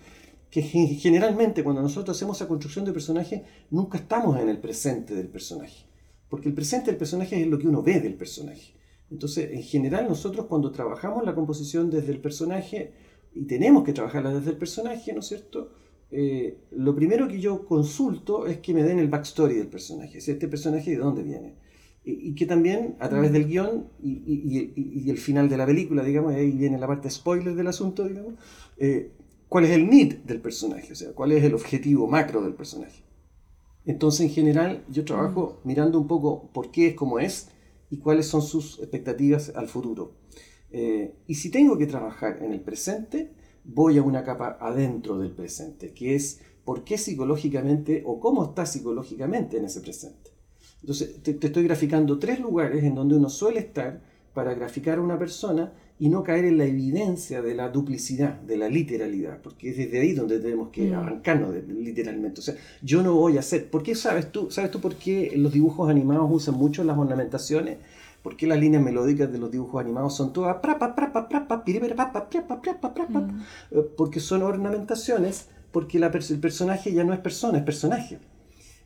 que 0.57 0.63
generalmente 0.63 1.63
cuando 1.63 1.83
nosotros 1.83 2.17
hacemos 2.17 2.39
esa 2.39 2.49
construcción 2.49 2.87
de 2.87 2.93
personaje, 2.95 3.45
nunca 3.71 3.99
estamos 3.99 4.41
en 4.41 4.49
el 4.49 4.59
presente 4.59 5.15
del 5.15 5.29
personaje. 5.29 5.85
Porque 6.31 6.49
el 6.49 6.55
presente 6.55 6.87
del 6.87 6.97
personaje 6.97 7.43
es 7.43 7.47
lo 7.47 7.59
que 7.59 7.69
uno 7.69 7.83
ve 7.83 8.01
del 8.01 8.15
personaje. 8.15 8.73
Entonces, 9.11 9.51
en 9.53 9.63
general, 9.63 10.09
nosotros 10.09 10.47
cuando 10.47 10.73
trabajamos 10.73 11.27
la 11.27 11.35
composición 11.35 11.91
desde 11.91 12.11
el 12.11 12.21
personaje, 12.21 12.95
y 13.35 13.45
tenemos 13.45 13.85
que 13.85 13.93
trabajarla 13.93 14.33
desde 14.33 14.53
el 14.53 14.57
personaje, 14.57 15.13
¿no 15.13 15.21
es 15.21 15.27
cierto? 15.27 15.73
Eh, 16.11 16.57
lo 16.71 16.97
primero 16.97 17.29
que 17.29 17.39
yo 17.39 17.67
consulto 17.67 18.47
es 18.47 18.57
que 18.57 18.73
me 18.73 18.83
den 18.83 18.99
el 18.99 19.09
backstory 19.09 19.57
del 19.57 19.69
personaje, 19.69 20.23
si 20.23 20.31
este 20.31 20.49
personaje 20.49 20.93
de 20.93 20.97
dónde 20.97 21.23
viene. 21.23 21.57
Y, 22.03 22.35
que 22.35 22.47
también 22.47 22.95
a 23.01 23.11
través 23.11 23.31
del 23.33 23.47
guion 23.47 23.89
y, 24.03 25.11
el 25.11 25.19
final 25.19 25.51
de 25.51 25.57
la 25.59 25.67
película, 25.67 26.03
digamos, 26.03 26.33
ahí 26.33 26.53
viene 26.53 26.79
la 26.79 26.87
parte 26.87 27.11
spoiler 27.11 27.55
del 27.57 27.67
asunto, 27.67 28.09
digamos, 28.09 28.35
eh, 28.79 29.11
cuál 29.49 29.65
es 29.65 29.71
el 29.71 29.89
need 29.89 30.19
del 30.25 30.41
personaje, 30.41 30.93
o 30.93 30.97
sea, 30.97 31.13
cuál 31.13 31.33
es 31.33 31.45
el 31.45 31.55
objetivo 31.55 32.07
macro 32.07 32.43
del 32.43 32.55
personaje. 32.55 33.03
Entonces, 33.85 34.23
en 34.23 34.31
general, 34.31 34.85
yo 34.91 35.05
trabajo 35.05 35.61
mirando 35.65 35.99
un 35.99 36.09
poco 36.09 36.51
por 36.53 36.71
qué 36.71 36.89
es 36.89 36.95
como 36.95 37.19
es 37.19 37.49
y 37.89 37.99
cuáles 37.99 38.27
son 38.27 38.43
sus 38.43 38.79
expectativas 38.81 39.53
al 39.55 39.69
futuro. 39.69 40.13
Eh, 40.71 41.15
y 41.27 41.37
si 41.37 41.51
tengo 41.51 41.79
que 41.79 41.87
trabajar 41.87 42.43
en 42.43 42.53
el 42.53 42.61
presente, 42.61 43.33
voy 43.65 43.99
a 43.99 44.03
una 44.03 44.25
capa 44.25 44.59
adentro 44.61 45.19
del 45.19 45.33
presente, 45.33 45.93
que 45.93 46.15
es 46.15 46.41
por 46.65 46.83
qué 46.83 46.99
psicológicamente 46.99 48.03
o 48.05 48.19
cómo 48.19 48.45
está 48.45 48.67
psicológicamente 48.67 49.57
en 49.59 49.67
ese 49.67 49.81
presente. 49.81 50.33
Entonces, 50.81 51.23
te, 51.23 51.39
estoy 51.41 51.65
graficando 51.65 52.19
tres 52.19 52.41
lugares 52.41 52.85
en 52.85 52.95
donde 52.95 53.17
uno 53.17 53.29
suele 53.29 53.61
estar 53.61 54.03
para 54.35 54.55
graficar 54.55 54.99
a 54.99 55.03
una 55.03 55.19
persona 55.19 55.73
y 55.99 56.11
no 56.11 56.23
caer 56.23 56.45
en 56.45 56.59
la 56.59 56.65
evidencia 56.65 57.41
de 57.41 57.55
la 57.55 57.71
duplicidad, 57.71 58.41
de 58.41 58.59
la 58.59 58.69
literalidad, 58.69 59.41
porque 59.41 59.71
es 59.71 59.77
desde 59.79 60.01
ahí 60.01 60.13
donde 60.13 60.39
tenemos 60.39 60.69
que 60.69 60.91
mm. 60.91 60.95
arrancarnos 60.95 61.55
literalmente. 61.69 62.41
O 62.41 62.45
sea, 62.45 62.55
yo 62.83 63.03
no 63.03 63.15
voy 63.15 63.39
a 63.39 63.41
hacer, 63.41 63.71
¿por 63.71 63.83
qué 63.83 63.95
sabes 63.95 64.31
tú, 64.31 64.51
sabes 64.51 64.71
tú 64.71 64.81
por 64.81 64.97
qué 64.97 65.33
los 65.37 65.53
dibujos 65.53 65.89
animados 65.89 66.29
usan 66.31 66.57
mucho 66.57 66.85
las 66.85 66.99
ornamentaciones? 66.99 67.79
¿Por 68.23 68.37
qué 68.37 68.47
las 68.47 68.59
líneas 68.59 68.83
melódicas 68.83 69.31
de 69.31 69.39
los 69.39 69.51
dibujos 69.51 69.81
animados 69.81 70.17
son 70.17 70.33
todas 70.33 70.57
porque 73.97 74.21
son 74.21 74.43
ornamentaciones, 74.43 75.49
porque 75.71 75.99
el 75.99 76.41
personaje 76.41 76.93
ya 76.93 77.05
no 77.05 77.15
es 77.15 77.21
persona, 77.21 77.59
es 77.59 77.65
personaje. 77.65 78.19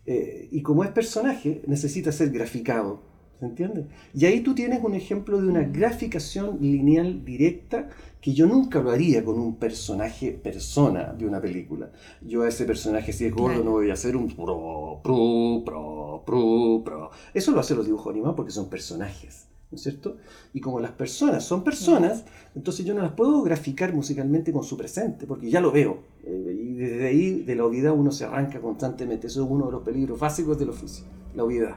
y 0.06 0.62
como 0.62 0.84
es 0.84 0.90
personaje, 0.90 1.62
necesita 1.66 2.12
ser 2.12 2.30
graficado. 2.30 3.09
¿Se 3.40 3.46
entiende? 3.46 3.86
Y 4.12 4.26
ahí 4.26 4.42
tú 4.42 4.54
tienes 4.54 4.84
un 4.84 4.94
ejemplo 4.94 5.40
de 5.40 5.48
una 5.48 5.62
graficación 5.62 6.58
lineal 6.60 7.24
directa 7.24 7.88
que 8.20 8.34
yo 8.34 8.46
nunca 8.46 8.82
lo 8.82 8.90
haría 8.90 9.24
con 9.24 9.38
un 9.38 9.56
personaje 9.56 10.32
persona 10.32 11.14
de 11.14 11.26
una 11.26 11.40
película. 11.40 11.90
Yo 12.20 12.42
a 12.42 12.48
ese 12.48 12.66
personaje, 12.66 13.14
si 13.14 13.24
es 13.24 13.34
gordo, 13.34 13.64
no 13.64 13.70
voy 13.70 13.88
a 13.88 13.94
hacer 13.94 14.14
un 14.14 14.28
pro, 14.28 15.00
pro, 15.02 15.62
pro, 15.64 16.22
pro, 16.26 16.82
pro. 16.84 17.10
Eso 17.32 17.52
lo 17.52 17.60
hacen 17.60 17.78
los 17.78 17.86
dibujos 17.86 18.12
animados 18.12 18.36
porque 18.36 18.52
son 18.52 18.68
personajes. 18.68 19.46
¿no 19.70 19.76
es 19.76 19.82
cierto? 19.82 20.16
Y 20.52 20.60
como 20.60 20.80
las 20.80 20.90
personas 20.90 21.44
son 21.44 21.62
personas, 21.62 22.24
entonces 22.54 22.84
yo 22.84 22.92
no 22.92 23.02
las 23.02 23.12
puedo 23.12 23.40
graficar 23.42 23.94
musicalmente 23.94 24.52
con 24.52 24.64
su 24.64 24.76
presente, 24.76 25.26
porque 25.26 25.48
ya 25.48 25.60
lo 25.60 25.70
veo. 25.70 26.02
Eh, 26.24 26.58
y 26.60 26.74
desde 26.74 27.06
ahí, 27.06 27.42
de 27.42 27.54
la 27.54 27.64
obviedad, 27.64 27.92
uno 27.92 28.10
se 28.10 28.24
arranca 28.24 28.60
constantemente. 28.60 29.28
Eso 29.28 29.44
es 29.44 29.50
uno 29.50 29.66
de 29.66 29.72
los 29.72 29.82
peligros 29.82 30.18
básicos 30.18 30.58
del 30.58 30.70
oficio, 30.70 31.04
la 31.34 31.44
obviedad. 31.44 31.76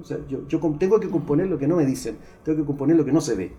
O 0.00 0.04
sea, 0.04 0.18
yo, 0.28 0.46
yo, 0.48 0.60
tengo 0.78 1.00
que 1.00 1.08
componer 1.08 1.48
lo 1.48 1.58
que 1.58 1.68
no 1.68 1.76
me 1.76 1.86
dicen, 1.86 2.18
tengo 2.44 2.58
que 2.58 2.64
componer 2.64 2.96
lo 2.96 3.04
que 3.04 3.12
no 3.12 3.20
se 3.20 3.34
ve, 3.34 3.52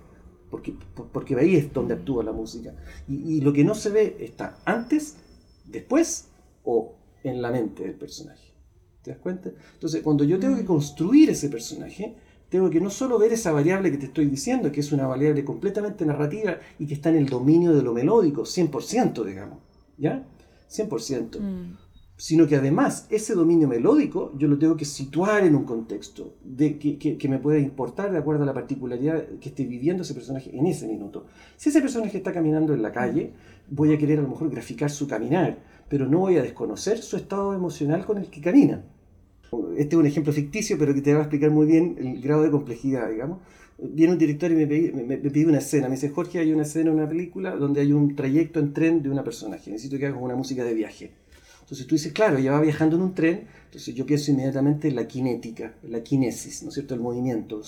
porque, 0.50 0.76
porque 1.12 1.36
ahí 1.36 1.56
es 1.56 1.72
donde 1.74 1.94
actúa 1.94 2.24
la 2.24 2.32
música. 2.32 2.76
Y, 3.08 3.38
y 3.38 3.42
lo 3.42 3.54
que 3.54 3.64
no 3.64 3.76
se 3.76 3.90
ve 3.90 4.18
está 4.20 4.60
antes, 4.66 5.18
después 5.66 6.30
o 6.64 6.96
en 7.24 7.42
la 7.42 7.52
mente 7.52 7.84
del 7.84 7.96
personaje. 7.96 8.54
¿Te 9.02 9.12
das 9.12 9.20
cuenta? 9.20 9.52
Entonces, 9.74 10.02
cuando 10.02 10.24
yo 10.24 10.40
tengo 10.40 10.56
que 10.58 10.66
construir 10.66 11.30
ese 11.30 11.50
personaje, 11.50 12.16
tengo 12.50 12.70
que 12.70 12.80
no 12.80 12.90
solo 12.90 13.20
ver 13.20 13.34
esa 13.34 13.52
variable 13.52 13.92
que 13.92 13.98
te 13.98 14.06
estoy 14.06 14.26
diciendo, 14.26 14.72
que 14.72 14.80
es 14.80 14.92
una 14.92 15.08
variable 15.08 15.44
completamente 15.44 16.06
narrativa 16.06 16.60
y 16.80 16.88
que 16.88 16.94
está 16.94 17.10
en 17.10 17.18
el 17.18 17.28
dominio 17.28 17.74
de 17.74 17.84
lo 17.84 17.94
melódico, 17.94 18.44
100%, 18.44 19.24
digamos, 19.26 19.60
¿ya? 19.98 20.26
100%. 20.70 21.40
Mm. 21.40 21.78
Sino 22.20 22.48
que 22.48 22.56
además 22.56 23.06
ese 23.12 23.36
dominio 23.36 23.68
melódico 23.68 24.34
yo 24.38 24.48
lo 24.48 24.58
tengo 24.58 24.76
que 24.76 24.86
situar 24.86 25.46
en 25.46 25.56
un 25.56 25.66
contexto 25.66 26.34
de 26.44 26.80
que, 26.80 26.98
que, 26.98 27.30
me 27.30 27.38
pueda 27.38 27.60
importar 27.60 28.12
de 28.12 28.18
acuerdo 28.18 28.42
a 28.42 28.48
la 28.48 28.56
particularidad 28.56 29.24
que 29.40 29.50
esté 29.50 29.66
viviendo 29.66 30.02
ese 30.02 30.16
personaje 30.16 30.50
en 30.52 30.66
ese 30.66 30.88
minuto. 30.88 31.28
Si 31.58 31.70
ese 31.70 31.80
personaje 31.80 32.18
está 32.18 32.34
caminando 32.34 32.74
en 32.74 32.82
la 32.82 32.92
calle, 32.92 33.34
voy 33.70 33.94
a 33.94 34.00
querer 34.00 34.18
a 34.18 34.24
lo 34.24 34.30
mejor 34.30 34.50
graficar 34.50 34.90
su 34.90 35.08
caminar, 35.08 35.60
pero 35.90 36.08
no 36.08 36.20
voy 36.20 36.38
a 36.38 36.42
desconocer 36.42 36.98
su 36.98 37.18
estado 37.18 37.54
emocional 37.54 38.04
con 38.04 38.18
el 38.18 38.32
que 38.32 38.42
camina. 38.42 38.84
Este 39.78 39.96
es 39.96 40.00
un 40.00 40.06
ejemplo 40.06 40.34
ficticio, 40.34 40.78
pero 40.78 40.94
que 40.94 41.02
te 41.02 41.14
va 41.14 41.20
a 41.20 41.24
explicar 41.24 41.52
muy 41.52 41.68
bien 41.68 41.96
el 42.00 42.22
grado 42.22 42.44
de 42.44 42.52
complejidad, 42.52 43.10
digamos. 43.10 43.40
Viene 43.80 44.14
un 44.14 44.20
director 44.20 44.52
y 44.52 44.56
me 44.56 44.66
pide, 44.66 45.46
una 45.46 45.60
escena. 45.60 45.88
Me 45.88 45.96
dice, 45.96 46.10
Jorge, 46.10 46.40
hay 46.40 46.52
una 46.52 46.64
escena 46.64 46.90
en 46.90 46.98
una 46.98 47.08
película 47.08 47.56
donde 47.56 47.82
hay 47.82 47.94
un 47.94 48.16
trayecto 48.16 48.60
en 48.60 48.74
tren 48.74 49.04
de 49.04 49.10
una 49.10 49.24
personaje. 49.24 49.70
Necesito 49.70 50.00
que 50.00 50.08
hagas 50.08 50.22
una 50.22 50.36
música 50.36 50.64
de 50.64 50.74
viaje. 50.74 51.12
Entonces 51.68 51.86
tú 51.86 51.96
dices, 51.96 52.14
claro, 52.14 52.38
ella 52.38 52.54
va 52.54 52.62
viajando 52.62 52.96
en 52.96 53.02
un 53.02 53.14
tren, 53.14 53.46
entonces 53.66 53.94
yo 53.94 54.06
pienso 54.06 54.32
inmediatamente 54.32 54.88
en 54.88 54.96
la 54.96 55.04
cinética, 55.04 55.74
la 55.84 56.02
kinesis, 56.02 56.64
¿no 56.64 56.70
es 56.70 56.76
cierto? 56.76 56.94
El 56.94 57.02
movimiento. 57.02 57.62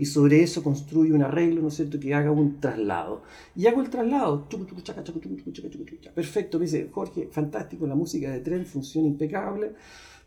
Y 0.00 0.04
sobre 0.06 0.42
eso 0.42 0.64
construye 0.64 1.12
un 1.12 1.22
arreglo, 1.22 1.62
¿no 1.62 1.68
es 1.68 1.74
cierto?, 1.74 2.00
que 2.00 2.12
haga 2.12 2.32
un 2.32 2.58
traslado. 2.58 3.22
Y 3.54 3.68
hago 3.68 3.82
el 3.82 3.88
traslado. 3.88 4.48
Perfecto, 6.12 6.58
me 6.58 6.64
dice 6.64 6.88
Jorge, 6.90 7.28
fantástico, 7.30 7.86
la 7.86 7.94
música 7.94 8.32
de 8.32 8.40
tren 8.40 8.66
funciona 8.66 9.06
impecable, 9.06 9.74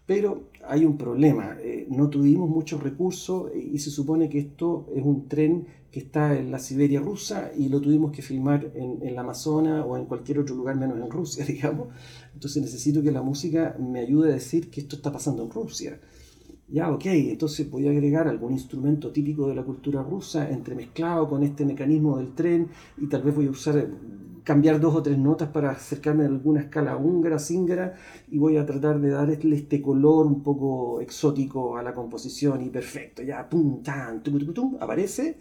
pero 0.05 0.45
hay 0.65 0.85
un 0.85 0.97
problema. 0.97 1.57
Eh, 1.59 1.87
no 1.89 2.09
tuvimos 2.09 2.49
muchos 2.49 2.81
recursos 2.81 3.51
y 3.53 3.77
se 3.79 3.91
supone 3.91 4.29
que 4.29 4.39
esto 4.39 4.87
es 4.95 5.03
un 5.03 5.27
tren 5.27 5.67
que 5.91 5.99
está 5.99 6.37
en 6.37 6.51
la 6.51 6.59
Siberia 6.59 6.99
rusa 6.99 7.51
y 7.57 7.69
lo 7.69 7.81
tuvimos 7.81 8.11
que 8.11 8.21
filmar 8.21 8.71
en, 8.75 8.99
en 9.01 9.15
la 9.15 9.21
Amazonas 9.21 9.83
o 9.87 9.97
en 9.97 10.05
cualquier 10.05 10.39
otro 10.39 10.55
lugar 10.55 10.75
menos 10.75 10.97
en 10.97 11.09
Rusia, 11.09 11.45
digamos. 11.47 11.87
Entonces 12.33 12.61
necesito 12.61 13.01
que 13.01 13.11
la 13.11 13.21
música 13.21 13.75
me 13.79 13.99
ayude 13.99 14.29
a 14.31 14.33
decir 14.33 14.69
que 14.69 14.81
esto 14.81 14.95
está 14.95 15.11
pasando 15.11 15.43
en 15.43 15.51
Rusia. 15.51 15.99
Ya, 16.71 16.91
ok, 16.91 17.05
entonces 17.05 17.69
voy 17.69 17.87
a 17.87 17.91
agregar 17.91 18.27
algún 18.27 18.53
instrumento 18.53 19.11
típico 19.11 19.47
de 19.47 19.55
la 19.55 19.63
cultura 19.63 20.03
rusa 20.03 20.49
entremezclado 20.51 21.27
con 21.27 21.43
este 21.43 21.65
mecanismo 21.65 22.17
del 22.17 22.35
tren 22.35 22.69
y 22.97 23.07
tal 23.07 23.23
vez 23.23 23.33
voy 23.35 23.47
a 23.47 23.49
usar, 23.49 23.87
cambiar 24.43 24.79
dos 24.79 24.93
o 24.95 25.01
tres 25.01 25.17
notas 25.17 25.49
para 25.49 25.71
acercarme 25.71 26.25
a 26.25 26.27
alguna 26.27 26.61
escala 26.61 26.95
húngara, 26.95 27.39
zíngara 27.39 27.95
y 28.29 28.37
voy 28.37 28.57
a 28.57 28.67
tratar 28.67 28.99
de 29.01 29.09
darle 29.09 29.55
este 29.55 29.81
color 29.81 30.27
un 30.27 30.43
poco 30.43 31.01
exótico 31.01 31.75
a 31.75 31.81
la 31.81 31.93
composición 31.93 32.61
y 32.61 32.69
perfecto, 32.69 33.23
ya, 33.23 33.49
pum, 33.49 33.81
tan, 33.81 34.21
tum, 34.21 34.37
tum, 34.37 34.53
tum, 34.53 34.77
aparece 34.79 35.39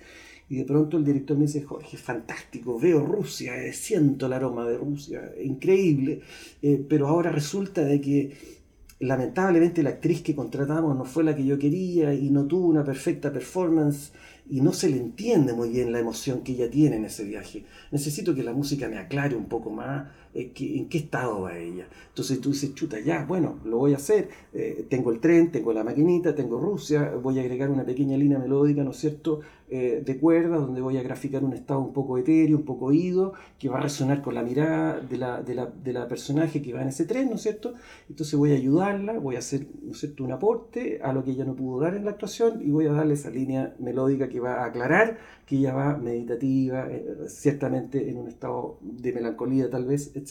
y 0.48 0.56
de 0.56 0.64
pronto 0.64 0.96
el 0.96 1.04
director 1.04 1.37
me 1.37 1.46
dice, 1.46 1.62
Jorge, 1.62 1.96
fantástico, 1.96 2.78
veo 2.78 3.04
Rusia, 3.04 3.62
eh, 3.62 3.72
siento 3.72 4.26
el 4.26 4.32
aroma 4.32 4.66
de 4.66 4.78
Rusia, 4.78 5.32
increíble, 5.42 6.22
eh, 6.62 6.84
pero 6.88 7.08
ahora 7.08 7.30
resulta 7.30 7.84
de 7.84 8.00
que 8.00 8.58
lamentablemente 9.00 9.82
la 9.82 9.90
actriz 9.90 10.22
que 10.22 10.34
contratamos 10.34 10.96
no 10.96 11.04
fue 11.04 11.22
la 11.22 11.37
que 11.37 11.44
yo 11.44 11.58
quería 11.58 12.14
y 12.14 12.30
no 12.30 12.46
tuvo 12.46 12.66
una 12.66 12.84
perfecta 12.84 13.32
performance 13.32 14.12
y 14.50 14.61
no 14.61 14.72
se 14.72 14.88
le 14.88 14.96
entiende 14.96 15.52
muy 15.52 15.68
bien 15.68 15.92
la 15.92 16.00
emoción 16.00 16.42
que 16.42 16.52
ella 16.52 16.70
tiene 16.70 16.96
en 16.96 17.04
ese 17.04 17.24
viaje. 17.24 17.64
Necesito 17.92 18.34
que 18.34 18.42
la 18.42 18.54
música 18.54 18.88
me 18.88 18.98
aclare 18.98 19.37
un 19.37 19.44
poco 19.44 19.70
más 19.70 20.08
eh, 20.38 20.53
en 20.57 20.88
qué 20.88 20.98
estado 20.98 21.42
va 21.42 21.59
ella. 21.59 21.88
Entonces 22.09 22.40
tú 22.40 22.51
dices, 22.51 22.72
chuta, 22.74 23.01
ya, 23.01 23.24
bueno, 23.24 23.59
lo 23.64 23.79
voy 23.79 23.92
a 23.92 23.96
hacer. 23.96 24.29
Eh, 24.53 24.87
tengo 24.88 25.11
el 25.11 25.18
tren, 25.18 25.51
tengo 25.51 25.72
la 25.72 25.83
maquinita, 25.83 26.35
tengo 26.35 26.61
Rusia, 26.61 27.12
voy 27.20 27.38
a 27.38 27.42
agregar 27.42 27.70
una 27.70 27.85
pequeña 27.85 28.16
línea 28.16 28.38
melódica, 28.38 28.85
¿no 28.85 28.92
es 28.92 28.98
cierto?, 28.98 29.40
eh, 29.70 30.03
de 30.05 30.18
cuerdas, 30.18 30.61
donde 30.61 30.81
voy 30.81 30.96
a 30.96 31.03
graficar 31.03 31.44
un 31.44 31.53
estado 31.53 31.81
un 31.81 31.92
poco 31.92 32.16
etéreo, 32.16 32.57
un 32.57 32.64
poco 32.64 32.87
oído, 32.87 33.35
que 33.59 33.68
va 33.68 33.79
a 33.79 33.83
resonar 33.83 34.22
con 34.22 34.35
la 34.35 34.42
mirada 34.42 34.98
de 35.01 35.19
la, 35.19 35.42
de 35.42 35.54
la, 35.54 35.67
de 35.67 35.92
la 35.92 36.08
personaje 36.08 36.62
que 36.62 36.73
va 36.73 36.83
en 36.83 36.88
ese 36.88 37.04
tren, 37.04 37.29
¿no 37.29 37.35
es 37.35 37.42
cierto? 37.42 37.75
Entonces 38.08 38.38
voy 38.38 38.52
a 38.52 38.56
ayudarla, 38.56 39.19
voy 39.19 39.37
a 39.37 39.40
hacer, 39.40 39.67
¿no 39.83 39.92
es 39.92 39.98
cierto?, 39.98 40.25
un 40.25 40.33
aporte 40.33 41.00
a 41.02 41.12
lo 41.12 41.23
que 41.23 41.33
ella 41.33 41.44
no 41.44 41.54
pudo 41.54 41.81
dar 41.81 41.94
en 41.94 42.04
la 42.04 42.12
actuación 42.12 42.62
y 42.62 42.71
voy 42.71 42.87
a 42.87 42.92
darle 42.92 43.15
esa 43.15 43.31
línea 43.31 43.75
melódica 43.79 44.29
que 44.29 44.40
va 44.40 44.62
a 44.62 44.67
aclarar 44.67 45.19
que 45.44 45.56
ella 45.56 45.75
va 45.75 45.96
meditativa, 45.96 46.88
ciertamente 47.27 48.10
en 48.10 48.19
un 48.19 48.29
estado 48.29 48.79
de 48.83 49.12
melancolía 49.15 49.71
tal 49.71 49.87
vez, 49.87 50.12
etc. 50.15 50.27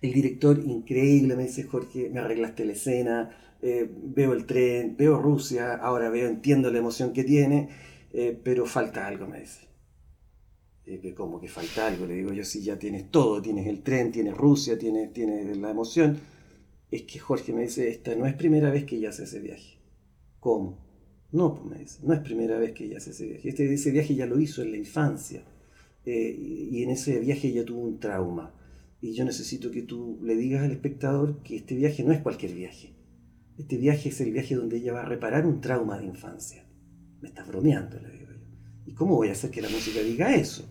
El 0.00 0.12
director, 0.12 0.58
increíble, 0.64 1.36
me 1.36 1.44
dice 1.44 1.64
Jorge, 1.64 2.08
me 2.10 2.20
arreglaste 2.20 2.64
la 2.64 2.72
escena, 2.72 3.56
eh, 3.60 3.90
veo 3.90 4.32
el 4.32 4.46
tren, 4.46 4.96
veo 4.96 5.20
Rusia, 5.20 5.74
ahora 5.74 6.08
veo, 6.10 6.28
entiendo 6.28 6.70
la 6.70 6.78
emoción 6.78 7.12
que 7.12 7.24
tiene, 7.24 7.68
eh, 8.12 8.38
pero 8.42 8.66
falta 8.66 9.06
algo, 9.06 9.26
me 9.26 9.40
dice. 9.40 9.68
Eh, 10.86 11.00
que 11.00 11.14
como 11.14 11.40
que 11.40 11.48
falta 11.48 11.86
algo, 11.86 12.06
le 12.06 12.14
digo 12.14 12.32
yo, 12.32 12.44
si 12.44 12.62
ya 12.62 12.78
tienes 12.78 13.10
todo, 13.10 13.42
tienes 13.42 13.66
el 13.66 13.82
tren, 13.82 14.12
tienes 14.12 14.36
Rusia, 14.36 14.78
tienes, 14.78 15.12
tienes 15.12 15.56
la 15.56 15.70
emoción. 15.70 16.18
Es 16.90 17.02
que 17.02 17.18
Jorge 17.18 17.52
me 17.52 17.62
dice, 17.62 17.88
esta 17.90 18.14
no 18.14 18.26
es 18.26 18.34
primera 18.34 18.70
vez 18.70 18.84
que 18.84 18.96
ella 18.96 19.10
hace 19.10 19.24
ese 19.24 19.40
viaje. 19.40 19.78
¿Cómo? 20.40 20.78
No, 21.32 21.54
pues 21.54 21.66
me 21.66 21.78
dice, 21.78 21.98
no 22.04 22.14
es 22.14 22.20
primera 22.20 22.58
vez 22.58 22.72
que 22.72 22.84
ella 22.84 22.96
hace 22.98 23.10
ese 23.10 23.26
viaje. 23.26 23.48
Este, 23.48 23.72
ese 23.72 23.90
viaje 23.90 24.14
ya 24.14 24.26
lo 24.26 24.40
hizo 24.40 24.62
en 24.62 24.70
la 24.70 24.78
infancia. 24.78 25.42
Eh, 26.10 26.34
y 26.72 26.82
en 26.82 26.88
ese 26.88 27.20
viaje 27.20 27.48
ella 27.48 27.66
tuvo 27.66 27.82
un 27.82 28.00
trauma. 28.00 28.54
Y 29.02 29.12
yo 29.12 29.26
necesito 29.26 29.70
que 29.70 29.82
tú 29.82 30.18
le 30.22 30.36
digas 30.36 30.64
al 30.64 30.72
espectador 30.72 31.42
que 31.42 31.56
este 31.56 31.76
viaje 31.76 32.02
no 32.02 32.12
es 32.12 32.20
cualquier 32.20 32.54
viaje. 32.54 32.94
Este 33.58 33.76
viaje 33.76 34.08
es 34.08 34.18
el 34.22 34.32
viaje 34.32 34.54
donde 34.54 34.78
ella 34.78 34.94
va 34.94 35.02
a 35.02 35.04
reparar 35.04 35.44
un 35.44 35.60
trauma 35.60 35.98
de 35.98 36.06
infancia. 36.06 36.64
Me 37.20 37.28
estás 37.28 37.46
bromeando, 37.46 38.00
le 38.00 38.10
digo 38.10 38.30
yo. 38.32 38.38
¿Y 38.86 38.94
cómo 38.94 39.16
voy 39.16 39.28
a 39.28 39.32
hacer 39.32 39.50
que 39.50 39.60
la 39.60 39.68
música 39.68 40.00
diga 40.00 40.34
eso? 40.34 40.66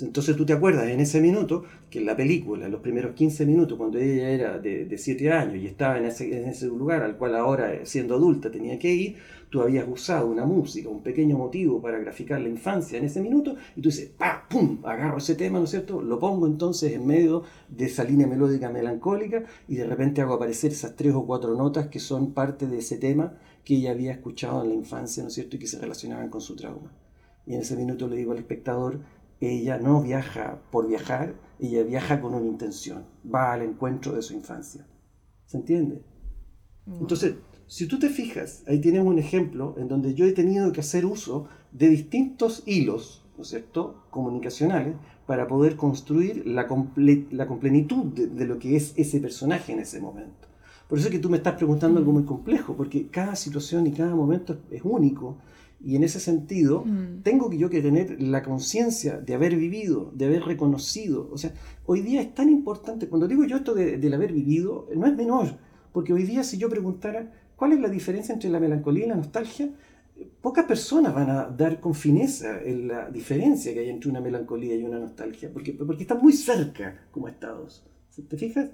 Entonces 0.00 0.36
tú 0.36 0.46
te 0.46 0.52
acuerdas 0.52 0.88
en 0.88 1.00
ese 1.00 1.20
minuto 1.20 1.64
que 1.90 1.98
en 1.98 2.06
la 2.06 2.16
película, 2.16 2.66
en 2.66 2.72
los 2.72 2.80
primeros 2.80 3.14
15 3.14 3.46
minutos, 3.46 3.76
cuando 3.76 3.98
ella 3.98 4.30
era 4.30 4.58
de 4.58 4.96
7 4.96 5.32
años 5.32 5.56
y 5.56 5.66
estaba 5.66 5.98
en 5.98 6.06
ese, 6.06 6.36
en 6.36 6.48
ese, 6.48 6.66
lugar 6.66 7.02
al 7.02 7.16
cual 7.16 7.34
ahora, 7.34 7.84
siendo 7.84 8.14
adulta, 8.14 8.50
tenía 8.50 8.78
que 8.78 8.92
ir, 8.92 9.16
tú 9.50 9.60
habías 9.60 9.86
usado 9.88 10.28
una 10.28 10.44
música, 10.44 10.88
un 10.88 11.02
pequeño 11.02 11.36
motivo 11.36 11.82
para 11.82 11.98
graficar 11.98 12.40
la 12.40 12.48
infancia 12.48 12.98
en 12.98 13.04
ese 13.04 13.20
minuto, 13.20 13.56
y 13.76 13.82
tú 13.82 13.88
dices, 13.88 14.10
¡pa! 14.16 14.46
¡pum! 14.48 14.80
Agarro 14.84 15.18
ese 15.18 15.34
tema, 15.34 15.58
¿no 15.58 15.64
es 15.64 15.70
cierto? 15.70 16.00
Lo 16.00 16.18
pongo 16.18 16.46
entonces 16.46 16.92
en 16.92 17.06
medio 17.06 17.42
de 17.68 17.86
esa 17.86 18.04
línea 18.04 18.26
melódica 18.26 18.70
melancólica 18.70 19.44
y 19.68 19.76
de 19.76 19.86
repente 19.86 20.20
hago 20.20 20.34
aparecer 20.34 20.72
esas 20.72 20.96
tres 20.96 21.14
o 21.14 21.26
cuatro 21.26 21.54
notas 21.54 21.88
que 21.88 22.00
son 22.00 22.32
parte 22.32 22.66
de 22.66 22.78
ese 22.78 22.98
tema 22.98 23.34
que 23.64 23.76
ella 23.76 23.90
había 23.90 24.12
escuchado 24.12 24.62
en 24.62 24.70
la 24.70 24.74
infancia, 24.74 25.22
¿no 25.22 25.28
es 25.28 25.34
cierto? 25.34 25.56
Y 25.56 25.58
que 25.58 25.66
se 25.66 25.78
relacionaban 25.78 26.30
con 26.30 26.40
su 26.40 26.56
trauma. 26.56 26.92
Y 27.46 27.54
en 27.54 27.60
ese 27.60 27.76
minuto 27.76 28.08
le 28.08 28.16
digo 28.16 28.32
al 28.32 28.38
espectador, 28.38 29.00
ella 29.40 29.78
no 29.78 30.02
viaja 30.02 30.60
por 30.70 30.86
viajar, 30.88 31.34
ella 31.58 31.82
viaja 31.82 32.20
con 32.20 32.34
una 32.34 32.46
intención, 32.46 33.04
va 33.32 33.52
al 33.52 33.62
encuentro 33.62 34.12
de 34.12 34.22
su 34.22 34.34
infancia. 34.34 34.86
¿Se 35.46 35.56
entiende? 35.56 36.02
Entonces, 36.86 37.36
si 37.66 37.86
tú 37.86 37.98
te 37.98 38.08
fijas, 38.08 38.64
ahí 38.66 38.80
tienes 38.80 39.04
un 39.04 39.18
ejemplo 39.18 39.74
en 39.78 39.88
donde 39.88 40.14
yo 40.14 40.24
he 40.26 40.32
tenido 40.32 40.72
que 40.72 40.80
hacer 40.80 41.06
uso 41.06 41.48
de 41.72 41.88
distintos 41.88 42.62
hilos, 42.66 43.24
¿no 43.36 43.42
es 43.42 43.48
cierto?, 43.48 44.04
comunicacionales, 44.10 44.96
para 45.26 45.46
poder 45.46 45.76
construir 45.76 46.44
la, 46.46 46.66
la 47.30 47.46
completitud 47.46 48.06
de, 48.06 48.44
lo 48.44 48.58
que 48.58 48.74
es 48.74 48.92
ese 48.96 49.20
personaje 49.20 49.72
en 49.72 49.78
ese 49.78 50.00
momento. 50.00 50.48
Por 50.88 50.98
eso 50.98 51.06
es 51.06 51.12
que 51.12 51.20
tú 51.20 51.30
me 51.30 51.36
estás 51.36 51.54
preguntando 51.54 52.00
algo 52.00 52.10
muy 52.10 52.24
complejo, 52.24 52.76
porque 52.76 53.06
cada 53.06 53.36
situación 53.36 53.86
y 53.86 53.92
cada 53.92 54.16
momento 54.16 54.58
es 54.72 54.82
único 54.82 55.38
y 55.82 55.96
en 55.96 56.04
ese 56.04 56.20
sentido, 56.20 56.84
mm. 56.84 57.22
tengo 57.22 57.48
que 57.48 57.58
yo 57.58 57.70
que 57.70 57.80
tener 57.80 58.20
la 58.20 58.42
conciencia 58.42 59.18
de 59.18 59.34
haber 59.34 59.56
vivido, 59.56 60.12
de 60.14 60.26
haber 60.26 60.42
reconocido. 60.44 61.28
O 61.32 61.38
sea, 61.38 61.52
hoy 61.86 62.02
día 62.02 62.20
es 62.20 62.34
tan 62.34 62.50
importante, 62.50 63.08
cuando 63.08 63.26
digo 63.26 63.44
yo 63.44 63.56
esto 63.56 63.74
de, 63.74 63.96
del 63.96 64.14
haber 64.14 64.32
vivido, 64.32 64.88
no 64.94 65.06
es 65.06 65.16
menor, 65.16 65.56
porque 65.92 66.12
hoy 66.12 66.24
día 66.24 66.44
si 66.44 66.58
yo 66.58 66.68
preguntara 66.68 67.32
cuál 67.56 67.72
es 67.72 67.80
la 67.80 67.88
diferencia 67.88 68.32
entre 68.32 68.50
la 68.50 68.60
melancolía 68.60 69.06
y 69.06 69.08
la 69.08 69.16
nostalgia, 69.16 69.70
pocas 70.40 70.66
personas 70.66 71.14
van 71.14 71.30
a 71.30 71.44
dar 71.46 71.80
con 71.80 71.94
fineza 71.94 72.60
en 72.62 72.88
la 72.88 73.10
diferencia 73.10 73.72
que 73.72 73.80
hay 73.80 73.88
entre 73.88 74.10
una 74.10 74.20
melancolía 74.20 74.74
y 74.74 74.84
una 74.84 74.98
nostalgia, 74.98 75.50
porque, 75.52 75.72
porque 75.72 76.02
están 76.02 76.18
muy 76.20 76.32
cerca 76.32 77.06
como 77.10 77.28
estados. 77.28 77.84
¿Te 78.28 78.36
fijas? 78.36 78.68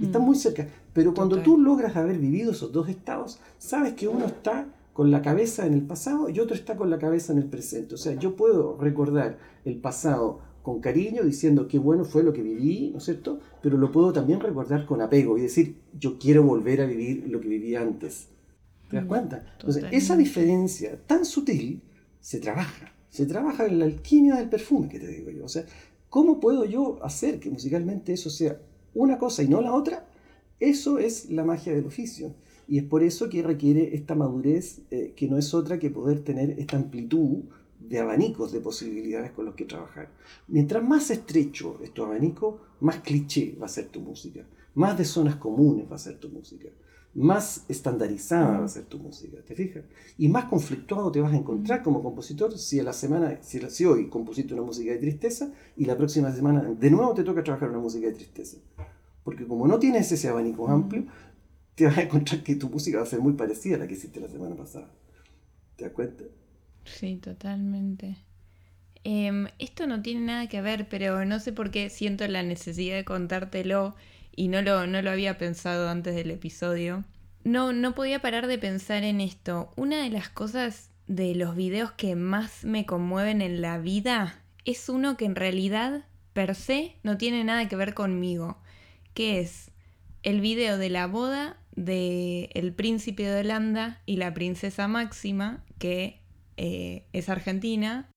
Están 0.00 0.22
mm. 0.22 0.24
muy 0.24 0.36
cerca. 0.36 0.68
Pero 0.92 1.12
cuando 1.12 1.42
tú 1.42 1.58
logras 1.58 1.96
haber 1.96 2.18
vivido 2.18 2.52
esos 2.52 2.70
dos 2.70 2.88
estados, 2.88 3.40
sabes 3.58 3.94
que 3.94 4.06
uno 4.06 4.26
está 4.26 4.66
con 4.96 5.10
la 5.10 5.20
cabeza 5.20 5.66
en 5.66 5.74
el 5.74 5.82
pasado 5.82 6.30
y 6.30 6.40
otro 6.40 6.56
está 6.56 6.74
con 6.74 6.88
la 6.88 6.98
cabeza 6.98 7.30
en 7.34 7.38
el 7.38 7.50
presente. 7.50 7.96
O 7.96 7.98
sea, 7.98 8.14
yo 8.14 8.34
puedo 8.34 8.78
recordar 8.78 9.36
el 9.66 9.76
pasado 9.76 10.40
con 10.62 10.80
cariño, 10.80 11.22
diciendo 11.22 11.68
qué 11.68 11.78
bueno 11.78 12.06
fue 12.06 12.22
lo 12.22 12.32
que 12.32 12.40
viví, 12.40 12.92
¿no 12.92 12.96
es 12.96 13.04
cierto? 13.04 13.38
Pero 13.60 13.76
lo 13.76 13.92
puedo 13.92 14.14
también 14.14 14.40
recordar 14.40 14.86
con 14.86 15.02
apego 15.02 15.36
y 15.36 15.42
decir, 15.42 15.82
yo 16.00 16.18
quiero 16.18 16.44
volver 16.44 16.80
a 16.80 16.86
vivir 16.86 17.28
lo 17.28 17.42
que 17.42 17.48
viví 17.48 17.74
antes. 17.74 18.28
¿Te 18.88 18.96
das 18.96 19.04
mm, 19.04 19.08
cuenta? 19.08 19.44
Entonces, 19.58 19.84
esa 19.90 20.16
diferencia 20.16 20.98
tan 21.06 21.26
sutil 21.26 21.82
se 22.18 22.40
trabaja. 22.40 22.94
Se 23.10 23.26
trabaja 23.26 23.66
en 23.66 23.78
la 23.78 23.84
alquimia 23.84 24.36
del 24.36 24.48
perfume, 24.48 24.88
que 24.88 24.98
te 24.98 25.08
digo 25.08 25.30
yo. 25.30 25.44
O 25.44 25.48
sea, 25.50 25.66
¿cómo 26.08 26.40
puedo 26.40 26.64
yo 26.64 27.04
hacer 27.04 27.38
que 27.38 27.50
musicalmente 27.50 28.14
eso 28.14 28.30
sea 28.30 28.58
una 28.94 29.18
cosa 29.18 29.42
y 29.42 29.48
no 29.48 29.60
la 29.60 29.74
otra? 29.74 30.06
Eso 30.58 30.98
es 30.98 31.28
la 31.28 31.44
magia 31.44 31.74
del 31.74 31.84
oficio. 31.84 32.32
Y 32.68 32.78
es 32.78 32.84
por 32.84 33.02
eso 33.02 33.28
que 33.28 33.42
requiere 33.42 33.94
esta 33.94 34.14
madurez, 34.14 34.80
eh, 34.90 35.12
que 35.16 35.28
no 35.28 35.38
es 35.38 35.54
otra 35.54 35.78
que 35.78 35.90
poder 35.90 36.20
tener 36.20 36.58
esta 36.58 36.76
amplitud 36.76 37.44
de 37.78 38.00
abanicos 38.00 38.52
de 38.52 38.60
posibilidades 38.60 39.30
con 39.32 39.44
los 39.44 39.54
que 39.54 39.64
trabajar. 39.64 40.10
Mientras 40.48 40.82
más 40.82 41.10
estrecho 41.10 41.78
es 41.82 41.92
tu 41.92 42.04
abanico, 42.04 42.60
más 42.80 43.00
cliché 43.00 43.56
va 43.60 43.66
a 43.66 43.70
ser 43.70 43.86
tu 43.86 44.00
música, 44.00 44.44
más 44.74 44.98
de 44.98 45.04
zonas 45.04 45.36
comunes 45.36 45.90
va 45.90 45.96
a 45.96 46.00
ser 46.00 46.18
tu 46.18 46.28
música, 46.28 46.68
más 47.14 47.64
estandarizada 47.68 48.58
va 48.58 48.64
a 48.64 48.68
ser 48.68 48.84
tu 48.84 48.98
música, 48.98 49.38
¿te 49.46 49.54
fijas? 49.54 49.84
Y 50.18 50.28
más 50.28 50.46
conflictuado 50.46 51.10
te 51.10 51.20
vas 51.20 51.32
a 51.32 51.36
encontrar 51.36 51.82
como 51.82 52.02
compositor 52.02 52.56
si 52.58 52.80
a 52.80 52.82
la 52.82 52.92
semana, 52.92 53.38
si, 53.42 53.60
si 53.70 53.84
hoy 53.84 54.08
compusiste 54.08 54.52
una 54.52 54.64
música 54.64 54.92
de 54.92 54.98
tristeza 54.98 55.50
y 55.76 55.84
la 55.86 55.96
próxima 55.96 56.32
semana 56.32 56.62
de 56.62 56.90
nuevo 56.90 57.14
te 57.14 57.24
toca 57.24 57.42
trabajar 57.42 57.70
una 57.70 57.78
música 57.78 58.08
de 58.08 58.14
tristeza. 58.14 58.58
Porque 59.24 59.46
como 59.46 59.66
no 59.66 59.78
tienes 59.78 60.12
ese 60.12 60.28
abanico 60.28 60.68
amplio, 60.68 61.06
te 61.76 61.84
vas 61.84 61.98
a 61.98 62.02
encontrar 62.02 62.42
que 62.42 62.56
tu 62.56 62.68
música 62.70 62.96
va 62.96 63.04
a 63.04 63.06
ser 63.06 63.20
muy 63.20 63.34
parecida 63.34 63.76
a 63.76 63.78
la 63.78 63.86
que 63.86 63.94
hiciste 63.94 64.18
la 64.18 64.28
semana 64.28 64.56
pasada. 64.56 64.88
¿Te 65.76 65.84
das 65.84 65.92
cuenta? 65.92 66.24
Sí, 66.86 67.16
totalmente. 67.16 68.16
Em, 69.04 69.48
esto 69.58 69.86
no 69.86 70.00
tiene 70.00 70.22
nada 70.22 70.48
que 70.48 70.62
ver, 70.62 70.88
pero 70.88 71.24
no 71.26 71.38
sé 71.38 71.52
por 71.52 71.70
qué 71.70 71.90
siento 71.90 72.26
la 72.28 72.42
necesidad 72.42 72.96
de 72.96 73.04
contártelo 73.04 73.94
y 74.34 74.48
no 74.48 74.62
lo, 74.62 74.86
no 74.86 75.02
lo 75.02 75.10
había 75.10 75.36
pensado 75.36 75.90
antes 75.90 76.14
del 76.14 76.30
episodio. 76.30 77.04
No, 77.44 77.74
no 77.74 77.94
podía 77.94 78.22
parar 78.22 78.46
de 78.46 78.58
pensar 78.58 79.04
en 79.04 79.20
esto. 79.20 79.70
Una 79.76 80.02
de 80.02 80.08
las 80.08 80.30
cosas 80.30 80.90
de 81.06 81.34
los 81.34 81.54
videos 81.54 81.92
que 81.92 82.16
más 82.16 82.64
me 82.64 82.86
conmueven 82.86 83.42
en 83.42 83.60
la 83.60 83.78
vida 83.78 84.42
es 84.64 84.88
uno 84.88 85.18
que 85.18 85.26
en 85.26 85.36
realidad 85.36 86.06
per 86.32 86.54
se 86.54 86.96
no 87.02 87.18
tiene 87.18 87.44
nada 87.44 87.68
que 87.68 87.76
ver 87.76 87.92
conmigo, 87.92 88.56
que 89.12 89.40
es 89.40 89.70
el 90.22 90.40
video 90.40 90.78
de 90.78 90.90
la 90.90 91.06
boda 91.06 91.58
de 91.76 92.50
El 92.54 92.72
Príncipe 92.72 93.22
de 93.24 93.40
Holanda 93.40 94.02
y 94.06 94.16
la 94.16 94.34
Princesa 94.34 94.88
Máxima, 94.88 95.64
que 95.78 96.20
eh, 96.56 97.04
es 97.12 97.28
argentina, 97.28 98.10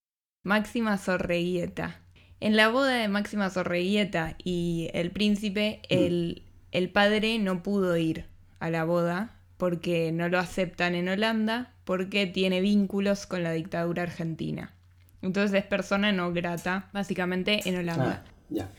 Máxima 0.43 0.97
Sorreguieta. 0.97 2.01
En 2.39 2.55
la 2.55 2.69
boda 2.69 2.95
de 2.95 3.09
Máxima 3.09 3.49
Sorreguieta 3.49 4.35
y 4.43 4.89
el 4.93 5.11
príncipe, 5.11 5.81
mm. 5.83 5.93
el, 5.93 6.43
el 6.71 6.89
padre 6.89 7.37
no 7.37 7.61
pudo 7.61 7.97
ir 7.97 8.25
a 8.59 8.69
la 8.69 8.85
boda 8.85 9.35
porque 9.57 10.13
no 10.13 10.29
lo 10.29 10.39
aceptan 10.39 10.95
en 10.95 11.09
Holanda, 11.09 11.73
porque 11.83 12.25
tiene 12.27 12.61
vínculos 12.61 13.25
con 13.25 13.43
la 13.43 13.51
dictadura 13.51 14.03
argentina. 14.03 14.73
Entonces 15.21 15.59
es 15.59 15.65
persona 15.65 16.13
no 16.13 16.31
grata, 16.31 16.89
básicamente, 16.93 17.59
en 17.65 17.77
Holanda. 17.77 18.23
Ah. 18.57 18.69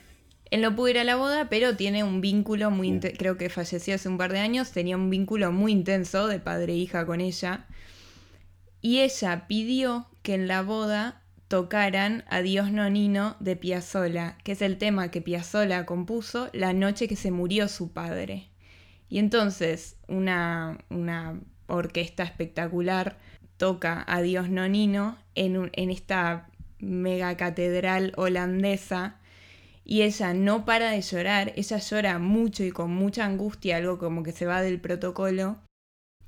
Él 0.51 0.63
no 0.63 0.75
pudo 0.75 0.89
ir 0.89 0.99
a 0.99 1.05
la 1.05 1.17
boda, 1.17 1.49
pero 1.49 1.77
tiene 1.77 2.03
un 2.03 2.21
vínculo 2.21 2.71
muy 2.71 2.99
creo 2.99 3.37
que 3.37 3.49
falleció 3.51 3.95
hace 3.95 4.09
un 4.09 4.19
par 4.19 4.33
de 4.33 4.41
años, 4.41 4.73
tenía 4.73 4.97
un 4.97 5.09
vínculo 5.09 5.53
muy 5.53 5.73
intenso 5.73 6.27
de 6.27 6.41
padre 6.41 6.73
e 6.73 6.77
hija 6.77 7.07
con 7.07 7.21
ella. 7.21 7.67
Y 8.81 9.01
ella 9.01 9.47
pidió 9.47 10.09
que 10.23 10.35
en 10.35 10.49
la 10.49 10.63
boda 10.63 11.23
tocaran 11.47 12.25
Adiós 12.29 12.73
Nonino 12.73 13.37
de 13.39 13.57
Piazzolla, 13.57 14.39
que 14.43 14.53
es 14.53 14.63
el 14.63 14.79
tema 14.79 15.11
que 15.11 15.21
Piazzolla 15.21 15.87
compuso 15.87 16.49
la 16.53 16.73
noche 16.73 17.07
que 17.07 17.17
se 17.17 17.31
murió 17.31 17.69
su 17.69 17.93
padre. 17.93 18.49
Y 19.09 19.19
entonces 19.19 19.97
una, 20.09 20.79
una 20.89 21.41
orquesta 21.67 22.23
espectacular 22.25 23.19
toca 23.57 24.05
Adiós 24.09 24.49
Nonino 24.49 25.17
en, 25.35 25.71
en 25.75 25.91
esta 25.91 26.49
mega 26.79 27.37
catedral 27.37 28.13
holandesa 28.17 29.20
y 29.91 30.03
ella 30.03 30.35
no 30.35 30.65
para 30.65 30.93
de 30.93 31.03
llorar, 31.03 31.53
ella 31.57 31.79
llora 31.79 32.21
mucho 32.21 32.63
y 32.63 32.71
con 32.71 32.93
mucha 32.93 33.25
angustia, 33.25 33.77
algo 33.77 33.99
como 33.99 34.23
que 34.23 34.31
se 34.31 34.47
va 34.47 34.63
del 34.63 34.81
protocolo. 34.81 35.59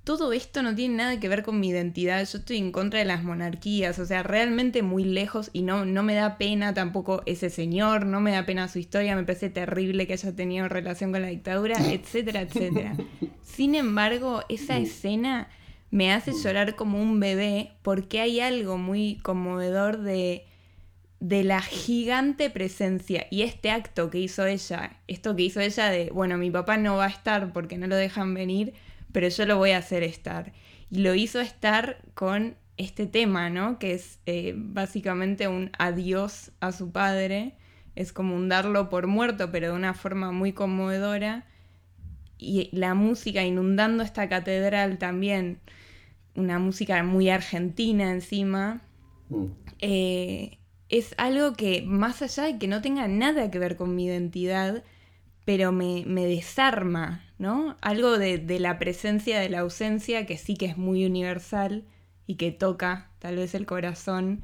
Todo 0.02 0.32
esto 0.32 0.64
no 0.64 0.74
tiene 0.74 0.96
nada 0.96 1.20
que 1.20 1.28
ver 1.28 1.44
con 1.44 1.60
mi 1.60 1.68
identidad, 1.68 2.28
yo 2.28 2.38
estoy 2.38 2.56
en 2.56 2.72
contra 2.72 2.98
de 2.98 3.04
las 3.04 3.22
monarquías, 3.22 4.00
o 4.00 4.04
sea, 4.04 4.24
realmente 4.24 4.82
muy 4.82 5.04
lejos 5.04 5.48
y 5.52 5.62
no, 5.62 5.84
no 5.84 6.02
me 6.02 6.14
da 6.14 6.38
pena 6.38 6.74
tampoco 6.74 7.22
ese 7.24 7.50
señor, 7.50 8.04
no 8.04 8.20
me 8.20 8.32
da 8.32 8.44
pena 8.46 8.66
su 8.66 8.80
historia, 8.80 9.14
me 9.14 9.22
parece 9.22 9.48
terrible 9.48 10.08
que 10.08 10.14
haya 10.14 10.34
tenido 10.34 10.68
relación 10.68 11.12
con 11.12 11.22
la 11.22 11.28
dictadura, 11.28 11.76
etcétera, 11.92 12.40
etcétera. 12.40 12.96
Sin 13.44 13.76
embargo, 13.76 14.42
esa 14.48 14.76
escena 14.76 15.48
me 15.92 16.12
hace 16.12 16.32
llorar 16.32 16.74
como 16.74 17.00
un 17.00 17.20
bebé 17.20 17.74
porque 17.82 18.20
hay 18.20 18.40
algo 18.40 18.76
muy 18.76 19.20
conmovedor 19.22 19.98
de 19.98 20.46
de 21.22 21.44
la 21.44 21.62
gigante 21.62 22.50
presencia 22.50 23.28
y 23.30 23.42
este 23.42 23.70
acto 23.70 24.10
que 24.10 24.18
hizo 24.18 24.44
ella, 24.44 24.96
esto 25.06 25.36
que 25.36 25.44
hizo 25.44 25.60
ella 25.60 25.88
de, 25.88 26.10
bueno, 26.10 26.36
mi 26.36 26.50
papá 26.50 26.78
no 26.78 26.96
va 26.96 27.04
a 27.04 27.10
estar 27.10 27.52
porque 27.52 27.78
no 27.78 27.86
lo 27.86 27.94
dejan 27.94 28.34
venir, 28.34 28.74
pero 29.12 29.28
yo 29.28 29.46
lo 29.46 29.56
voy 29.56 29.70
a 29.70 29.78
hacer 29.78 30.02
estar. 30.02 30.52
Y 30.90 30.98
lo 30.98 31.14
hizo 31.14 31.40
estar 31.40 32.02
con 32.14 32.56
este 32.76 33.06
tema, 33.06 33.50
¿no? 33.50 33.78
Que 33.78 33.92
es 33.92 34.18
eh, 34.26 34.54
básicamente 34.56 35.46
un 35.46 35.70
adiós 35.78 36.50
a 36.58 36.72
su 36.72 36.90
padre. 36.90 37.54
Es 37.94 38.12
como 38.12 38.34
un 38.34 38.48
darlo 38.48 38.88
por 38.88 39.06
muerto, 39.06 39.52
pero 39.52 39.68
de 39.68 39.74
una 39.76 39.94
forma 39.94 40.32
muy 40.32 40.52
conmovedora. 40.52 41.46
Y 42.36 42.68
la 42.72 42.94
música 42.94 43.44
inundando 43.44 44.02
esta 44.02 44.28
catedral 44.28 44.98
también, 44.98 45.60
una 46.34 46.58
música 46.58 47.00
muy 47.04 47.30
argentina 47.30 48.10
encima, 48.10 48.82
mm. 49.28 49.44
eh, 49.78 50.58
es 50.92 51.14
algo 51.16 51.54
que 51.54 51.82
más 51.86 52.20
allá 52.20 52.44
de 52.44 52.58
que 52.58 52.68
no 52.68 52.82
tenga 52.82 53.08
nada 53.08 53.50
que 53.50 53.58
ver 53.58 53.76
con 53.76 53.96
mi 53.96 54.04
identidad, 54.04 54.84
pero 55.46 55.72
me, 55.72 56.04
desarma, 56.04 57.24
¿no? 57.38 57.76
Algo 57.80 58.18
de, 58.18 58.60
la 58.60 58.78
presencia, 58.78 59.40
de 59.40 59.48
la 59.48 59.60
ausencia, 59.60 60.26
que 60.26 60.36
sí 60.36 60.54
que 60.54 60.66
es 60.66 60.76
muy 60.76 61.06
universal 61.06 61.84
y 62.26 62.34
que 62.36 62.52
toca 62.52 63.10
tal 63.20 63.36
vez 63.36 63.54
el 63.54 63.64
corazón, 63.64 64.42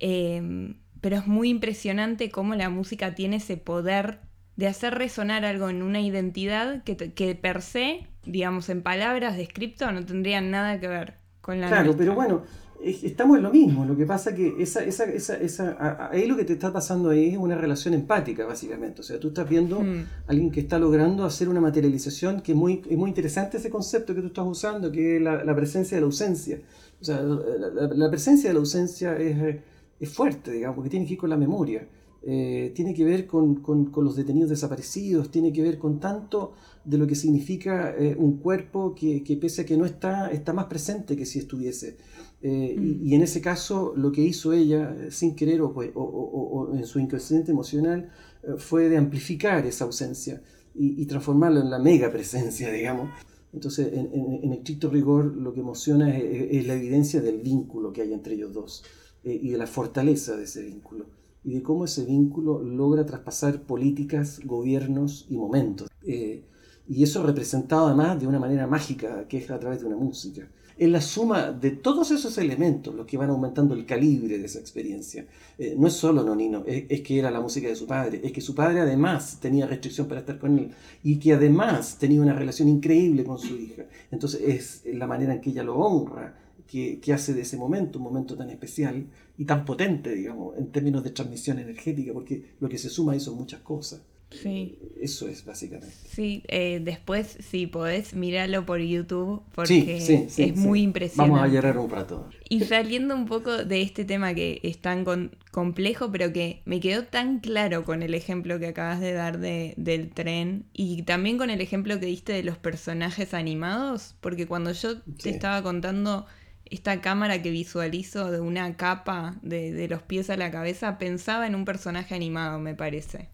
em, 0.00 0.74
pero 1.00 1.16
es 1.18 1.28
muy 1.28 1.50
impresionante 1.50 2.30
cómo 2.30 2.56
la 2.56 2.68
música 2.68 3.14
tiene 3.14 3.36
ese 3.36 3.56
poder 3.56 4.18
de 4.56 4.66
hacer 4.66 4.94
resonar 4.94 5.44
algo 5.44 5.68
en 5.70 5.82
una 5.82 6.00
identidad 6.00 6.82
que, 6.82 6.96
que 6.96 7.36
per 7.36 7.62
se, 7.62 8.08
digamos, 8.24 8.68
en 8.70 8.82
palabras 8.82 9.36
de 9.36 9.48
no 9.92 10.04
tendrían 10.04 10.50
nada 10.50 10.80
que 10.80 10.88
ver 10.88 11.14
con 11.40 11.60
la 11.60 11.68
Claro, 11.68 11.94
pero 11.96 12.14
bueno, 12.14 12.42
estamos 12.82 13.36
en 13.36 13.42
lo 13.42 13.50
mismo. 13.50 13.84
Lo 13.84 13.96
que 13.96 14.06
pasa 14.06 14.34
que 14.34 14.54
esa, 14.58 14.84
esa, 14.84 15.04
esa, 15.04 15.36
esa, 15.36 16.08
ahí 16.10 16.26
lo 16.26 16.36
que 16.36 16.44
te 16.44 16.54
está 16.54 16.72
pasando 16.72 17.10
ahí 17.10 17.30
es 17.30 17.38
una 17.38 17.56
relación 17.56 17.94
empática, 17.94 18.46
básicamente. 18.46 19.00
O 19.00 19.04
sea, 19.04 19.18
tú 19.18 19.28
estás 19.28 19.48
viendo 19.48 19.80
hmm. 19.80 20.04
a 20.26 20.30
alguien 20.30 20.50
que 20.50 20.60
está 20.60 20.78
logrando 20.78 21.24
hacer 21.24 21.48
una 21.48 21.60
materialización 21.60 22.40
que 22.40 22.52
es 22.52 22.58
muy, 22.58 22.82
es 22.88 22.96
muy 22.96 23.08
interesante 23.08 23.56
ese 23.58 23.70
concepto 23.70 24.14
que 24.14 24.20
tú 24.20 24.28
estás 24.28 24.46
usando, 24.46 24.90
que 24.90 25.16
es 25.16 25.22
la, 25.22 25.56
presencia 25.56 25.96
de 25.96 26.00
la 26.00 26.06
ausencia. 26.06 26.60
O 27.00 27.04
sea, 27.04 27.22
la, 27.22 28.10
presencia 28.10 28.50
de 28.50 28.54
la 28.54 28.60
ausencia 28.60 29.16
es, 29.16 29.60
es, 30.00 30.08
fuerte, 30.10 30.52
digamos, 30.52 30.76
porque 30.76 30.90
tiene 30.90 31.06
que 31.06 31.14
ir 31.14 31.18
con 31.18 31.30
la 31.30 31.36
memoria. 31.36 31.86
Eh, 32.28 32.72
tiene 32.74 32.92
que 32.92 33.04
ver 33.04 33.26
con, 33.26 33.56
con, 33.62 33.86
con, 33.92 34.04
los 34.04 34.16
detenidos 34.16 34.50
desaparecidos, 34.50 35.30
tiene 35.30 35.52
que 35.52 35.62
ver 35.62 35.78
con 35.78 36.00
tanto 36.00 36.54
de 36.84 36.98
lo 36.98 37.06
que 37.06 37.14
significa 37.14 37.94
eh, 37.96 38.16
un 38.18 38.38
cuerpo 38.38 38.96
que, 38.96 39.22
que, 39.22 39.36
pese 39.36 39.62
a 39.62 39.64
que 39.64 39.76
no 39.76 39.84
está, 39.84 40.28
está 40.32 40.52
más 40.52 40.64
presente 40.64 41.16
que 41.16 41.24
si 41.24 41.38
estuviese. 41.38 41.98
Eh, 42.42 42.76
mm. 42.78 43.06
y, 43.06 43.14
en 43.14 43.22
ese 43.22 43.40
caso 43.40 43.94
lo 43.96 44.12
que 44.12 44.20
hizo 44.22 44.52
ella, 44.52 44.94
eh, 45.00 45.10
sin 45.10 45.34
querer 45.34 45.62
o, 45.62 46.74
en 46.74 46.84
su 46.84 46.98
inconsciente 46.98 47.50
emocional, 47.50 48.10
eh, 48.42 48.54
fue 48.58 48.88
de 48.88 48.98
amplificar 48.98 49.66
esa 49.66 49.84
ausencia 49.84 50.42
y, 50.74 51.00
y 51.00 51.06
transformarlo 51.06 51.60
en 51.60 51.70
la 51.70 51.78
mega 51.78 52.10
presencia, 52.10 52.70
digamos. 52.72 53.10
Entonces, 53.52 53.90
en, 53.92 54.42
en, 54.42 54.52
estricto 54.52 54.90
rigor, 54.90 55.34
lo 55.34 55.54
que 55.54 55.60
emociona 55.60 56.14
es, 56.16 56.66
la 56.66 56.74
evidencia 56.74 57.22
del 57.22 57.38
vínculo 57.40 57.92
que 57.92 58.02
hay 58.02 58.12
entre 58.12 58.34
ellos 58.34 58.52
dos 58.52 58.84
y 59.24 59.48
de 59.48 59.58
la 59.58 59.66
fortaleza 59.66 60.36
de 60.36 60.44
ese 60.44 60.62
vínculo 60.62 61.06
y 61.42 61.54
de 61.54 61.62
cómo 61.62 61.84
ese 61.86 62.04
vínculo 62.04 62.62
logra 62.62 63.06
traspasar 63.06 63.62
políticas, 63.62 64.40
gobiernos 64.44 65.26
y 65.30 65.36
momentos. 65.36 65.88
y 66.04 67.02
eso 67.02 67.22
representado 67.22 67.86
además 67.86 68.20
de 68.20 68.26
una 68.26 68.38
manera 68.38 68.66
mágica, 68.66 69.26
que 69.26 69.38
es 69.38 69.50
a 69.50 69.58
través 69.58 69.80
de 69.80 69.86
una 69.86 69.96
música 69.96 70.50
es 70.78 70.88
la 70.90 71.00
suma 71.00 71.52
de 71.52 71.70
todos 71.70 72.10
esos 72.10 72.36
elementos 72.38 72.94
los 72.94 73.06
que 73.06 73.16
van 73.16 73.30
aumentando 73.30 73.74
el 73.74 73.86
calibre 73.86 74.38
de 74.38 74.44
esa 74.44 74.58
experiencia. 74.58 75.26
Eh, 75.58 75.74
no 75.78 75.86
es 75.86 75.94
solo 75.94 76.22
Nonino, 76.22 76.64
es, 76.66 77.00
que 77.00 77.18
era 77.18 77.30
la 77.30 77.40
música 77.40 77.68
de 77.68 77.76
su 77.76 77.86
padre, 77.86 78.20
es 78.22 78.32
que 78.32 78.40
su 78.40 78.54
padre 78.54 78.80
además 78.80 79.38
tenía 79.40 79.66
restricción 79.66 80.06
para 80.06 80.20
estar 80.20 80.38
con 80.38 80.58
él 80.58 80.70
y 81.02 81.18
que 81.18 81.32
además 81.32 81.98
tenía 81.98 82.20
una 82.20 82.34
relación 82.34 82.68
increíble 82.68 83.24
con 83.24 83.38
su 83.38 83.56
hija. 83.56 83.84
Entonces 84.10 84.40
es 84.84 84.94
la 84.94 85.06
manera 85.06 85.34
en 85.34 85.40
que 85.40 85.50
ella 85.50 85.62
lo 85.62 85.76
honra, 85.76 86.38
que, 86.66 87.00
que 87.00 87.12
hace 87.12 87.32
de 87.32 87.42
ese 87.42 87.56
momento 87.56 87.98
un 87.98 88.04
momento 88.04 88.36
tan 88.36 88.50
especial 88.50 89.06
y 89.38 89.44
tan 89.44 89.64
potente, 89.64 90.14
digamos, 90.14 90.58
en 90.58 90.72
términos 90.72 91.04
de 91.04 91.10
transmisión 91.10 91.58
energética, 91.58 92.12
porque 92.12 92.56
lo 92.60 92.68
que 92.68 92.76
se 92.76 92.90
suma 92.90 93.12
ahí 93.12 93.20
son 93.20 93.36
muchas 93.36 93.60
cosas. 93.60 94.02
Sí. 94.30 94.78
Eso 95.00 95.28
es 95.28 95.44
básicamente. 95.44 95.94
Sí, 96.08 96.42
eh, 96.48 96.80
después 96.82 97.38
si 97.48 97.66
podés 97.66 98.14
míralo 98.14 98.66
por 98.66 98.80
YouTube 98.80 99.42
porque 99.54 99.96
es 99.96 100.56
muy 100.56 100.82
impresionante. 100.82 101.32
Vamos 101.32 101.48
a 101.48 101.52
llorar 101.52 101.78
un 101.78 101.90
rato. 101.90 102.28
Y 102.48 102.60
saliendo 102.60 103.14
un 103.14 103.26
poco 103.26 103.64
de 103.64 103.82
este 103.82 104.04
tema 104.04 104.34
que 104.34 104.60
es 104.62 104.78
tan 104.78 105.04
complejo, 105.52 106.10
pero 106.10 106.32
que 106.32 106.62
me 106.64 106.80
quedó 106.80 107.04
tan 107.04 107.38
claro 107.38 107.84
con 107.84 108.02
el 108.02 108.14
ejemplo 108.14 108.58
que 108.58 108.66
acabas 108.68 109.00
de 109.00 109.12
dar 109.12 109.38
de, 109.38 109.74
del 109.76 110.10
tren 110.10 110.66
y 110.72 111.02
también 111.02 111.38
con 111.38 111.50
el 111.50 111.60
ejemplo 111.60 112.00
que 112.00 112.06
diste 112.06 112.32
de 112.32 112.42
los 112.42 112.58
personajes 112.58 113.32
animados, 113.32 114.16
porque 114.20 114.46
cuando 114.46 114.72
yo 114.72 115.00
te 115.02 115.30
estaba 115.30 115.62
contando 115.62 116.26
esta 116.64 117.00
cámara 117.00 117.42
que 117.42 117.50
visualizo 117.50 118.32
de 118.32 118.40
una 118.40 118.76
capa 118.76 119.36
de, 119.42 119.72
de 119.72 119.88
los 119.88 120.02
pies 120.02 120.30
a 120.30 120.36
la 120.36 120.50
cabeza, 120.50 120.98
pensaba 120.98 121.46
en 121.46 121.54
un 121.54 121.64
personaje 121.64 122.14
animado, 122.14 122.58
me 122.58 122.74
parece 122.74 123.28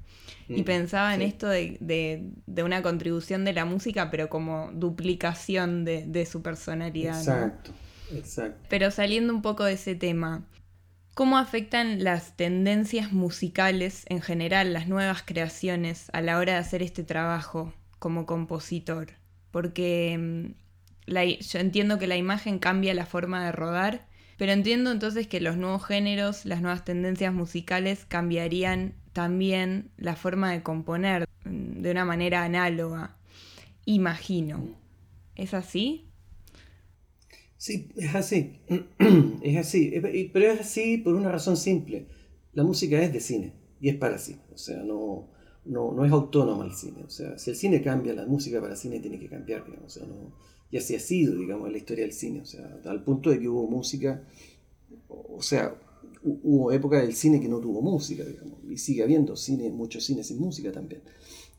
y 0.54 0.62
mm, 0.62 0.64
pensaba 0.64 1.14
en 1.14 1.22
esto 1.22 1.48
de, 1.48 2.32
una 2.62 2.82
contribución 2.82 3.44
de 3.44 3.52
la 3.52 3.64
música, 3.64 4.10
pero 4.10 4.28
como 4.28 4.70
duplicación 4.72 5.84
de, 5.84 6.26
su 6.30 6.42
personalidad. 6.42 7.18
Exacto, 7.18 7.70
exacto. 8.12 8.66
Pero 8.68 8.90
saliendo 8.90 9.34
un 9.34 9.42
poco 9.42 9.64
de 9.64 9.74
ese 9.74 9.94
tema, 9.94 10.46
¿cómo 11.14 11.38
afectan 11.38 12.04
las 12.04 12.36
tendencias 12.36 13.12
musicales 13.12 14.04
en 14.08 14.20
general, 14.20 14.72
las 14.72 14.88
nuevas 14.88 15.22
creaciones, 15.22 16.08
a 16.12 16.20
la 16.20 16.38
hora 16.38 16.54
de 16.54 16.58
hacer 16.58 16.82
este 16.82 17.04
trabajo 17.04 17.72
como 17.98 18.26
compositor? 18.26 19.08
Porque 19.50 20.18
mm, 20.18 21.12
yo 21.40 21.58
entiendo 21.58 21.98
que 21.98 22.06
la 22.06 22.16
imagen 22.16 22.58
cambia 22.58 22.94
la 22.94 23.06
forma 23.06 23.44
de 23.44 23.52
rodar, 23.52 24.06
pero 24.38 24.52
entiendo 24.52 24.90
entonces 24.90 25.28
que 25.28 25.40
los 25.40 25.56
nuevos 25.56 25.84
géneros, 25.84 26.44
las 26.44 26.62
nuevas 26.62 26.84
tendencias 26.84 27.32
musicales 27.32 28.06
cambiarían 28.08 28.94
también 29.12 29.90
la 29.96 30.16
forma 30.16 30.52
de 30.52 30.62
componer 30.62 31.28
de 31.44 31.90
una 31.90 32.04
manera 32.04 32.44
análoga, 32.44 33.16
imagino. 33.84 34.76
¿Es 35.34 35.54
así? 35.54 36.12
Sí, 37.56 37.88
es 37.96 38.14
así. 38.14 38.58
Es 39.42 39.56
así. 39.56 39.92
Pero 40.32 40.52
es 40.52 40.60
así 40.60 40.98
por 40.98 41.14
una 41.14 41.30
razón 41.30 41.56
simple. 41.56 42.06
La 42.54 42.64
música 42.64 43.00
es 43.00 43.12
de 43.12 43.20
cine 43.20 43.52
y 43.80 43.88
es 43.88 43.96
para 43.96 44.18
cine. 44.18 44.42
O 44.52 44.58
sea, 44.58 44.82
no, 44.82 45.28
no, 45.64 46.04
es 46.04 46.12
autónoma 46.12 46.64
el 46.64 46.72
cine. 46.72 47.04
O 47.04 47.10
sea, 47.10 47.38
si 47.38 47.50
el 47.50 47.56
cine 47.56 47.82
cambia, 47.82 48.14
la 48.14 48.26
música 48.26 48.60
para 48.60 48.76
cine 48.76 48.98
tiene 49.00 49.18
que 49.18 49.28
cambiar. 49.28 49.64
Digamos. 49.64 49.96
O 49.96 50.00
sea, 50.00 50.06
no, 50.08 50.34
y 50.70 50.76
así 50.76 50.94
ha 50.96 51.00
sido, 51.00 51.36
digamos, 51.36 51.66
en 51.66 51.72
la 51.72 51.78
historia 51.78 52.04
del 52.04 52.12
cine. 52.12 52.40
O 52.40 52.44
sea, 52.46 52.80
al 52.84 53.04
punto 53.04 53.30
de 53.30 53.38
que 53.38 53.48
hubo 53.48 53.68
música. 53.68 54.24
O 55.08 55.42
sea, 55.42 55.74
hubo 56.24 56.72
época 56.72 57.00
del 57.00 57.14
cine 57.14 57.40
que 57.40 57.48
no 57.48 57.58
tuvo 57.58 57.82
música, 57.82 58.24
digamos, 58.24 58.58
y 58.68 58.76
sigue 58.76 59.02
habiendo 59.02 59.36
cine, 59.36 59.70
muchos 59.70 60.04
cines 60.04 60.26
sin 60.26 60.38
música 60.38 60.72
también. 60.72 61.02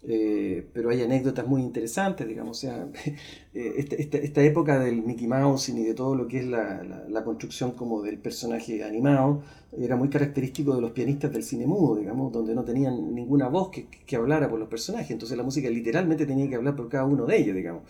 Eh, 0.05 0.67
pero 0.73 0.89
hay 0.89 1.01
anécdotas 1.01 1.47
muy 1.47 1.61
interesantes, 1.61 2.27
digamos, 2.27 2.57
o 2.57 2.61
sea, 2.61 2.89
eh, 3.53 3.73
esta, 3.77 3.95
esta, 3.95 4.17
esta, 4.17 4.43
época 4.43 4.77
del 4.77 5.01
Mickey 5.01 5.27
Mouse 5.27 5.69
y 5.69 5.81
de 5.81 5.93
todo 5.93 6.13
lo 6.13 6.27
que 6.27 6.39
es 6.39 6.45
la, 6.45 6.83
la, 6.83 7.23
construcción 7.23 7.71
como 7.71 8.01
del 8.01 8.17
personaje 8.17 8.83
animado, 8.83 9.43
era 9.79 9.95
muy 9.95 10.09
característico 10.09 10.75
de 10.75 10.81
los 10.81 10.91
pianistas 10.91 11.31
del 11.31 11.43
cine 11.43 11.67
mudo, 11.67 11.95
digamos, 11.95 12.33
donde 12.33 12.53
no 12.53 12.65
tenían 12.65 13.15
ninguna 13.15 13.47
voz 13.47 13.69
que, 13.69 13.87
que 13.87 14.15
hablara 14.17 14.49
por 14.49 14.59
los 14.59 14.67
personajes, 14.67 15.11
entonces 15.11 15.37
la 15.37 15.43
música 15.43 15.69
literalmente 15.69 16.25
tenía 16.25 16.49
que 16.49 16.55
hablar 16.55 16.75
por 16.75 16.89
cada 16.89 17.05
uno 17.05 17.25
de 17.25 17.37
ellos, 17.37 17.55
digamos, 17.55 17.83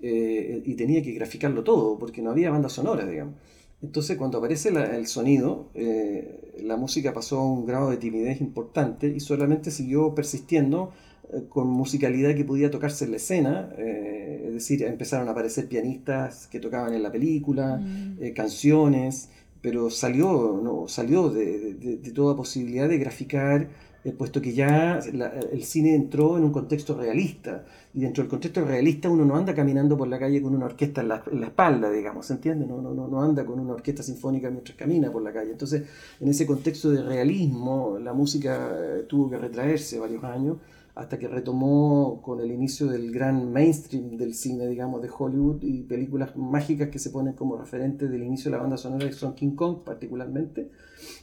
eh, 0.00 0.62
y 0.64 0.74
tenía 0.74 1.02
que 1.02 1.12
graficarlo 1.12 1.64
todo, 1.64 1.98
porque 1.98 2.22
no 2.22 2.30
había 2.30 2.50
banda 2.50 2.68
sonora, 2.68 3.04
digamos. 3.04 3.34
Entonces, 3.82 4.16
cuando 4.16 4.38
aparece 4.38 4.70
el 4.70 5.06
sonido, 5.06 5.70
eh, 5.74 6.54
la 6.62 6.76
música 6.76 7.12
pasó 7.12 7.40
a 7.40 7.46
un 7.46 7.66
grado 7.66 7.90
de 7.90 7.98
timidez 7.98 8.40
importante 8.40 9.08
y 9.08 9.20
solamente 9.20 9.70
siguió 9.70 10.14
persistiendo 10.14 10.92
eh, 11.32 11.44
con 11.48 11.68
musicalidad 11.68 12.34
que 12.34 12.44
podía 12.44 12.70
tocarse 12.70 13.04
en 13.04 13.10
la 13.10 13.18
escena. 13.18 13.70
Eh, 13.76 14.44
es 14.48 14.54
decir, 14.54 14.82
empezaron 14.82 15.28
a 15.28 15.32
aparecer 15.32 15.68
pianistas 15.68 16.46
que 16.46 16.58
tocaban 16.58 16.94
en 16.94 17.02
la 17.02 17.12
película, 17.12 17.76
mm. 17.76 18.32
canciones, 18.34 19.28
pero 19.60 19.90
salió, 19.90 20.58
no, 20.62 20.88
salió 20.88 21.28
de, 21.28 21.74
de, 21.74 22.10
toda 22.12 22.36
posibilidad 22.36 22.88
de 22.88 22.98
graficar 22.98 23.68
eh, 24.06 24.12
puesto 24.12 24.40
que 24.40 24.52
ya 24.52 25.00
el 25.00 25.64
cine 25.64 25.96
entró 25.96 26.38
en 26.38 26.44
un 26.44 26.52
contexto 26.52 26.96
realista, 26.96 27.64
y 27.96 28.00
dentro 28.00 28.22
del 28.22 28.28
contexto 28.28 28.62
realista 28.62 29.08
uno 29.08 29.24
no 29.24 29.36
anda 29.36 29.54
caminando 29.54 29.96
por 29.96 30.06
la 30.06 30.18
calle 30.18 30.42
con 30.42 30.54
una 30.54 30.66
orquesta 30.66 31.00
en 31.00 31.08
la, 31.08 31.24
espalda, 31.46 31.90
digamos, 31.90 32.26
¿se 32.26 32.34
entiende? 32.34 32.66
No, 32.66 32.82
no, 32.82 32.92
no, 32.92 33.22
anda 33.22 33.46
con 33.46 33.58
una 33.58 33.72
orquesta 33.72 34.02
sinfónica 34.02 34.50
mientras 34.50 34.76
camina 34.76 35.10
por 35.10 35.22
la 35.22 35.32
calle. 35.32 35.52
Entonces, 35.52 35.84
en 36.20 36.28
ese 36.28 36.46
contexto 36.46 36.90
de 36.90 37.02
realismo, 37.02 37.98
la 37.98 38.12
música 38.12 38.70
eh, 38.78 39.04
tuvo 39.08 39.30
que 39.30 39.38
retraerse 39.38 39.98
varios 39.98 40.22
años 40.24 40.58
hasta 40.94 41.18
que 41.18 41.26
retomó 41.26 42.20
con 42.22 42.38
el 42.40 42.52
inicio 42.52 42.86
del 42.86 43.10
gran 43.10 43.50
mainstream 43.50 44.18
del 44.18 44.34
cine, 44.34 44.66
digamos, 44.68 45.00
de 45.00 45.08
Hollywood 45.08 45.62
y 45.62 45.84
películas 45.84 46.36
mágicas 46.36 46.90
que 46.90 46.98
se 46.98 47.08
ponen 47.08 47.32
como 47.32 47.56
referentes 47.56 48.10
del 48.10 48.22
inicio 48.22 48.50
de 48.50 48.58
la 48.58 48.62
banda 48.62 48.76
sonora 48.76 49.06
de 49.06 49.12
Son 49.14 49.34
King 49.34 49.54
Kong 49.54 49.78
particularmente, 49.86 50.70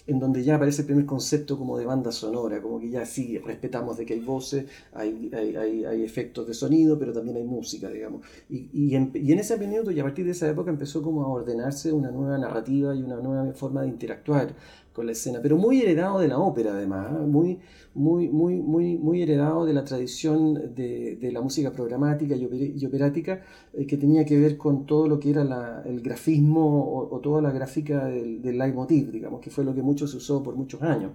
en 0.08 0.20
donde 0.20 0.44
ya 0.44 0.56
aparece 0.56 0.82
el 0.82 0.88
primer 0.88 1.06
concepto 1.06 1.58
como 1.58 1.78
de 1.78 1.86
banda 1.86 2.12
sonora, 2.12 2.62
como 2.62 2.80
que 2.80 2.90
ya 2.90 3.06
sí, 3.06 3.38
respetamos 3.38 3.98
de 3.98 4.06
que 4.06 4.14
hay 4.14 4.20
voces, 4.20 4.66
hay, 4.94 5.32
hay, 5.34 5.86
hay, 5.86 6.04
efectos 6.04 6.48
de 6.48 6.54
sonido, 6.54 7.00
pero 7.00 7.14
también 7.14 7.38
hay 7.38 7.44
música, 7.44 7.90
digamos. 7.90 8.22
Y, 8.50 8.70
y, 8.74 8.96
en, 8.96 9.12
y 9.14 9.32
en 9.32 9.40
ese 9.40 9.58
minuto 9.58 9.92
y 9.92 10.00
a 10.00 10.04
partir 10.04 10.26
de 10.26 10.32
esa 10.32 10.50
época 10.50 10.72
empezó 10.72 11.02
como 11.02 11.24
a 11.24 11.28
ordenarse 11.28 11.92
una 11.92 12.12
nueva 12.12 12.38
narrativa 12.38 12.96
y 12.96 13.02
una 13.02 13.18
nueva 13.18 13.54
forma 13.54 13.82
de 13.82 13.88
interactuar 13.88 14.54
con 14.94 15.08
la 15.08 15.12
escena, 15.12 15.40
pero 15.42 15.58
muy 15.58 15.82
heredado 15.82 16.20
de 16.20 16.28
la 16.28 16.38
ópera 16.38 16.74
además, 16.74 17.12
¿eh? 17.12 17.26
muy, 17.26 17.60
muy, 17.96 18.30
muy, 18.30 18.62
muy, 18.62 18.98
muy 18.98 19.22
heredado 19.24 19.66
de 19.66 19.74
la 19.74 19.84
tradición 19.84 20.76
de, 20.76 21.30
la 21.34 21.42
música 21.42 21.72
programática 21.72 22.36
y, 22.36 22.86
operática 22.86 23.42
eh, 23.74 23.88
que 23.88 23.98
tenía 23.98 24.24
que 24.24 24.38
ver 24.38 24.58
con 24.58 24.86
todo 24.86 25.08
lo 25.08 25.20
que 25.20 25.32
era 25.32 25.44
la, 25.44 25.82
el 25.86 26.02
grafismo 26.02 27.08
o, 27.12 27.20
toda 27.20 27.42
la 27.42 27.52
gráfica 27.52 28.06
del, 28.06 28.42
del 28.42 28.58
leitmotiv, 28.58 29.12
digamos, 29.12 29.42
que 29.42 29.50
fue 29.50 29.64
lo 29.64 29.74
que 29.74 29.82
mucho 29.82 30.08
se 30.08 30.18
usó 30.18 30.44
por 30.44 30.56
muchos 30.56 30.82
años 30.84 31.12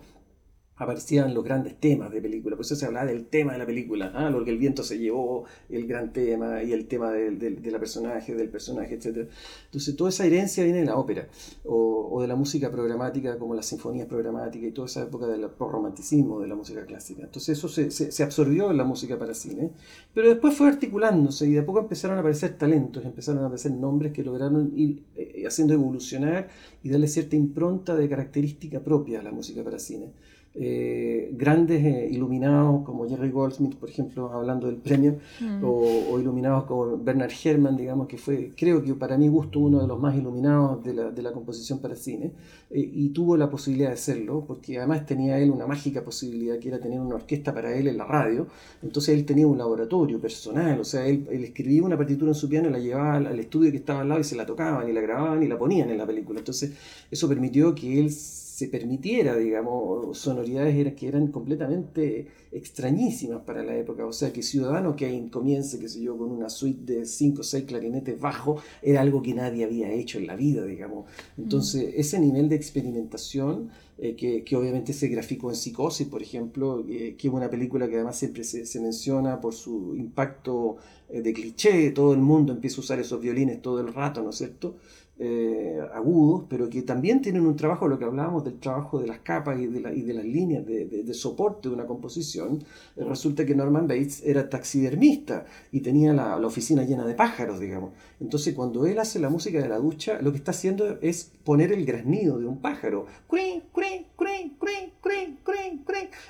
aparecían 0.78 1.34
los 1.34 1.44
grandes 1.44 1.78
temas 1.78 2.10
de 2.10 2.20
película, 2.22 2.56
por 2.56 2.64
eso 2.64 2.76
se 2.76 2.86
hablaba 2.86 3.06
del 3.06 3.26
tema 3.26 3.52
de 3.52 3.58
la 3.58 3.66
película, 3.66 4.12
¿ah? 4.14 4.30
lo 4.30 4.44
que 4.44 4.50
el 4.50 4.58
viento 4.58 4.82
se 4.82 4.98
llevó, 4.98 5.44
el 5.68 5.86
gran 5.86 6.12
tema 6.12 6.62
y 6.62 6.72
el 6.72 6.86
tema 6.86 7.10
de, 7.10 7.32
de, 7.32 7.70
la 7.70 7.78
personaje, 7.78 8.34
del 8.34 8.48
personaje, 8.48 8.94
etc. 8.94 9.28
Entonces 9.66 9.96
toda 9.96 10.10
esa 10.10 10.24
herencia 10.24 10.64
viene 10.64 10.80
de 10.80 10.86
la 10.86 10.96
ópera 10.96 11.28
o, 11.64 12.08
o, 12.12 12.22
de 12.22 12.28
la 12.28 12.36
música 12.36 12.70
programática 12.70 13.38
como 13.38 13.54
las 13.54 13.66
sinfonías 13.66 14.06
programáticas 14.06 14.68
y 14.68 14.72
toda 14.72 14.86
esa 14.86 15.02
época 15.02 15.26
del 15.26 15.48
romanticismo 15.58 16.40
de 16.40 16.48
la 16.48 16.54
música 16.54 16.84
clásica. 16.86 17.22
Entonces 17.24 17.58
eso 17.58 17.68
se, 17.68 17.90
se, 17.90 18.22
absorbió 18.22 18.70
en 18.70 18.76
la 18.76 18.84
música 18.84 19.18
para 19.18 19.34
cine, 19.34 19.70
pero 20.14 20.28
después 20.28 20.54
fue 20.54 20.68
articulándose 20.68 21.46
y 21.46 21.52
de 21.52 21.60
a 21.60 21.66
poco 21.66 21.80
empezaron 21.80 22.16
a 22.16 22.20
aparecer 22.20 22.56
talentos, 22.56 23.04
empezaron 23.04 23.42
a 23.42 23.46
aparecer 23.46 23.72
nombres 23.72 24.12
que 24.12 24.22
lograron 24.22 24.72
ir 24.76 25.02
eh, 25.16 25.44
haciendo 25.46 25.74
evolucionar 25.74 26.48
y 26.82 26.90
darle 26.90 27.08
cierta 27.08 27.36
impronta 27.36 27.96
de 27.96 28.08
característica 28.08 28.80
propia 28.80 29.20
a 29.20 29.22
la 29.22 29.32
música 29.32 29.64
para 29.64 29.78
cine. 29.78 30.12
Eh, 30.60 31.30
grandes 31.34 31.84
eh, 31.84 32.08
iluminados 32.10 32.84
como 32.84 33.08
Jerry 33.08 33.30
Goldsmith, 33.30 33.76
por 33.76 33.88
ejemplo, 33.88 34.32
hablando 34.32 34.66
del 34.66 34.76
premio, 34.76 35.18
mm. 35.40 35.62
o, 35.62 36.18
iluminados 36.18 36.64
como 36.64 36.98
Bernard 36.98 37.30
Herrmann, 37.44 37.76
digamos, 37.76 38.08
que 38.08 38.18
fue, 38.18 38.50
creo 38.56 38.82
que 38.82 38.94
para 38.94 39.16
mi 39.16 39.28
gusto, 39.28 39.60
uno 39.60 39.80
de 39.80 39.86
los 39.86 40.00
más 40.00 40.16
iluminados 40.16 40.82
de 40.82 40.94
la, 40.94 41.10
de 41.12 41.22
la 41.22 41.30
composición 41.30 41.78
para 41.78 41.94
cine, 41.94 42.32
eh, 42.70 42.90
y 42.92 43.10
tuvo 43.10 43.36
la 43.36 43.48
posibilidad 43.48 43.90
de 43.90 43.94
hacerlo, 43.94 44.44
porque 44.48 44.78
además 44.78 45.06
tenía 45.06 45.38
él 45.38 45.52
una 45.52 45.66
mágica 45.66 46.02
posibilidad, 46.02 46.58
que 46.58 46.68
era 46.68 46.80
tener 46.80 46.98
una 46.98 47.14
orquesta 47.14 47.54
para 47.54 47.72
él 47.76 47.86
en 47.86 47.96
la 47.96 48.04
radio, 48.04 48.48
entonces 48.82 49.14
él 49.16 49.24
tenía 49.24 49.46
un 49.46 49.58
laboratorio 49.58 50.20
personal, 50.20 50.80
o 50.80 50.84
sea, 50.84 51.06
él, 51.06 51.28
él 51.30 51.44
escribía 51.44 51.84
una 51.84 51.96
partitura 51.96 52.32
en 52.32 52.34
su 52.34 52.48
piano, 52.48 52.68
la 52.68 52.80
llevaba 52.80 53.14
al, 53.14 53.26
al 53.28 53.38
estudio 53.38 53.70
que 53.70 53.76
estaba 53.76 54.00
al 54.00 54.08
lado 54.08 54.20
y 54.20 54.24
se 54.24 54.34
la 54.34 54.44
tocaban 54.44 54.88
y 54.88 54.92
la 54.92 55.00
grababan 55.00 55.40
y 55.40 55.46
la 55.46 55.56
ponían 55.56 55.88
en 55.90 55.98
la 55.98 56.06
película, 56.06 56.40
entonces 56.40 56.72
eso 57.12 57.28
permitió 57.28 57.76
que 57.76 58.00
él 58.00 58.10
se 58.58 58.66
permitiera, 58.66 59.36
digamos, 59.36 60.18
sonoridades 60.18 60.92
que 60.94 61.06
eran 61.06 61.28
completamente 61.28 62.26
extrañísimas 62.50 63.42
para 63.42 63.62
la 63.62 63.76
época. 63.76 64.04
O 64.04 64.12
sea, 64.12 64.32
que 64.32 64.42
Ciudadano 64.42 64.96
Kane 64.96 65.30
comience, 65.30 65.78
qué 65.78 65.88
sé 65.88 66.02
yo, 66.02 66.18
con 66.18 66.32
una 66.32 66.48
suite 66.48 66.92
de 66.92 67.06
5 67.06 67.40
o 67.40 67.44
6 67.44 67.64
clarinetes 67.66 68.20
bajo, 68.20 68.60
era 68.82 69.02
algo 69.02 69.22
que 69.22 69.32
nadie 69.32 69.64
había 69.64 69.92
hecho 69.92 70.18
en 70.18 70.26
la 70.26 70.34
vida, 70.34 70.64
digamos. 70.64 71.08
Entonces, 71.36 71.84
mm. 71.84 72.00
ese 72.00 72.18
nivel 72.18 72.48
de 72.48 72.56
experimentación, 72.56 73.70
eh, 73.96 74.16
que, 74.16 74.42
que, 74.42 74.56
obviamente 74.56 74.92
se 74.92 75.06
graficó 75.06 75.50
en 75.50 75.56
Psicosis, 75.56 76.08
por 76.08 76.20
ejemplo, 76.20 76.84
eh, 76.88 77.14
que 77.16 77.28
es 77.28 77.32
una 77.32 77.48
película 77.48 77.88
que 77.88 77.94
además 77.94 78.18
siempre 78.18 78.42
se, 78.42 78.66
se 78.66 78.80
menciona 78.80 79.40
por 79.40 79.54
su 79.54 79.94
impacto 79.94 80.78
eh, 81.08 81.22
de 81.22 81.32
cliché, 81.32 81.92
todo 81.92 82.12
el 82.12 82.20
mundo 82.20 82.52
empieza 82.52 82.78
a 82.78 82.80
usar 82.80 82.98
esos 82.98 83.20
violines 83.20 83.62
todo 83.62 83.80
el 83.80 83.94
rato, 83.94 84.20
¿no 84.20 84.30
es 84.30 84.36
cierto? 84.36 84.76
Eh, 85.20 85.80
agudos, 85.94 86.44
pero 86.48 86.70
que 86.70 86.82
también 86.82 87.20
tienen 87.20 87.44
un 87.44 87.56
trabajo, 87.56 87.88
lo 87.88 87.98
que 87.98 88.04
hablábamos 88.04 88.44
del 88.44 88.60
trabajo 88.60 89.00
de 89.00 89.08
las 89.08 89.18
capas 89.18 89.58
y 89.58 89.66
de, 89.66 89.80
la, 89.80 89.92
y 89.92 90.02
de 90.02 90.14
las 90.14 90.24
líneas 90.24 90.64
de, 90.64 91.12
soporte 91.12 91.68
de 91.68 91.74
una 91.74 91.86
composición, 91.86 92.62
eh, 92.96 93.02
resulta 93.02 93.44
que 93.44 93.56
Norman 93.56 93.88
Bates 93.88 94.22
era 94.24 94.48
taxidermista 94.48 95.44
y 95.72 95.80
tenía 95.80 96.12
la, 96.12 96.36
oficina 96.46 96.84
llena 96.84 97.04
de 97.04 97.14
pájaros, 97.14 97.58
digamos. 97.58 97.90
Entonces 98.20 98.54
cuando 98.54 98.86
él 98.86 99.00
hace 99.00 99.18
la 99.18 99.28
música 99.28 99.60
de 99.60 99.68
la 99.68 99.78
ducha, 99.78 100.22
lo 100.22 100.30
que 100.30 100.38
está 100.38 100.52
haciendo 100.52 100.98
es 101.00 101.32
poner 101.42 101.72
el 101.72 101.84
graznido 101.84 102.38
de 102.38 102.46
un 102.46 102.60
pájaro. 102.60 103.06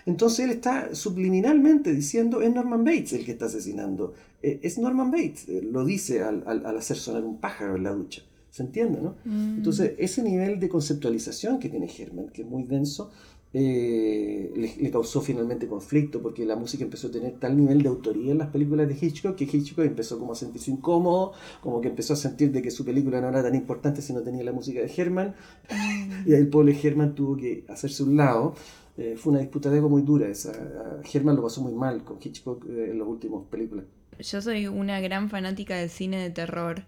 Entonces 0.07 0.47
él 0.47 0.51
está 0.51 0.95
subliminalmente 0.95 1.93
diciendo, 1.93 2.41
es 2.41 2.55
Norman 2.55 2.85
Bates 2.85 3.13
el 3.13 3.27
que 3.27 3.33
está 3.33 3.47
asesinando. 3.47 4.15
Eh, 4.43 4.61
es 4.63 4.79
Norman 4.79 5.11
Bates, 5.11 5.47
lo 5.47 5.85
dice 5.85 6.23
al, 6.23 6.43
al, 6.47 6.65
al 6.65 6.79
hacer 6.79 6.97
sonar 6.97 7.25
un 7.25 7.39
pájaro 7.39 7.77
en 7.77 7.83
la 7.83 7.91
ducha. 7.91 8.23
¿Se 8.59 8.65
entiende? 8.65 9.01
¿no? 9.01 9.15
Mm. 9.25 9.59
Entonces, 9.59 9.93
ese 9.99 10.21
nivel 10.21 10.59
de 10.59 10.69
conceptualización 10.69 11.61
que 11.61 11.69
tiene 11.69 11.89
Herman, 11.89 12.31
que 12.31 12.43
es 12.43 12.49
muy 12.49 12.65
denso, 12.65 13.13
eh, 13.55 14.53
le, 14.57 14.91
causó 14.91 15.21
finalmente 15.21 15.69
conflicto 15.69 16.21
porque 16.21 16.45
la 16.45 16.57
música 16.57 16.83
empezó 16.83 17.07
a 17.07 17.13
tener 17.13 17.39
tal 17.39 17.57
nivel 17.57 17.83
de 17.83 17.89
autoría 17.89 18.33
en 18.33 18.39
las 18.39 18.49
películas 18.49 18.89
de 18.89 18.97
Hitchcock 19.01 19.37
que 19.37 19.45
Hitchcock 19.45 19.85
empezó 19.85 20.19
como 20.19 20.33
a 20.33 20.35
sentirse 20.35 20.73
incómodo, 20.73 21.35
como 21.61 21.81
que 21.81 21.87
empezó 21.87 22.15
a 22.15 22.17
sentir 22.17 22.51
de 22.51 22.61
que 22.61 22.73
su 22.73 22.85
película 22.85 23.21
no 23.21 23.29
era 23.29 23.45
tan 23.45 23.55
importante 23.55 24.03
si 24.03 24.13
no 24.13 24.23
tenía 24.23 24.43
la 24.43 24.51
música 24.51 24.81
de 24.81 24.93
Herman 24.93 25.37
mm. 25.71 26.29
y 26.29 26.35
ahí 26.35 26.41
el 26.41 26.49
pobre 26.49 26.77
Herman 26.83 27.15
tuvo 27.15 27.37
que 27.37 27.65
hacerse 27.69 28.03
un 28.03 28.17
lado. 28.17 28.57
Eh, 28.97 29.15
fue 29.17 29.31
una 29.31 29.41
disputa 29.41 29.71
de 29.71 29.79
ego 29.79 29.89
muy 29.89 30.03
dura 30.03 30.27
esa. 30.27 30.51
Herman 31.15 31.37
lo 31.37 31.45
pasó 31.45 31.63
muy 31.63 31.75
mal 31.75 32.03
con 32.03 32.19
Hitchcock 32.21 32.67
eh, 32.69 32.91
en 32.91 32.99
las 32.99 33.07
últimas 33.07 33.45
películas. 33.49 33.85
Yo 34.19 34.43
soy 34.43 34.67
una 34.67 34.99
gran 34.99 35.31
fanática 35.31 35.77
del 35.77 35.91
cine 35.91 36.21
de 36.21 36.31
terror. 36.31 36.83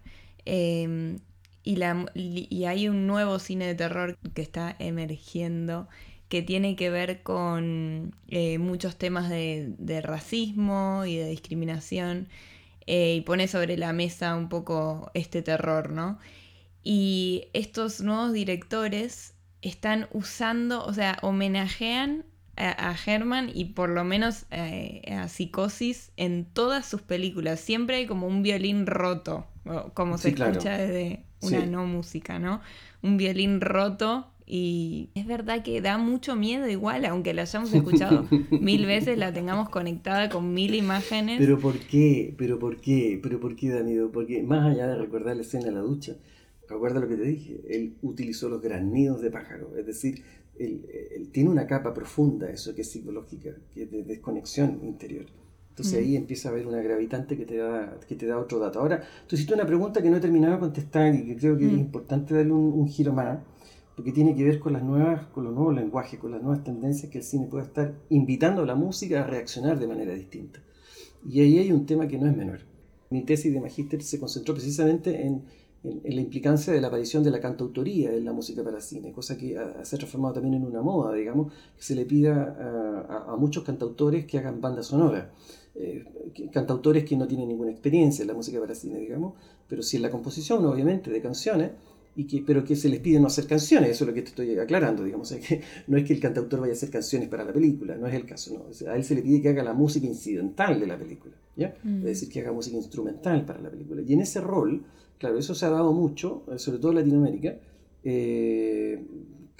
Eh, 0.45 1.16
y, 1.63 1.77
la, 1.77 2.07
y 2.15 2.65
hay 2.65 2.89
un 2.89 3.07
nuevo 3.07 3.39
cine 3.39 3.67
de 3.67 3.75
terror 3.75 4.17
que 4.35 4.43
está 4.43 4.77
emergiendo 4.79 5.89
que 6.31 6.43
tiene 6.43 6.77
que 6.77 6.91
ver 6.91 7.23
con 7.25 8.15
eh, 8.29 8.59
muchos 8.59 8.97
temas 8.97 9.29
de, 9.29 10.01
racismo 10.03 11.05
y 11.05 11.17
de 11.17 11.29
discriminación 11.29 12.29
eh, 12.87 13.17
y 13.17 13.21
pone 13.23 13.49
sobre 13.49 13.77
la 13.77 13.93
mesa 13.93 14.37
un 14.37 14.49
poco 14.49 15.11
este 15.13 15.43
terror, 15.43 15.91
¿no? 15.91 16.21
Y 16.85 17.49
estos 17.53 18.01
nuevos 18.01 18.33
directores 18.33 19.35
están 19.61 20.07
usando, 20.13 20.85
o 20.85 20.95
sea, 20.95 21.19
homenajean 21.21 22.25
a, 22.57 22.95
Herman 23.05 23.51
y 23.53 23.65
por 23.67 23.89
lo 23.91 24.05
menos 24.05 24.47
eh, 24.53 25.03
a 25.11 25.29
Psicosis 25.29 26.13
en 26.17 26.45
todas 26.45 26.87
sus 26.87 27.03
películas. 27.03 27.59
Siempre 27.59 27.97
hay 27.97 28.07
como 28.07 28.29
un 28.29 28.45
violín 28.45 28.87
roto, 28.87 29.49
como 29.95 30.17
se 30.17 30.29
escucha 30.29 30.79
desde 30.79 31.25
una 31.43 31.66
no 31.66 31.86
música, 31.86 32.38
¿no? 32.38 32.61
Un 33.03 33.16
violín 33.16 33.61
roto 33.61 34.26
y 34.47 35.11
es 35.14 35.26
verdad 35.26 35.62
que 35.62 35.80
da 35.80 35.97
mucho 35.97 36.34
miedo 36.34 36.68
igual, 36.68 37.05
aunque 37.05 37.32
la 37.34 37.43
hayamos 37.43 37.72
escuchado 37.72 38.26
mil 38.51 38.84
veces, 38.84 39.16
la 39.16 39.32
tengamos 39.32 39.68
conectada 39.68 40.28
con 40.28 40.53
mil 40.53 40.74
imágenes. 40.74 41.38
Pero 41.38 41.59
¿por 41.59 41.78
qué? 41.78 42.34
¿Pero 42.36 42.59
por 42.59 42.78
qué? 42.78 43.20
¿Pero 43.22 43.38
por 43.38 43.55
qué 43.55 43.70
da 43.70 43.84
miedo? 43.84 44.11
Porque 44.11 44.43
más 44.43 44.68
allá 44.68 44.88
de 44.88 44.97
recordar 44.97 45.36
la 45.36 45.43
escena 45.43 45.66
de 45.66 45.72
la 45.72 45.80
ducha, 45.80 46.16
recuerda 46.68 46.99
lo 46.99 47.09
que 47.09 47.16
te 47.16 47.22
dije, 47.22 47.61
él 47.68 47.95
utilizó 48.03 48.49
los 48.49 48.61
granidos 48.61 49.20
de 49.22 49.30
pájaro, 49.30 49.76
es 49.76 49.86
decir, 49.86 50.24
él, 50.59 51.30
tiene 51.32 51.49
una 51.49 51.66
capa 51.66 51.95
profunda, 51.95 52.51
eso 52.51 52.74
que 52.74 52.82
es 52.82 52.91
psicológica, 52.91 53.51
que 53.72 53.84
es 53.84 53.91
de 53.91 54.03
desconexión 54.03 54.80
interior. 54.82 55.26
Entonces 55.71 55.99
ahí 55.99 56.16
empieza 56.16 56.49
a 56.49 56.53
haber 56.53 56.66
una 56.66 56.83
gravitante 56.83 57.37
que 57.37 57.47
te 57.47 57.57
da, 57.57 57.99
que 58.07 58.14
te 58.14 58.27
da 58.27 58.39
otro 58.39 58.59
dato. 58.59 58.81
Ahora, 58.81 59.03
tú 59.27 59.37
hiciste 59.37 59.55
una 59.55 59.64
pregunta 59.64 60.03
que 60.03 60.11
no 60.11 60.18
he 60.18 60.21
terminado 60.21 60.55
de 60.55 60.61
contestar 60.61 61.14
y 61.14 61.25
que 61.25 61.37
creo 61.37 61.57
que 61.57 61.66
es 61.66 61.73
importante 61.73 62.35
darle 62.35 62.53
un, 62.53 62.87
giro 62.89 63.12
más, 63.14 63.39
porque 63.97 64.12
tiene 64.12 64.35
que 64.35 64.45
ver 64.45 64.59
con 64.59 64.75
las 64.75 64.83
nuevas, 64.83 65.27
con 65.29 65.45
los 65.45 65.55
nuevos 65.55 65.75
lenguajes, 65.75 66.18
con 66.18 66.33
las 66.33 66.43
nuevas 66.43 66.64
tendencias 66.64 67.11
que 67.11 67.18
el 67.18 67.25
cine 67.25 67.47
puede 67.47 67.64
estar 67.64 67.95
invitando 68.11 68.62
a 68.62 68.66
la 68.66 68.75
música 68.75 69.23
a 69.23 69.27
reaccionar 69.27 69.79
de 69.79 69.87
manera 69.87 70.12
distinta. 70.12 70.61
Y 71.27 71.41
ahí 71.41 71.59
hay 71.59 71.73
un 71.73 71.87
tema 71.87 72.07
que 72.07 72.18
no 72.18 72.27
es 72.27 72.37
menor. 72.37 72.61
Mi 73.11 73.23
tesis 73.23 73.53
de 73.53 73.61
magíster 73.61 74.03
se 74.03 74.21
concentró 74.21 74.55
precisamente 74.55 75.27
en, 75.27 75.45
en, 75.83 76.14
la 76.14 76.21
implicancia 76.21 76.73
de 76.73 76.81
la 76.81 76.89
aparición 76.89 77.23
de 77.23 77.31
la 77.31 77.41
cantautoría 77.41 78.12
en 78.12 78.25
la 78.25 78.33
música 78.33 78.62
para 78.62 78.81
cine, 78.81 79.12
cosa 79.12 79.39
que 79.39 79.59
se 79.83 79.97
ha 79.97 79.99
transformado 79.99 80.35
también 80.35 80.55
en 80.55 80.64
una 80.64 80.83
moda, 80.83 81.14
digamos, 81.14 81.53
que 81.77 81.83
se 81.83 81.95
le 81.95 82.05
pida 82.05 83.05
a, 83.09 83.33
a 83.33 83.37
muchos 83.37 83.64
cantautores 83.64 84.27
que 84.27 84.39
hagan 84.39 84.61
bandas 84.61 84.87
sonoras. 84.87 85.29
Eh, 85.83 86.05
cantautores 86.53 87.05
que 87.05 87.16
no 87.16 87.26
tienen 87.26 87.49
ninguna 87.49 87.70
experiencia 87.70 88.22
en 88.22 88.28
la 88.28 88.35
música 88.35 88.61
para 88.61 88.74
cine, 88.74 88.99
digamos, 88.99 89.35
pero 89.66 89.83
sí 89.83 89.97
en 89.97 90.03
la 90.03 90.11
composición, 90.11 90.64
obviamente, 90.66 91.11
de 91.11 91.20
canciones, 91.20 91.70
y 92.16 92.24
que, 92.24 92.43
pero 92.45 92.64
que 92.64 92.76
se 92.76 92.89
les 92.89 93.01
pide 93.01 93.20
no 93.20 93.28
hacer 93.28 93.47
canciones, 93.47 93.91
eso 93.91 94.05
es 94.05 94.09
lo 94.09 94.14
que 94.14 94.22
te 94.22 94.28
estoy 94.28 94.59
aclarando, 94.59 95.05
digamos, 95.05 95.33
que 95.33 95.62
no 95.87 95.97
es 95.97 96.05
que 96.05 96.12
el 96.12 96.20
cantautor 96.20 96.61
vaya 96.61 96.72
a 96.72 96.76
hacer 96.76 96.91
canciones 96.91 97.28
para 97.28 97.45
la 97.45 97.53
película, 97.53 97.97
no 97.97 98.07
es 98.07 98.14
el 98.14 98.26
caso, 98.26 98.53
no. 98.53 98.91
a 98.91 98.97
él 98.97 99.05
se 99.05 99.14
le 99.14 99.22
pide 99.22 99.41
que 99.41 99.49
haga 99.49 99.62
la 99.62 99.74
música 99.74 100.07
incidental 100.07 100.78
de 100.78 100.87
la 100.87 100.99
película, 100.99 101.35
¿ya? 101.57 101.74
Mm. 101.83 101.99
Es 101.99 102.05
decir, 102.05 102.28
que 102.28 102.41
haga 102.41 102.53
música 102.53 102.76
instrumental 102.76 103.45
para 103.45 103.61
la 103.61 103.70
película. 103.70 104.03
Y 104.07 104.12
en 104.12 104.20
ese 104.20 104.41
rol, 104.41 104.83
claro, 105.18 105.39
eso 105.39 105.55
se 105.55 105.64
ha 105.64 105.70
dado 105.70 105.93
mucho, 105.93 106.43
eh, 106.53 106.59
sobre 106.59 106.78
todo 106.78 106.93
en 106.93 106.99
Latinoamérica, 106.99 107.57
eh, 108.03 109.03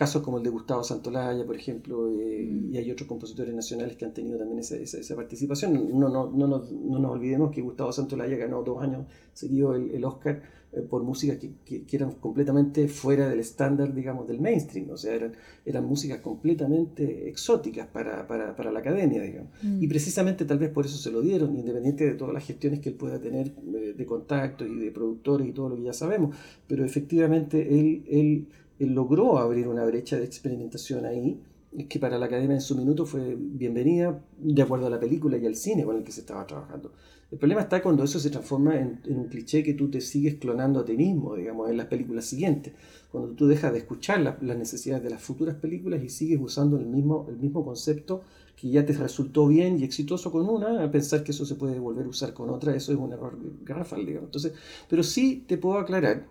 casos 0.01 0.23
como 0.23 0.39
el 0.39 0.45
de 0.45 0.49
Gustavo 0.49 0.83
Santolaya, 0.83 1.45
por 1.45 1.57
ejemplo, 1.57 2.09
eh, 2.19 2.49
mm. 2.51 2.73
y 2.73 2.79
hay 2.79 2.91
otros 2.91 3.07
compositores 3.07 3.55
nacionales 3.55 3.99
que 3.99 4.07
han 4.07 4.15
tenido 4.15 4.39
también 4.39 4.61
esa, 4.61 4.77
esa, 4.77 5.15
participación. 5.15 5.75
No, 5.75 6.09
no, 6.09 6.31
no, 6.31 6.47
nos, 6.47 6.73
no, 6.73 6.99
nos, 6.99 7.11
olvidemos 7.11 7.51
que 7.51 7.61
Gustavo 7.61 7.93
Santolaya 7.93 8.39
ganó 8.39 8.63
dos 8.63 8.83
años 8.83 9.05
seguido 9.35 9.75
el, 9.75 9.91
el 9.91 10.03
Oscar 10.07 10.41
eh, 10.73 10.83
por 10.83 11.03
músicas 11.03 11.39
que, 11.39 11.83
que, 11.83 11.97
eran 11.97 12.13
completamente 12.13 12.87
fuera 12.87 13.29
del 13.29 13.41
estándar, 13.41 13.93
digamos, 13.93 14.29
del 14.29 14.41
mainstream, 14.41 14.89
o 14.91 14.97
sea, 14.97 15.13
eran, 15.15 15.33
eran 15.65 15.85
músicas 15.85 16.21
completamente 16.21 17.29
exóticas 17.29 17.89
para, 17.89 18.29
para, 18.29 18.55
para 18.55 18.71
la 18.71 18.79
academia, 18.79 19.21
digamos. 19.21 19.51
Mm. 19.63 19.83
Y 19.83 19.89
precisamente 19.89 20.45
tal 20.45 20.59
vez 20.59 20.71
por 20.71 20.87
eso 20.87 20.97
se 20.97 21.11
lo 21.11 21.23
dieron, 21.23 21.57
independiente 21.57 22.05
de 22.05 22.15
todas 22.15 22.33
las 22.33 22.47
gestiones 22.47 22.79
que 22.79 22.91
él 22.91 22.95
pueda 22.95 23.21
tener 23.21 23.49
eh, 23.49 23.95
de 23.99 24.07
contactos 24.07 24.69
y 24.69 24.77
de 24.77 24.93
productores 24.93 25.49
y 25.49 25.53
todo 25.53 25.71
lo 25.71 25.77
que 25.77 25.83
ya 25.83 25.93
sabemos, 25.93 26.37
pero 26.69 26.85
efectivamente 26.85 27.81
él, 27.81 28.05
él, 28.09 28.47
él 28.81 28.95
logró 28.95 29.39
abrir 29.39 29.69
una 29.69 29.85
brecha 29.85 30.17
de 30.17 30.25
experimentación 30.25 31.05
ahí 31.05 31.41
que 31.89 32.01
para 32.01 32.19
la 32.19 32.27
academia 32.27 32.57
en 32.57 32.61
su 32.61 32.75
minuto 32.75 33.07
fue 33.07 33.37
bienvenida 33.39 34.25
de 34.39 34.63
acuerdo 34.63 34.87
a 34.87 34.91
la 34.91 34.99
película 34.99 35.37
y 35.39 35.47
al 35.47 35.55
cine 35.55 35.85
con 35.85 35.97
el 35.97 36.03
que 36.03 36.11
se 36.11 36.21
estaba 36.21 36.45
trabajando. 36.47 36.93
El 37.31 37.39
problema 37.39 37.61
está 37.61 37.81
cuando 37.81 38.03
eso 38.03 38.19
se 38.19 38.31
transforma 38.31 38.77
en, 38.77 39.01
un 39.07 39.29
cliché 39.29 39.63
que 39.63 39.75
tú 39.75 39.89
te 39.89 40.01
sigues 40.01 40.35
clonando 40.37 40.81
a 40.81 40.85
ti 40.85 40.97
mismo, 40.97 41.37
digamos, 41.37 41.71
en 41.71 41.77
las 41.77 41.87
películas 41.87 42.25
siguientes. 42.25 42.73
Cuando 43.13 43.31
tú 43.35 43.47
dejas 43.47 43.73
de 43.73 43.79
escuchar 43.79 44.21
las 44.21 44.59
necesidades 44.59 45.05
de 45.05 45.11
las 45.11 45.23
futuras 45.23 45.55
películas 45.57 46.03
y 46.03 46.09
sigues 46.09 46.41
usando 46.43 46.77
el 46.77 46.87
mismo, 46.87 47.27
el 47.29 47.37
mismo 47.37 47.65
concepto 47.65 48.23
que 48.57 48.69
ya 48.69 48.85
te 48.85 48.95
resultó 48.95 49.47
bien 49.47 49.79
y 49.79 49.85
exitoso 49.85 50.33
con 50.33 50.49
una, 50.49 50.83
a 50.83 50.91
pensar 50.91 51.23
que 51.23 51.31
eso 51.31 51.47
se 51.47 51.55
puede 51.55 51.79
volver 51.79 52.07
a 52.07 52.09
usar 52.09 52.35
con 52.35 52.51
otra, 52.51 52.75
eso 52.75 52.93
es 52.93 52.99
un 52.99 53.13
error 53.13 53.39
garrafal, 53.63 54.05
digamos. 54.05 54.27
Entonces, 54.27 54.55
pero 54.89 55.05
sí 55.05 55.45
te 55.47 55.57
puedo 55.57 55.79
aclarar 55.79 56.27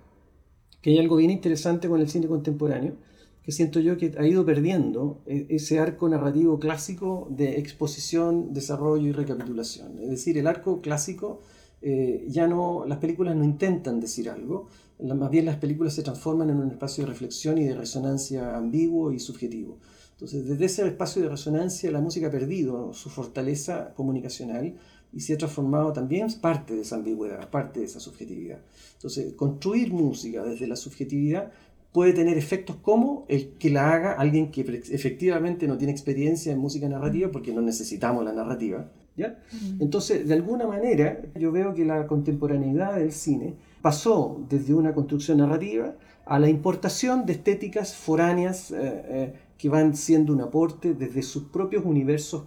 que 0.81 0.91
hay 0.91 0.99
algo 0.99 1.17
bien 1.17 1.31
interesante 1.31 1.87
con 1.87 1.99
el 1.99 2.09
cine 2.09 2.27
contemporáneo, 2.27 2.95
que 3.43 3.51
siento 3.51 3.79
yo 3.79 3.97
que 3.97 4.13
ha 4.17 4.27
ido 4.27 4.45
perdiendo 4.45 5.21
e, 5.25 5.47
ese 5.49 5.79
arco 5.79 6.07
narrativo 6.09 6.59
clásico 6.59 7.27
de 7.31 7.59
exposición, 7.59 8.53
desarrollo 8.53 9.07
y 9.07 9.11
recapitulación. 9.11 9.99
Es 9.99 10.09
decir, 10.09 10.37
el 10.37 10.47
arco 10.47 10.81
clásico 10.81 11.41
eh, 11.81 12.25
ya 12.27 12.47
no, 12.47 12.85
las 12.85 12.97
películas 12.97 13.35
no 13.35 13.43
intentan 13.43 13.99
decir 13.99 14.29
algo, 14.29 14.67
más 14.99 15.31
bien 15.31 15.45
las 15.45 15.55
películas 15.55 15.93
se 15.93 16.03
transforman 16.03 16.49
en 16.49 16.57
un 16.57 16.71
espacio 16.71 17.05
de 17.05 17.09
reflexión 17.09 17.57
y 17.57 17.63
de 17.63 17.73
resonancia 17.73 18.57
ambiguo 18.57 19.13
y 19.13 19.19
subjetivo. 19.19 19.77
Entonces, 20.11 20.45
desde 20.45 20.65
ese 20.65 20.85
espacio 20.85 21.21
de 21.21 21.29
resonancia, 21.29 21.89
la 21.91 22.01
música 22.01 22.27
ha 22.27 22.31
perdido 22.31 22.91
su 22.93 23.09
fortaleza 23.09 23.93
comunicacional 23.95 24.75
y 25.11 25.21
se 25.21 25.33
ha 25.33 25.37
transformado 25.37 25.91
también 25.91 26.27
parte 26.41 26.75
de 26.75 26.81
esa 26.81 26.95
ambigüedad, 26.95 27.49
parte 27.49 27.79
de 27.79 27.85
esa 27.85 27.99
subjetividad. 27.99 28.59
Entonces, 28.93 29.33
construir 29.33 29.91
música 29.91 30.43
desde 30.43 30.67
la 30.67 30.75
subjetividad 30.75 31.51
puede 31.91 32.13
tener 32.13 32.37
efectos 32.37 32.75
como 32.81 33.25
el 33.27 33.53
que 33.57 33.71
la 33.71 33.91
haga 33.91 34.13
alguien 34.13 34.51
que 34.51 34.61
efectivamente 34.61 35.67
no 35.67 35.77
tiene 35.77 35.91
experiencia 35.91 36.51
en 36.51 36.59
música 36.59 36.87
narrativa, 36.87 37.31
porque 37.31 37.51
no 37.51 37.61
necesitamos 37.61 38.23
la 38.23 38.33
narrativa. 38.33 38.91
¿ya? 39.17 39.39
Entonces, 39.79 40.27
de 40.27 40.33
alguna 40.35 40.67
manera, 40.67 41.21
yo 41.35 41.51
veo 41.51 41.73
que 41.73 41.85
la 41.85 42.05
contemporaneidad 42.05 42.95
del 42.95 43.11
cine 43.11 43.55
pasó 43.81 44.45
desde 44.49 44.73
una 44.73 44.93
construcción 44.93 45.39
narrativa 45.39 45.95
a 46.25 46.37
la 46.37 46.47
importación 46.47 47.25
de 47.25 47.33
estéticas 47.33 47.95
foráneas 47.95 48.69
eh, 48.69 48.77
eh, 48.77 49.33
que 49.57 49.67
van 49.67 49.95
siendo 49.95 50.31
un 50.31 50.41
aporte 50.41 50.93
desde 50.93 51.23
sus 51.23 51.45
propios 51.45 51.83
universos 51.83 52.43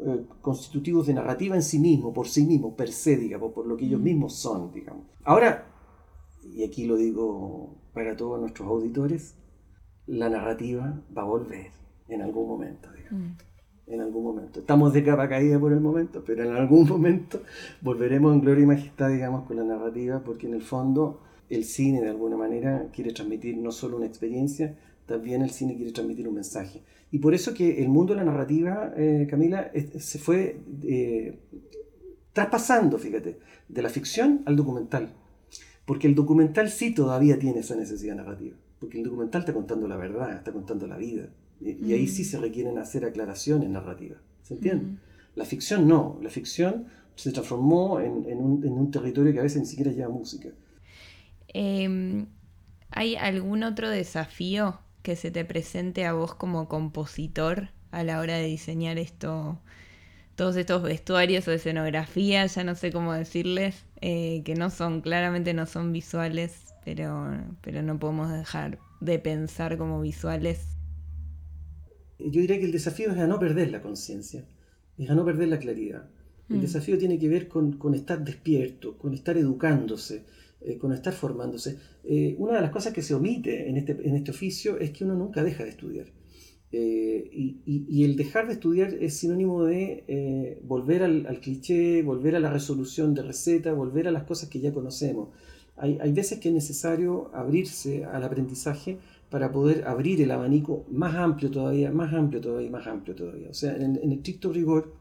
eh, 0.00 0.26
constitutivos 0.40 1.06
de 1.08 1.14
narrativa 1.14 1.56
en 1.56 1.62
sí 1.62 1.78
mismo, 1.78 2.12
por 2.12 2.28
sí 2.28 2.44
mismo, 2.44 2.76
per 2.76 2.92
se, 2.92 3.16
digamos, 3.16 3.52
por 3.52 3.66
lo 3.66 3.76
que 3.76 3.86
ellos 3.86 4.00
mismos 4.00 4.34
son, 4.34 4.72
digamos. 4.72 5.06
Ahora, 5.24 5.66
y 6.44 6.62
aquí 6.64 6.86
lo 6.86 6.96
digo 6.96 7.76
para 7.92 8.16
todos 8.16 8.40
nuestros 8.40 8.68
auditores, 8.68 9.34
la 10.06 10.28
narrativa 10.28 11.02
va 11.16 11.22
a 11.22 11.24
volver 11.24 11.72
en 12.08 12.22
algún 12.22 12.48
momento, 12.48 12.90
digamos. 12.92 13.28
Mm. 13.28 13.92
En 13.92 14.00
algún 14.02 14.22
momento. 14.22 14.60
Estamos 14.60 14.92
de 14.92 15.02
capa 15.02 15.28
caída 15.28 15.58
por 15.58 15.72
el 15.72 15.80
momento, 15.80 16.22
pero 16.24 16.44
en 16.44 16.54
algún 16.54 16.86
momento 16.88 17.42
volveremos 17.80 18.34
en 18.34 18.40
gloria 18.40 18.62
y 18.62 18.66
majestad, 18.66 19.10
digamos, 19.10 19.46
con 19.46 19.56
la 19.56 19.64
narrativa, 19.64 20.22
porque 20.22 20.46
en 20.46 20.54
el 20.54 20.62
fondo 20.62 21.22
el 21.48 21.64
cine 21.64 22.02
de 22.02 22.10
alguna 22.10 22.36
manera 22.36 22.88
quiere 22.92 23.12
transmitir 23.12 23.56
no 23.56 23.72
solo 23.72 23.96
una 23.96 24.06
experiencia, 24.06 24.78
también 25.06 25.42
el 25.42 25.50
cine 25.50 25.74
quiere 25.74 25.92
transmitir 25.92 26.28
un 26.28 26.34
mensaje. 26.34 26.82
Y 27.10 27.18
por 27.18 27.34
eso 27.34 27.54
que 27.54 27.82
el 27.82 27.88
mundo 27.88 28.12
de 28.12 28.18
la 28.18 28.24
narrativa, 28.24 28.92
eh, 28.96 29.26
Camila, 29.30 29.70
se 29.98 30.18
fue 30.18 30.60
eh, 30.82 31.38
traspasando, 32.32 32.98
fíjate, 32.98 33.38
de 33.68 33.82
la 33.82 33.88
ficción 33.88 34.42
al 34.44 34.56
documental. 34.56 35.14
Porque 35.86 36.06
el 36.06 36.14
documental 36.14 36.68
sí 36.70 36.94
todavía 36.94 37.38
tiene 37.38 37.60
esa 37.60 37.74
necesidad 37.74 38.14
narrativa. 38.14 38.56
Porque 38.78 38.98
el 38.98 39.04
documental 39.04 39.40
está 39.40 39.54
contando 39.54 39.88
la 39.88 39.96
verdad, 39.96 40.36
está 40.36 40.52
contando 40.52 40.86
la 40.86 40.98
vida. 40.98 41.30
Y, 41.60 41.92
ahí 41.92 42.06
sí 42.06 42.22
mm. 42.22 42.26
se 42.26 42.38
requieren 42.38 42.78
hacer 42.78 43.04
aclaraciones 43.04 43.70
narrativas. 43.70 44.18
¿Se 44.42 44.54
entiende? 44.54 44.84
Mm. 44.84 44.98
La 45.34 45.44
ficción 45.46 45.88
no. 45.88 46.18
La 46.22 46.28
ficción 46.28 46.86
se 47.14 47.32
transformó 47.32 48.00
en, 48.00 48.12
un, 48.38 48.90
territorio 48.90 49.32
que 49.32 49.40
a 49.40 49.42
veces 49.42 49.62
ni 49.62 49.66
siquiera 49.66 49.90
lleva 49.90 50.08
música. 50.10 50.50
Em, 51.48 52.26
¿Hay 52.90 53.16
algún 53.16 53.62
otro 53.62 53.88
desafío 53.88 54.78
que 55.02 55.16
se 55.16 55.30
te 55.30 55.44
presente 55.44 56.04
a 56.04 56.12
vos 56.12 56.34
como 56.34 56.68
compositor 56.68 57.70
a 57.90 58.02
la 58.04 58.20
hora 58.20 58.36
de 58.36 58.46
diseñar 58.46 58.98
esto, 58.98 59.60
todos 60.34 60.56
estos 60.56 60.82
vestuarios 60.82 61.48
o 61.48 61.52
escenografía, 61.52 62.46
ya 62.46 62.64
no 62.64 62.74
sé 62.74 62.92
cómo 62.92 63.12
decirles, 63.12 63.84
eh, 64.00 64.42
que 64.44 64.54
no 64.54 64.70
son, 64.70 65.00
claramente 65.00 65.54
no 65.54 65.66
son 65.66 65.92
visuales, 65.92 66.74
pero, 66.84 67.30
pero 67.60 67.82
no 67.82 67.98
podemos 67.98 68.30
dejar 68.30 68.78
de 69.00 69.18
pensar 69.18 69.78
como 69.78 70.00
visuales. 70.00 70.76
Yo 72.18 72.40
diría 72.40 72.58
que 72.58 72.64
el 72.64 72.72
desafío 72.72 73.12
es 73.12 73.18
a 73.18 73.26
no 73.26 73.38
perder 73.38 73.70
la 73.70 73.80
conciencia, 73.80 74.44
es 74.96 75.08
a 75.08 75.14
no 75.14 75.24
perder 75.24 75.48
la 75.48 75.58
claridad. 75.58 76.08
El 76.48 76.58
mm. 76.58 76.60
desafío 76.60 76.98
tiene 76.98 77.18
que 77.18 77.28
ver 77.28 77.48
con, 77.48 77.72
con, 77.72 77.94
estar 77.94 78.24
despierto, 78.24 78.96
con 78.96 79.14
estar 79.14 79.36
educándose, 79.36 80.24
eh, 80.60 80.76
con 80.78 80.92
estar 80.92 81.12
formándose. 81.12 81.78
Eh, 82.04 82.34
una 82.38 82.54
de 82.54 82.60
las 82.62 82.70
cosas 82.70 82.92
que 82.92 83.02
se 83.02 83.14
omite 83.14 83.68
en 83.68 83.76
este, 83.76 83.92
en 83.92 84.16
este 84.16 84.30
oficio 84.30 84.78
es 84.78 84.90
que 84.90 85.04
uno 85.04 85.14
nunca 85.14 85.42
deja 85.42 85.64
de 85.64 85.70
estudiar. 85.70 86.06
Eh, 86.70 87.30
y, 87.64 88.04
el 88.04 88.16
dejar 88.16 88.46
de 88.46 88.52
estudiar 88.54 88.92
es 89.00 89.16
sinónimo 89.16 89.64
de 89.64 90.04
eh, 90.06 90.60
volver 90.64 91.02
al, 91.02 91.40
cliché, 91.40 92.02
volver 92.02 92.36
a 92.36 92.40
la 92.40 92.50
resolución 92.50 93.14
de 93.14 93.22
receta, 93.22 93.72
volver 93.72 94.06
a 94.06 94.10
las 94.10 94.24
cosas 94.24 94.50
que 94.50 94.60
ya 94.60 94.72
conocemos. 94.72 95.30
Hay, 95.76 95.98
hay, 96.00 96.12
veces 96.12 96.40
que 96.40 96.48
es 96.48 96.54
necesario 96.54 97.30
abrirse 97.34 98.04
al 98.04 98.22
aprendizaje 98.22 98.98
para 99.30 99.50
poder 99.50 99.84
abrir 99.86 100.20
el 100.20 100.30
abanico 100.30 100.84
más 100.90 101.14
amplio 101.14 101.50
todavía, 101.50 101.90
más 101.90 102.12
amplio 102.12 102.40
todavía, 102.40 102.70
más 102.70 102.86
amplio 102.86 103.14
todavía. 103.14 103.48
O 103.50 103.54
sea, 103.54 103.74
en, 103.76 103.98
en 104.02 104.12
estricto 104.12 104.52
rigor, 104.52 104.92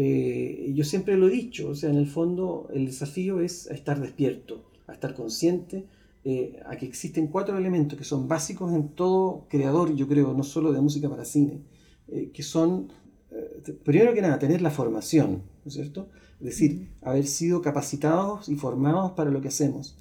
eh, 0.00 0.70
yo 0.74 0.84
siempre 0.84 1.16
lo 1.16 1.26
he 1.26 1.30
dicho, 1.32 1.70
o 1.70 1.74
sea, 1.74 1.90
en 1.90 1.96
el 1.96 2.06
fondo 2.06 2.68
el 2.72 2.86
desafío 2.86 3.40
es 3.40 3.66
estar 3.66 4.00
despierto, 4.00 4.67
a 4.88 4.94
estar 4.94 5.14
consciente, 5.14 5.86
eh, 6.24 6.60
a 6.66 6.76
que 6.76 6.86
existen 6.86 7.28
cuatro 7.28 7.56
elementos 7.56 7.96
que 7.96 8.04
son 8.04 8.26
básicos 8.26 8.74
en 8.74 8.88
todo 8.88 9.46
creador, 9.48 9.94
yo 9.94 10.08
creo, 10.08 10.34
no 10.34 10.42
solo 10.42 10.72
de 10.72 10.80
música 10.80 11.08
para 11.08 11.24
cine, 11.24 11.62
eh, 12.08 12.30
que 12.32 12.42
son, 12.42 12.90
eh, 13.30 13.78
primero 13.84 14.12
que 14.14 14.22
nada, 14.22 14.38
tener 14.38 14.60
la 14.60 14.70
formación, 14.70 15.42
¿no 15.64 15.68
es 15.68 15.74
cierto? 15.74 16.08
Es 16.40 16.46
decir, 16.46 16.90
haber 17.02 17.26
sido 17.26 17.62
capacitados 17.62 18.48
y 18.48 18.56
formados 18.56 19.12
para 19.12 19.30
lo 19.30 19.40
que 19.40 19.48
hacemos. 19.48 19.96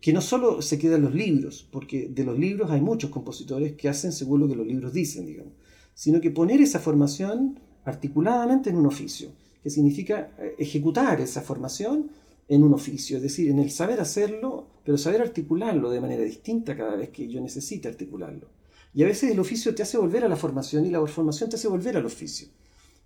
Que 0.00 0.12
no 0.12 0.20
solo 0.20 0.60
se 0.60 0.78
quedan 0.78 1.02
los 1.02 1.14
libros, 1.14 1.66
porque 1.72 2.08
de 2.08 2.24
los 2.24 2.38
libros 2.38 2.70
hay 2.70 2.82
muchos 2.82 3.10
compositores 3.10 3.72
que 3.72 3.88
hacen 3.88 4.12
según 4.12 4.40
lo 4.40 4.48
que 4.48 4.56
los 4.56 4.66
libros 4.66 4.92
dicen, 4.92 5.24
digamos, 5.24 5.54
sino 5.94 6.20
que 6.20 6.30
poner 6.30 6.60
esa 6.60 6.78
formación 6.78 7.58
articuladamente 7.84 8.68
en 8.68 8.76
un 8.76 8.86
oficio, 8.86 9.30
que 9.62 9.70
significa 9.70 10.30
ejecutar 10.58 11.20
esa 11.20 11.40
formación 11.40 12.10
en 12.54 12.64
un 12.64 12.74
oficio, 12.74 13.16
es 13.16 13.22
decir, 13.22 13.48
en 13.48 13.58
el 13.58 13.70
saber 13.70 13.98
hacerlo, 13.98 14.66
pero 14.84 14.98
saber 14.98 15.22
articularlo 15.22 15.90
de 15.90 16.02
manera 16.02 16.22
distinta 16.22 16.76
cada 16.76 16.96
vez 16.96 17.08
que 17.08 17.26
yo 17.26 17.40
necesite 17.40 17.88
articularlo. 17.88 18.46
Y 18.92 19.02
a 19.02 19.06
veces 19.06 19.30
el 19.30 19.40
oficio 19.40 19.74
te 19.74 19.82
hace 19.82 19.96
volver 19.96 20.22
a 20.22 20.28
la 20.28 20.36
formación 20.36 20.84
y 20.84 20.90
la 20.90 21.06
formación 21.06 21.48
te 21.48 21.56
hace 21.56 21.68
volver 21.68 21.96
al 21.96 22.04
oficio. 22.04 22.48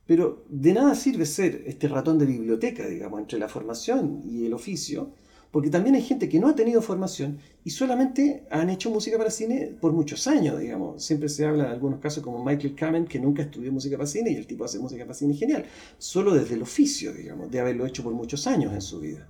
Pero 0.04 0.44
de 0.48 0.72
nada 0.72 0.96
sirve 0.96 1.26
ser 1.26 1.62
este 1.64 1.86
ratón 1.86 2.18
de 2.18 2.26
biblioteca, 2.26 2.88
digamos, 2.88 3.20
entre 3.20 3.38
la 3.38 3.48
formación 3.48 4.20
y 4.24 4.46
el 4.46 4.52
oficio, 4.52 5.12
porque 5.52 5.70
también 5.70 5.94
hay 5.94 6.02
gente 6.02 6.28
que 6.28 6.40
no 6.40 6.48
ha 6.48 6.56
tenido 6.56 6.82
formación 6.82 7.38
y 7.62 7.70
solamente 7.70 8.48
han 8.50 8.68
hecho 8.68 8.90
música 8.90 9.16
para 9.16 9.30
cine 9.30 9.76
por 9.80 9.92
muchos 9.92 10.26
años, 10.26 10.58
digamos. 10.58 11.04
Siempre 11.04 11.28
se 11.28 11.46
habla 11.46 11.66
en 11.66 11.70
algunos 11.70 12.00
casos 12.00 12.24
como 12.24 12.44
Michael 12.44 12.74
Kamen, 12.74 13.06
que 13.06 13.20
nunca 13.20 13.42
estudió 13.42 13.70
música 13.70 13.96
para 13.96 14.08
cine 14.08 14.32
y 14.32 14.34
el 14.34 14.48
tipo 14.48 14.64
hace 14.64 14.80
música 14.80 15.04
para 15.04 15.14
cine 15.14 15.34
genial, 15.34 15.64
solo 15.98 16.34
desde 16.34 16.56
el 16.56 16.62
oficio, 16.62 17.12
digamos, 17.12 17.48
de 17.48 17.60
haberlo 17.60 17.86
hecho 17.86 18.02
por 18.02 18.12
muchos 18.12 18.48
años 18.48 18.74
en 18.74 18.82
su 18.82 18.98
vida. 18.98 19.28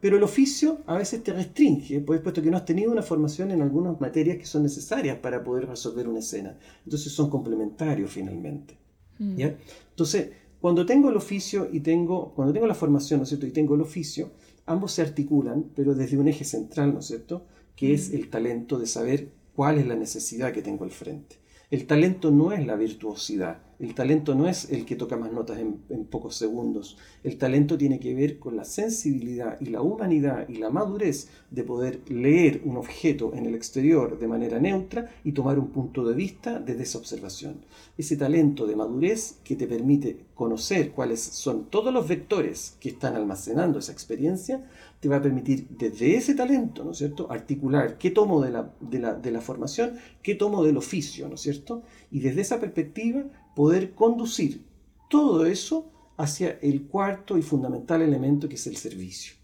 Pero 0.00 0.16
el 0.16 0.22
oficio 0.24 0.78
a 0.86 0.96
veces 0.96 1.22
te 1.22 1.32
restringe, 1.32 2.00
pues, 2.00 2.20
puesto 2.20 2.42
que 2.42 2.50
no 2.50 2.56
has 2.56 2.64
tenido 2.64 2.90
una 2.90 3.02
formación 3.02 3.52
en 3.52 3.62
algunas 3.62 4.00
materias 4.00 4.36
que 4.36 4.46
son 4.46 4.64
necesarias 4.64 5.18
para 5.18 5.44
poder 5.44 5.68
resolver 5.68 6.08
una 6.08 6.18
escena. 6.18 6.58
Entonces 6.84 7.12
son 7.12 7.30
complementarios 7.30 8.10
finalmente. 8.10 8.76
Mm. 9.18 9.36
¿ya? 9.36 9.56
Entonces, 9.90 10.30
cuando 10.60 10.84
tengo 10.86 11.08
el 11.08 11.16
oficio 11.16 11.68
y 11.70 11.80
tengo, 11.80 12.32
cuando 12.34 12.52
tengo 12.52 12.66
la 12.66 12.74
formación, 12.74 13.20
¿no 13.20 13.22
es 13.24 13.28
cierto? 13.28 13.46
Y 13.46 13.52
tengo 13.52 13.76
el 13.76 13.80
oficio, 13.80 14.32
ambos 14.66 14.92
se 14.92 15.02
articulan, 15.02 15.70
pero 15.74 15.94
desde 15.94 16.18
un 16.18 16.26
eje 16.26 16.44
central, 16.44 16.92
¿no 16.92 17.00
es 17.00 17.06
cierto? 17.06 17.46
Que 17.76 17.94
es 17.94 18.10
mm. 18.10 18.14
el 18.16 18.28
talento 18.28 18.78
de 18.80 18.86
saber 18.86 19.28
cuál 19.54 19.78
es 19.78 19.86
la 19.86 19.94
necesidad 19.94 20.52
que 20.52 20.62
tengo 20.62 20.84
al 20.84 20.90
frente. 20.90 21.36
El 21.70 21.86
talento 21.86 22.30
no 22.30 22.52
es 22.52 22.66
la 22.66 22.76
virtuosidad, 22.76 23.62
el 23.82 23.96
talento 23.96 24.36
no 24.36 24.46
es 24.48 24.70
el 24.70 24.86
que 24.86 24.94
toca 24.94 25.16
más 25.16 25.32
notas 25.32 25.58
en, 25.58 25.72
pocos 26.04 26.36
segundos. 26.36 26.98
El 27.24 27.36
talento 27.36 27.76
tiene 27.76 27.98
que 27.98 28.14
ver 28.14 28.38
con 28.38 28.54
la 28.54 28.64
sensibilidad 28.64 29.60
y 29.60 29.66
la 29.66 29.82
humanidad 29.82 30.48
y 30.48 30.58
la 30.58 30.70
madurez 30.70 31.30
de 31.50 31.64
poder 31.64 32.00
leer 32.08 32.62
un 32.64 32.76
objeto 32.76 33.32
en 33.34 33.44
el 33.44 33.56
exterior 33.56 34.20
de 34.20 34.28
manera 34.28 34.60
neutra 34.60 35.10
y 35.24 35.32
tomar 35.32 35.58
un 35.58 35.70
punto 35.70 36.04
de 36.04 36.14
vista 36.14 36.60
desde 36.60 36.84
esa 36.84 36.98
observación. 36.98 37.56
Ese 37.98 38.16
talento 38.16 38.68
de 38.68 38.76
madurez 38.76 39.38
que 39.42 39.56
te 39.56 39.66
permite 39.66 40.26
conocer 40.36 40.92
cuáles 40.92 41.20
son 41.20 41.64
todos 41.64 41.92
los 41.92 42.06
vectores 42.06 42.76
que 42.78 42.90
están 42.90 43.16
almacenando 43.16 43.80
esa 43.80 43.90
experiencia, 43.90 44.64
te 45.00 45.08
va 45.08 45.16
a 45.16 45.22
permitir 45.22 45.66
desde 45.68 46.14
ese 46.14 46.34
talento, 46.34 46.84
¿no 46.84 46.92
es 46.92 46.98
cierto?, 46.98 47.26
articular 47.32 47.98
qué 47.98 48.12
tomo 48.12 48.40
de 48.40 48.52
la, 48.52 48.72
de 48.80 49.00
la, 49.00 49.14
de 49.14 49.32
la 49.32 49.40
formación, 49.40 49.94
qué 50.22 50.36
tomo 50.36 50.62
del 50.62 50.76
oficio, 50.76 51.28
¿no 51.28 51.34
es 51.34 51.40
cierto? 51.40 51.82
Y 52.12 52.20
desde 52.20 52.42
esa 52.42 52.60
perspectiva 52.60 53.24
poder 53.54 53.94
conducir 53.94 54.64
todo 55.08 55.46
eso 55.46 55.90
hacia 56.16 56.58
el 56.62 56.86
cuarto 56.86 57.36
y 57.36 57.42
fundamental 57.42 58.02
elemento 58.02 58.48
que 58.48 58.54
es 58.56 58.66
el 58.66 58.76
servicio. 58.76 59.34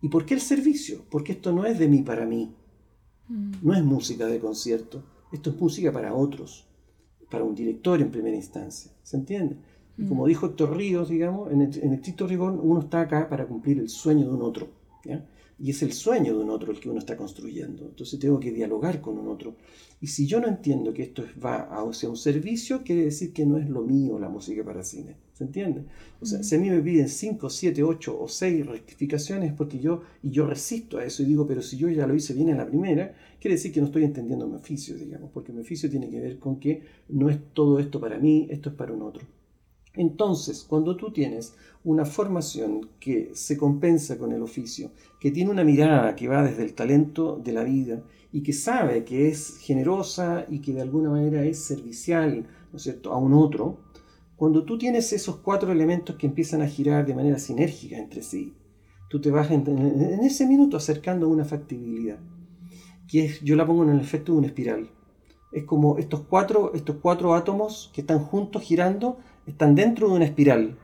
¿Y 0.00 0.08
por 0.08 0.26
qué 0.26 0.34
el 0.34 0.40
servicio? 0.40 1.04
Porque 1.10 1.32
esto 1.32 1.52
no 1.52 1.64
es 1.64 1.78
de 1.78 1.88
mí 1.88 2.02
para 2.02 2.26
mí, 2.26 2.54
mm. 3.28 3.52
no 3.62 3.74
es 3.74 3.82
música 3.82 4.26
de 4.26 4.38
concierto, 4.38 5.02
esto 5.32 5.50
es 5.50 5.60
música 5.60 5.92
para 5.92 6.14
otros, 6.14 6.66
para 7.30 7.44
un 7.44 7.54
director 7.54 8.00
en 8.00 8.10
primera 8.10 8.36
instancia, 8.36 8.92
¿se 9.02 9.16
entiende? 9.16 9.56
Y 9.96 10.06
como 10.06 10.24
mm. 10.24 10.28
dijo 10.28 10.46
Héctor 10.46 10.76
Ríos, 10.76 11.08
digamos, 11.08 11.52
en 11.52 11.62
el, 11.62 11.78
en 11.82 12.28
Rigón 12.28 12.60
uno 12.62 12.80
está 12.80 13.02
acá 13.02 13.28
para 13.28 13.46
cumplir 13.46 13.78
el 13.78 13.88
sueño 13.88 14.26
de 14.26 14.34
un 14.34 14.42
otro. 14.42 14.68
¿ya? 15.04 15.24
Y 15.58 15.70
es 15.70 15.82
el 15.82 15.92
sueño 15.92 16.36
de 16.36 16.42
un 16.42 16.50
otro 16.50 16.72
el 16.72 16.80
que 16.80 16.90
uno 16.90 16.98
está 16.98 17.16
construyendo. 17.16 17.84
Entonces 17.84 18.18
tengo 18.18 18.40
que 18.40 18.52
dialogar 18.52 19.00
con 19.00 19.18
un 19.18 19.28
otro. 19.28 19.56
Y 20.00 20.08
si 20.08 20.26
yo 20.26 20.40
no 20.40 20.48
entiendo 20.48 20.92
que 20.92 21.02
esto 21.02 21.24
va 21.42 21.68
hacia 21.88 22.08
un 22.08 22.16
servicio, 22.16 22.82
quiere 22.82 23.04
decir 23.04 23.32
que 23.32 23.46
no 23.46 23.56
es 23.56 23.68
lo 23.68 23.82
mío 23.82 24.18
la 24.18 24.28
música 24.28 24.64
para 24.64 24.82
cine. 24.82 25.16
¿Se 25.32 25.44
entiende? 25.44 25.84
O 26.20 26.26
sea, 26.26 26.42
si 26.42 26.54
a 26.54 26.58
mí 26.58 26.70
me 26.70 26.80
piden 26.80 27.08
5, 27.08 27.50
7, 27.50 27.82
8 27.82 28.20
o 28.20 28.28
6 28.28 28.66
rectificaciones 28.66 29.52
porque 29.52 29.80
yo, 29.80 30.02
y 30.22 30.30
yo 30.30 30.46
resisto 30.46 30.98
a 30.98 31.04
eso 31.04 31.22
y 31.22 31.26
digo, 31.26 31.46
pero 31.46 31.62
si 31.62 31.76
yo 31.76 31.88
ya 31.88 32.06
lo 32.06 32.14
hice 32.14 32.34
bien 32.34 32.50
en 32.50 32.58
la 32.58 32.66
primera, 32.66 33.14
quiere 33.40 33.56
decir 33.56 33.72
que 33.72 33.80
no 33.80 33.86
estoy 33.86 34.04
entendiendo 34.04 34.46
mi 34.46 34.56
oficio, 34.56 34.96
digamos, 34.96 35.30
porque 35.32 35.52
mi 35.52 35.60
oficio 35.60 35.90
tiene 35.90 36.08
que 36.08 36.20
ver 36.20 36.38
con 36.38 36.60
que 36.60 36.82
no 37.08 37.30
es 37.30 37.38
todo 37.52 37.78
esto 37.78 38.00
para 38.00 38.18
mí, 38.18 38.46
esto 38.50 38.70
es 38.70 38.74
para 38.76 38.92
un 38.92 39.02
otro. 39.02 39.24
Entonces, 39.96 40.64
cuando 40.68 40.96
tú 40.96 41.12
tienes 41.12 41.54
una 41.84 42.04
formación 42.04 42.88
que 42.98 43.30
se 43.34 43.56
compensa 43.56 44.18
con 44.18 44.32
el 44.32 44.42
oficio, 44.42 44.90
que 45.20 45.30
tiene 45.30 45.50
una 45.50 45.64
mirada 45.64 46.16
que 46.16 46.28
va 46.28 46.42
desde 46.42 46.64
el 46.64 46.74
talento 46.74 47.40
de 47.42 47.52
la 47.52 47.62
vida 47.62 48.02
y 48.32 48.42
que 48.42 48.52
sabe 48.52 49.04
que 49.04 49.28
es 49.28 49.58
generosa 49.58 50.46
y 50.48 50.58
que 50.60 50.72
de 50.72 50.82
alguna 50.82 51.10
manera 51.10 51.44
es 51.44 51.58
servicial, 51.58 52.46
¿no 52.72 52.78
es 52.78 52.88
a 53.04 53.16
un 53.16 53.34
otro, 53.34 53.78
cuando 54.36 54.64
tú 54.64 54.76
tienes 54.76 55.12
esos 55.12 55.36
cuatro 55.36 55.70
elementos 55.70 56.16
que 56.16 56.26
empiezan 56.26 56.60
a 56.60 56.66
girar 56.66 57.06
de 57.06 57.14
manera 57.14 57.38
sinérgica 57.38 57.96
entre 57.96 58.22
sí, 58.22 58.52
tú 59.08 59.20
te 59.20 59.30
vas 59.30 59.50
en, 59.52 59.68
ese 60.24 60.46
minuto 60.46 60.76
acercando 60.76 61.26
a 61.26 61.28
una 61.28 61.44
factibilidad, 61.44 62.18
que 63.06 63.26
es, 63.26 63.40
yo 63.42 63.54
la 63.54 63.64
pongo 63.64 63.84
en 63.84 63.90
el 63.90 64.00
efecto 64.00 64.32
de 64.32 64.38
una 64.38 64.48
espiral. 64.48 64.90
Es 65.52 65.62
como 65.62 65.98
estos 65.98 66.22
cuatro, 66.22 66.74
estos 66.74 66.96
cuatro 67.00 67.34
átomos 67.34 67.92
que 67.94 68.00
están 68.00 68.18
juntos 68.18 68.62
girando 68.62 69.18
están 69.46 69.74
dentro 69.74 70.08
de 70.08 70.14
una 70.14 70.24
espiral. 70.24 70.78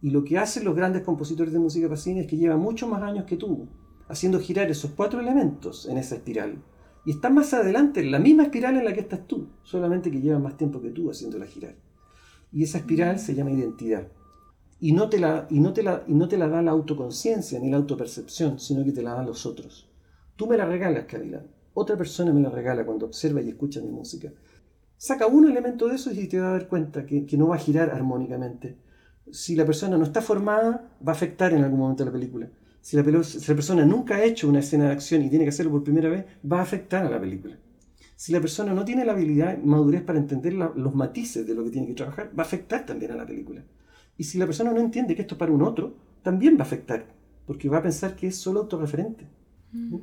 Y 0.00 0.10
lo 0.10 0.24
que 0.24 0.38
hacen 0.38 0.64
los 0.64 0.74
grandes 0.74 1.02
compositores 1.02 1.52
de 1.52 1.58
música 1.58 1.86
para 1.86 2.00
cine 2.00 2.22
es 2.22 2.26
que 2.26 2.36
llevan 2.36 2.60
muchos 2.60 2.88
más 2.88 3.02
años 3.02 3.24
que 3.24 3.36
tú, 3.36 3.68
haciendo 4.08 4.40
girar 4.40 4.70
esos 4.70 4.92
cuatro 4.92 5.20
elementos 5.20 5.86
en 5.86 5.98
esa 5.98 6.16
espiral. 6.16 6.62
Y 7.04 7.12
están 7.12 7.34
más 7.34 7.52
adelante 7.54 8.00
en 8.00 8.10
la 8.10 8.18
misma 8.18 8.44
espiral 8.44 8.76
en 8.76 8.84
la 8.84 8.92
que 8.92 9.00
estás 9.00 9.26
tú, 9.26 9.48
solamente 9.62 10.10
que 10.10 10.20
llevan 10.20 10.42
más 10.42 10.56
tiempo 10.56 10.80
que 10.80 10.90
tú 10.90 11.10
haciéndola 11.10 11.46
girar. 11.46 11.74
Y 12.52 12.62
esa 12.62 12.78
espiral 12.78 13.18
se 13.18 13.34
llama 13.34 13.52
identidad. 13.52 14.08
Y 14.78 14.92
no 14.92 15.08
te 15.08 15.18
la, 15.18 15.46
y 15.48 15.60
no 15.60 15.72
te 15.72 15.82
la, 15.82 16.02
y 16.06 16.14
no 16.14 16.28
te 16.28 16.36
la 16.36 16.48
da 16.48 16.60
la 16.60 16.72
autoconciencia 16.72 17.58
ni 17.60 17.70
la 17.70 17.76
autopercepción, 17.76 18.58
sino 18.58 18.84
que 18.84 18.92
te 18.92 19.02
la 19.02 19.14
dan 19.14 19.26
los 19.26 19.46
otros. 19.46 19.88
Tú 20.36 20.46
me 20.46 20.56
la 20.56 20.66
regalas, 20.66 21.04
Cavilán. 21.04 21.46
Otra 21.74 21.96
persona 21.96 22.32
me 22.32 22.40
la 22.40 22.50
regala 22.50 22.84
cuando 22.84 23.06
observa 23.06 23.40
y 23.40 23.48
escucha 23.48 23.80
mi 23.80 23.90
música. 23.90 24.32
Saca 25.02 25.26
un 25.26 25.50
elemento 25.50 25.88
de 25.88 25.96
eso 25.96 26.12
y 26.12 26.28
te 26.28 26.38
va 26.38 26.50
a 26.50 26.52
dar 26.52 26.68
cuenta 26.68 27.04
que, 27.04 27.26
no 27.36 27.48
va 27.48 27.56
a 27.56 27.58
girar 27.58 27.90
armónicamente. 27.90 28.76
Si 29.32 29.56
la 29.56 29.66
persona 29.66 29.98
no 29.98 30.04
está 30.04 30.22
formada, 30.22 30.92
va 31.04 31.10
a 31.10 31.16
afectar 31.16 31.52
en 31.52 31.64
algún 31.64 31.80
momento 31.80 32.04
la 32.04 32.12
película. 32.12 32.48
Si 32.80 32.96
la, 32.96 33.02
persona 33.02 33.84
nunca 33.84 34.14
ha 34.14 34.22
hecho 34.22 34.48
una 34.48 34.60
escena 34.60 34.84
de 34.84 34.92
acción 34.92 35.22
y 35.22 35.28
tiene 35.28 35.44
que 35.44 35.48
hacerlo 35.48 35.72
por 35.72 35.82
primera 35.82 36.08
vez, 36.08 36.26
va 36.48 36.60
a 36.60 36.62
afectar 36.62 37.04
a 37.04 37.10
la 37.10 37.20
película. 37.20 37.58
Si 38.14 38.30
la 38.30 38.40
persona 38.40 38.74
no 38.74 38.84
tiene 38.84 39.04
la 39.04 39.10
habilidad, 39.10 39.58
madurez 39.58 40.02
para 40.02 40.20
entender 40.20 40.52
los 40.54 40.94
matices 40.94 41.48
de 41.48 41.54
lo 41.56 41.64
que 41.64 41.70
tiene 41.70 41.88
que 41.88 41.94
trabajar, 41.94 42.30
va 42.38 42.44
a 42.44 42.46
afectar 42.46 42.86
también 42.86 43.10
a 43.10 43.16
la 43.16 43.26
película. 43.26 43.64
Y 44.16 44.22
si 44.22 44.38
la 44.38 44.46
persona 44.46 44.70
no 44.70 44.78
entiende 44.78 45.16
que 45.16 45.22
esto 45.22 45.34
es 45.34 45.40
para 45.40 45.50
un 45.50 45.62
otro, 45.62 45.96
también 46.22 46.54
va 46.54 46.60
a 46.60 46.66
afectar, 46.66 47.06
porque 47.44 47.68
va 47.68 47.78
a 47.78 47.82
pensar 47.82 48.14
que 48.14 48.28
es 48.28 48.36
solo 48.36 48.60
autorreferente. 48.60 49.26
Mm. 49.72 49.96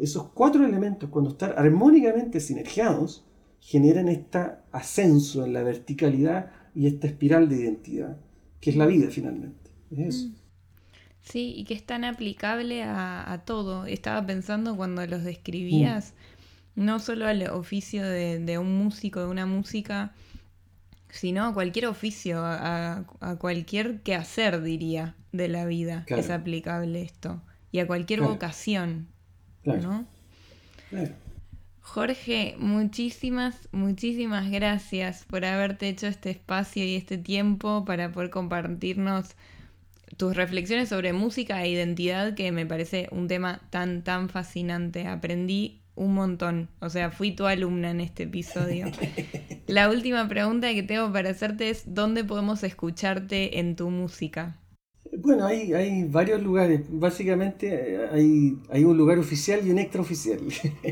Esos 0.00 0.30
cuatro 0.30 0.64
elementos, 0.64 1.10
cuando 1.10 1.32
están 1.32 1.52
armónicamente 1.58 2.40
sinergiados, 2.40 3.26
generan 3.60 4.08
este 4.08 4.38
ascenso 4.72 5.44
en 5.44 5.52
la 5.52 5.62
verticalidad 5.62 6.50
y 6.74 6.86
esta 6.86 7.06
espiral 7.06 7.48
de 7.48 7.56
identidad, 7.56 8.16
que 8.60 8.70
es 8.70 8.76
la 8.76 8.86
vida 8.86 9.08
finalmente. 9.10 9.70
Es 9.96 10.26
mm. 10.26 10.34
Sí, 11.22 11.54
y 11.56 11.64
que 11.64 11.74
es 11.74 11.84
tan 11.84 12.04
aplicable 12.04 12.82
a, 12.82 13.42
todo. 13.44 13.84
Estaba 13.86 14.26
pensando 14.26 14.76
cuando 14.76 15.06
los 15.06 15.22
describías, 15.22 16.14
mm. 16.74 16.84
no 16.84 16.98
solo 16.98 17.26
al 17.26 17.42
oficio 17.50 18.04
de, 18.08 18.58
un 18.58 18.78
músico, 18.78 19.20
de 19.20 19.26
una 19.26 19.46
música, 19.46 20.14
sino 21.10 21.44
a 21.44 21.54
cualquier 21.54 21.86
oficio, 21.86 22.40
a, 22.42 23.04
cualquier 23.38 24.00
quehacer, 24.00 24.62
diría, 24.62 25.14
de 25.32 25.48
la 25.48 25.66
vida. 25.66 26.04
Es 26.08 26.30
aplicable 26.30 27.02
esto. 27.02 27.42
Y 27.70 27.80
a 27.80 27.86
cualquier 27.86 28.22
vocación. 28.22 29.08
¿no? 29.64 30.06
Claro. 30.88 31.14
Jorge, 31.80 32.54
muchísimas, 32.58 33.68
muchísimas 33.72 34.50
gracias 34.50 35.24
por 35.24 35.44
haberte 35.44 35.88
hecho 35.88 36.06
este 36.06 36.30
espacio 36.30 36.84
y 36.84 36.94
este 36.94 37.18
tiempo 37.18 37.84
para 37.84 38.12
poder 38.12 38.30
compartirnos 38.30 39.34
tus 40.16 40.36
reflexiones 40.36 40.88
sobre 40.88 41.12
música 41.12 41.62
e 41.64 41.70
identidad, 41.70 42.34
que 42.34 42.52
me 42.52 42.66
parece 42.66 43.08
un 43.10 43.26
tema 43.26 43.60
tan, 43.70 44.02
tan 44.02 44.28
fascinante. 44.28 45.06
Aprendí 45.06 45.80
un 45.96 46.14
montón, 46.14 46.68
o 46.80 46.90
sea, 46.90 47.10
fui 47.10 47.32
tu 47.32 47.46
alumna 47.46 47.90
en 47.90 48.00
este 48.00 48.24
episodio. 48.24 48.86
La 49.66 49.88
última 49.88 50.28
pregunta 50.28 50.72
que 50.72 50.82
tengo 50.82 51.12
para 51.12 51.30
hacerte 51.30 51.70
es, 51.70 51.94
¿dónde 51.94 52.24
podemos 52.24 52.62
escucharte 52.62 53.58
en 53.58 53.76
tu 53.76 53.90
música? 53.90 54.59
Bueno, 55.18 55.44
hay, 55.44 55.72
hay 55.72 56.04
varios 56.04 56.40
lugares. 56.40 56.82
Básicamente 56.88 57.94
eh, 57.94 58.08
hay, 58.12 58.58
hay 58.68 58.84
un 58.84 58.96
lugar 58.96 59.18
oficial 59.18 59.66
y 59.66 59.70
un 59.70 59.78
extraoficial. 59.78 60.40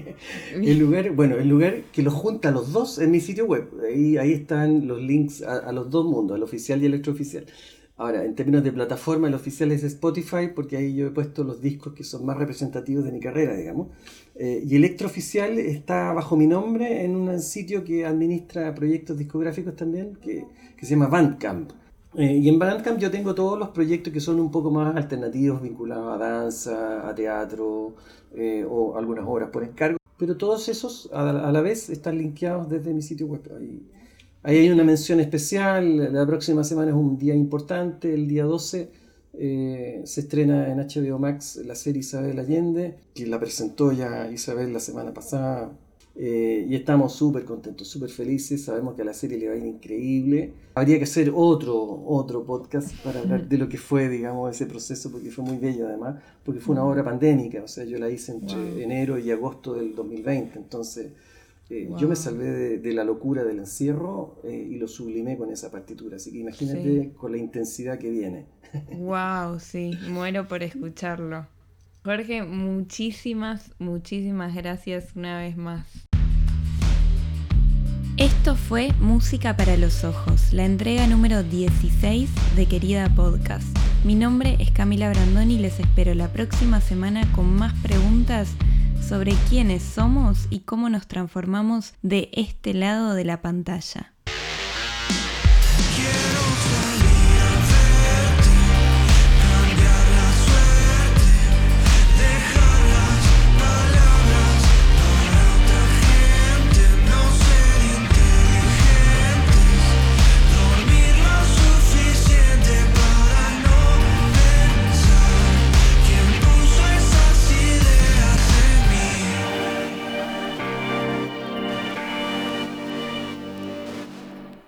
el 0.54 0.78
lugar, 0.78 1.10
bueno, 1.12 1.36
el 1.36 1.48
lugar 1.48 1.82
que 1.92 2.02
los 2.02 2.14
junta 2.14 2.50
los 2.50 2.72
dos 2.72 2.98
en 2.98 3.12
mi 3.12 3.20
sitio 3.20 3.46
web. 3.46 3.70
Ahí, 3.84 4.16
ahí 4.16 4.32
están 4.32 4.88
los 4.88 5.00
links 5.00 5.42
a, 5.42 5.70
los 5.72 5.88
dos 5.90 6.04
mundos, 6.04 6.36
el 6.36 6.42
oficial 6.42 6.82
y 6.82 6.86
el 6.86 6.94
extraoficial. 6.94 7.46
Ahora, 7.96 8.24
en 8.24 8.34
términos 8.34 8.64
de 8.64 8.72
plataforma, 8.72 9.28
el 9.28 9.34
oficial 9.34 9.70
es 9.72 9.82
Spotify, 9.84 10.48
porque 10.54 10.76
ahí 10.76 10.96
yo 10.96 11.06
he 11.06 11.10
puesto 11.10 11.44
los 11.44 11.60
discos 11.60 11.94
que 11.94 12.04
son 12.04 12.26
más 12.26 12.36
representativos 12.36 13.04
de 13.04 13.12
mi 13.12 13.20
carrera, 13.20 13.56
digamos. 13.56 13.88
Eh, 14.34 14.64
y 14.68 14.76
el 14.76 14.84
extraoficial 14.84 15.58
está 15.58 16.12
bajo 16.12 16.36
mi 16.36 16.46
nombre 16.46 17.04
en 17.04 17.16
un 17.16 17.40
sitio 17.40 17.84
que 17.84 18.04
administra 18.04 18.74
proyectos 18.74 19.16
discográficos 19.16 19.76
también, 19.76 20.16
que, 20.16 20.44
que 20.76 20.86
se 20.86 20.92
llama 20.94 21.06
Bandcamp. 21.06 21.72
Eh, 22.14 22.38
y 22.42 22.48
en 22.48 22.58
Bandcamp 22.58 22.98
yo 22.98 23.10
tengo 23.10 23.34
todos 23.34 23.58
los 23.58 23.68
proyectos 23.68 24.12
que 24.12 24.20
son 24.20 24.40
un 24.40 24.50
poco 24.50 24.70
más 24.70 24.96
alternativos, 24.96 25.62
vinculados 25.62 26.14
a 26.14 26.18
danza, 26.18 27.08
a 27.08 27.14
teatro 27.14 27.94
eh, 28.34 28.64
o 28.68 28.96
algunas 28.96 29.24
obras 29.26 29.50
por 29.50 29.62
encargo. 29.62 29.98
Pero 30.16 30.36
todos 30.36 30.68
esos 30.68 31.10
a 31.12 31.32
la, 31.32 31.60
vez 31.60 31.90
están 31.90 32.18
linkeados 32.18 32.68
desde 32.68 32.92
mi 32.92 33.02
sitio 33.02 33.26
web. 33.26 33.42
Ahí, 34.42 34.58
hay 34.58 34.70
una 34.70 34.84
mención 34.84 35.20
especial. 35.20 36.12
La 36.12 36.26
próxima 36.26 36.64
semana 36.64 36.90
es 36.90 36.96
un 36.96 37.18
día 37.18 37.34
importante. 37.34 38.12
El 38.14 38.26
día 38.26 38.44
12 38.44 38.90
eh, 39.34 40.02
se 40.04 40.20
estrena 40.22 40.72
en 40.72 40.78
HBO 40.78 41.18
Max 41.20 41.60
la 41.64 41.76
serie 41.76 42.00
Isabel 42.00 42.38
Allende, 42.38 42.96
que 43.14 43.26
la 43.26 43.38
presentó 43.38 43.92
ya 43.92 44.28
Isabel 44.32 44.72
la 44.72 44.80
semana 44.80 45.14
pasada 45.14 45.70
eh, 46.20 46.66
y 46.68 46.74
estamos 46.74 47.12
súper 47.12 47.44
contentos, 47.44 47.86
súper 47.86 48.10
felices. 48.10 48.64
Sabemos 48.64 48.96
que 48.96 49.02
a 49.02 49.04
la 49.04 49.14
serie 49.14 49.38
le 49.38 49.46
va 49.46 49.54
a 49.54 49.56
ir 49.56 49.64
increíble. 49.64 50.52
Habría 50.74 50.98
que 50.98 51.04
hacer 51.04 51.30
otro, 51.32 52.02
otro 52.06 52.44
podcast 52.44 52.92
para 53.04 53.20
hablar 53.20 53.48
de 53.48 53.56
lo 53.56 53.68
que 53.68 53.78
fue, 53.78 54.08
digamos, 54.08 54.50
ese 54.50 54.66
proceso, 54.66 55.12
porque 55.12 55.30
fue 55.30 55.44
muy 55.44 55.58
bello 55.58 55.86
además, 55.86 56.20
porque 56.44 56.60
fue 56.60 56.72
una 56.72 56.84
obra 56.84 57.04
pandémica. 57.04 57.62
O 57.62 57.68
sea, 57.68 57.84
yo 57.84 57.98
la 57.98 58.10
hice 58.10 58.32
entre 58.32 58.82
enero 58.82 59.16
y 59.16 59.30
agosto 59.30 59.74
del 59.74 59.94
2020. 59.94 60.58
Entonces, 60.58 61.12
eh, 61.70 61.88
yo 61.96 62.08
me 62.08 62.16
salvé 62.16 62.78
de, 62.78 62.92
la 62.92 63.04
locura 63.04 63.44
del 63.44 63.60
encierro 63.60 64.40
eh, 64.42 64.68
y 64.70 64.74
lo 64.74 64.88
sublimé 64.88 65.38
con 65.38 65.52
esa 65.52 65.70
partitura. 65.70 66.16
Así 66.16 66.32
que 66.32 66.38
imagínate 66.38 67.12
con 67.16 67.30
la 67.30 67.38
intensidad 67.38 67.96
que 67.96 68.10
viene. 68.10 68.46
¡Wow! 68.96 69.60
Sí, 69.60 69.92
muero 70.08 70.48
por 70.48 70.64
escucharlo. 70.64 71.46
Jorge, 72.04 72.42
muchísimas, 72.42 73.70
muchísimas 73.78 74.54
gracias 74.54 75.14
una 75.14 75.38
vez 75.38 75.56
más. 75.56 76.07
Esto 78.18 78.56
fue 78.56 78.92
Música 78.98 79.56
para 79.56 79.76
los 79.76 80.02
Ojos, 80.02 80.52
la 80.52 80.64
entrega 80.64 81.06
número 81.06 81.44
16 81.44 82.28
de 82.56 82.66
Querida 82.66 83.08
Podcast. 83.14 83.64
Mi 84.02 84.16
nombre 84.16 84.56
es 84.58 84.72
Camila 84.72 85.08
Brandoni 85.10 85.54
y 85.54 85.58
les 85.60 85.78
espero 85.78 86.12
la 86.14 86.26
próxima 86.32 86.80
semana 86.80 87.30
con 87.30 87.54
más 87.54 87.74
preguntas 87.74 88.48
sobre 89.00 89.34
quiénes 89.48 89.84
somos 89.84 90.48
y 90.50 90.60
cómo 90.60 90.88
nos 90.88 91.06
transformamos 91.06 91.94
de 92.02 92.28
este 92.32 92.74
lado 92.74 93.14
de 93.14 93.24
la 93.24 93.40
pantalla. 93.40 94.12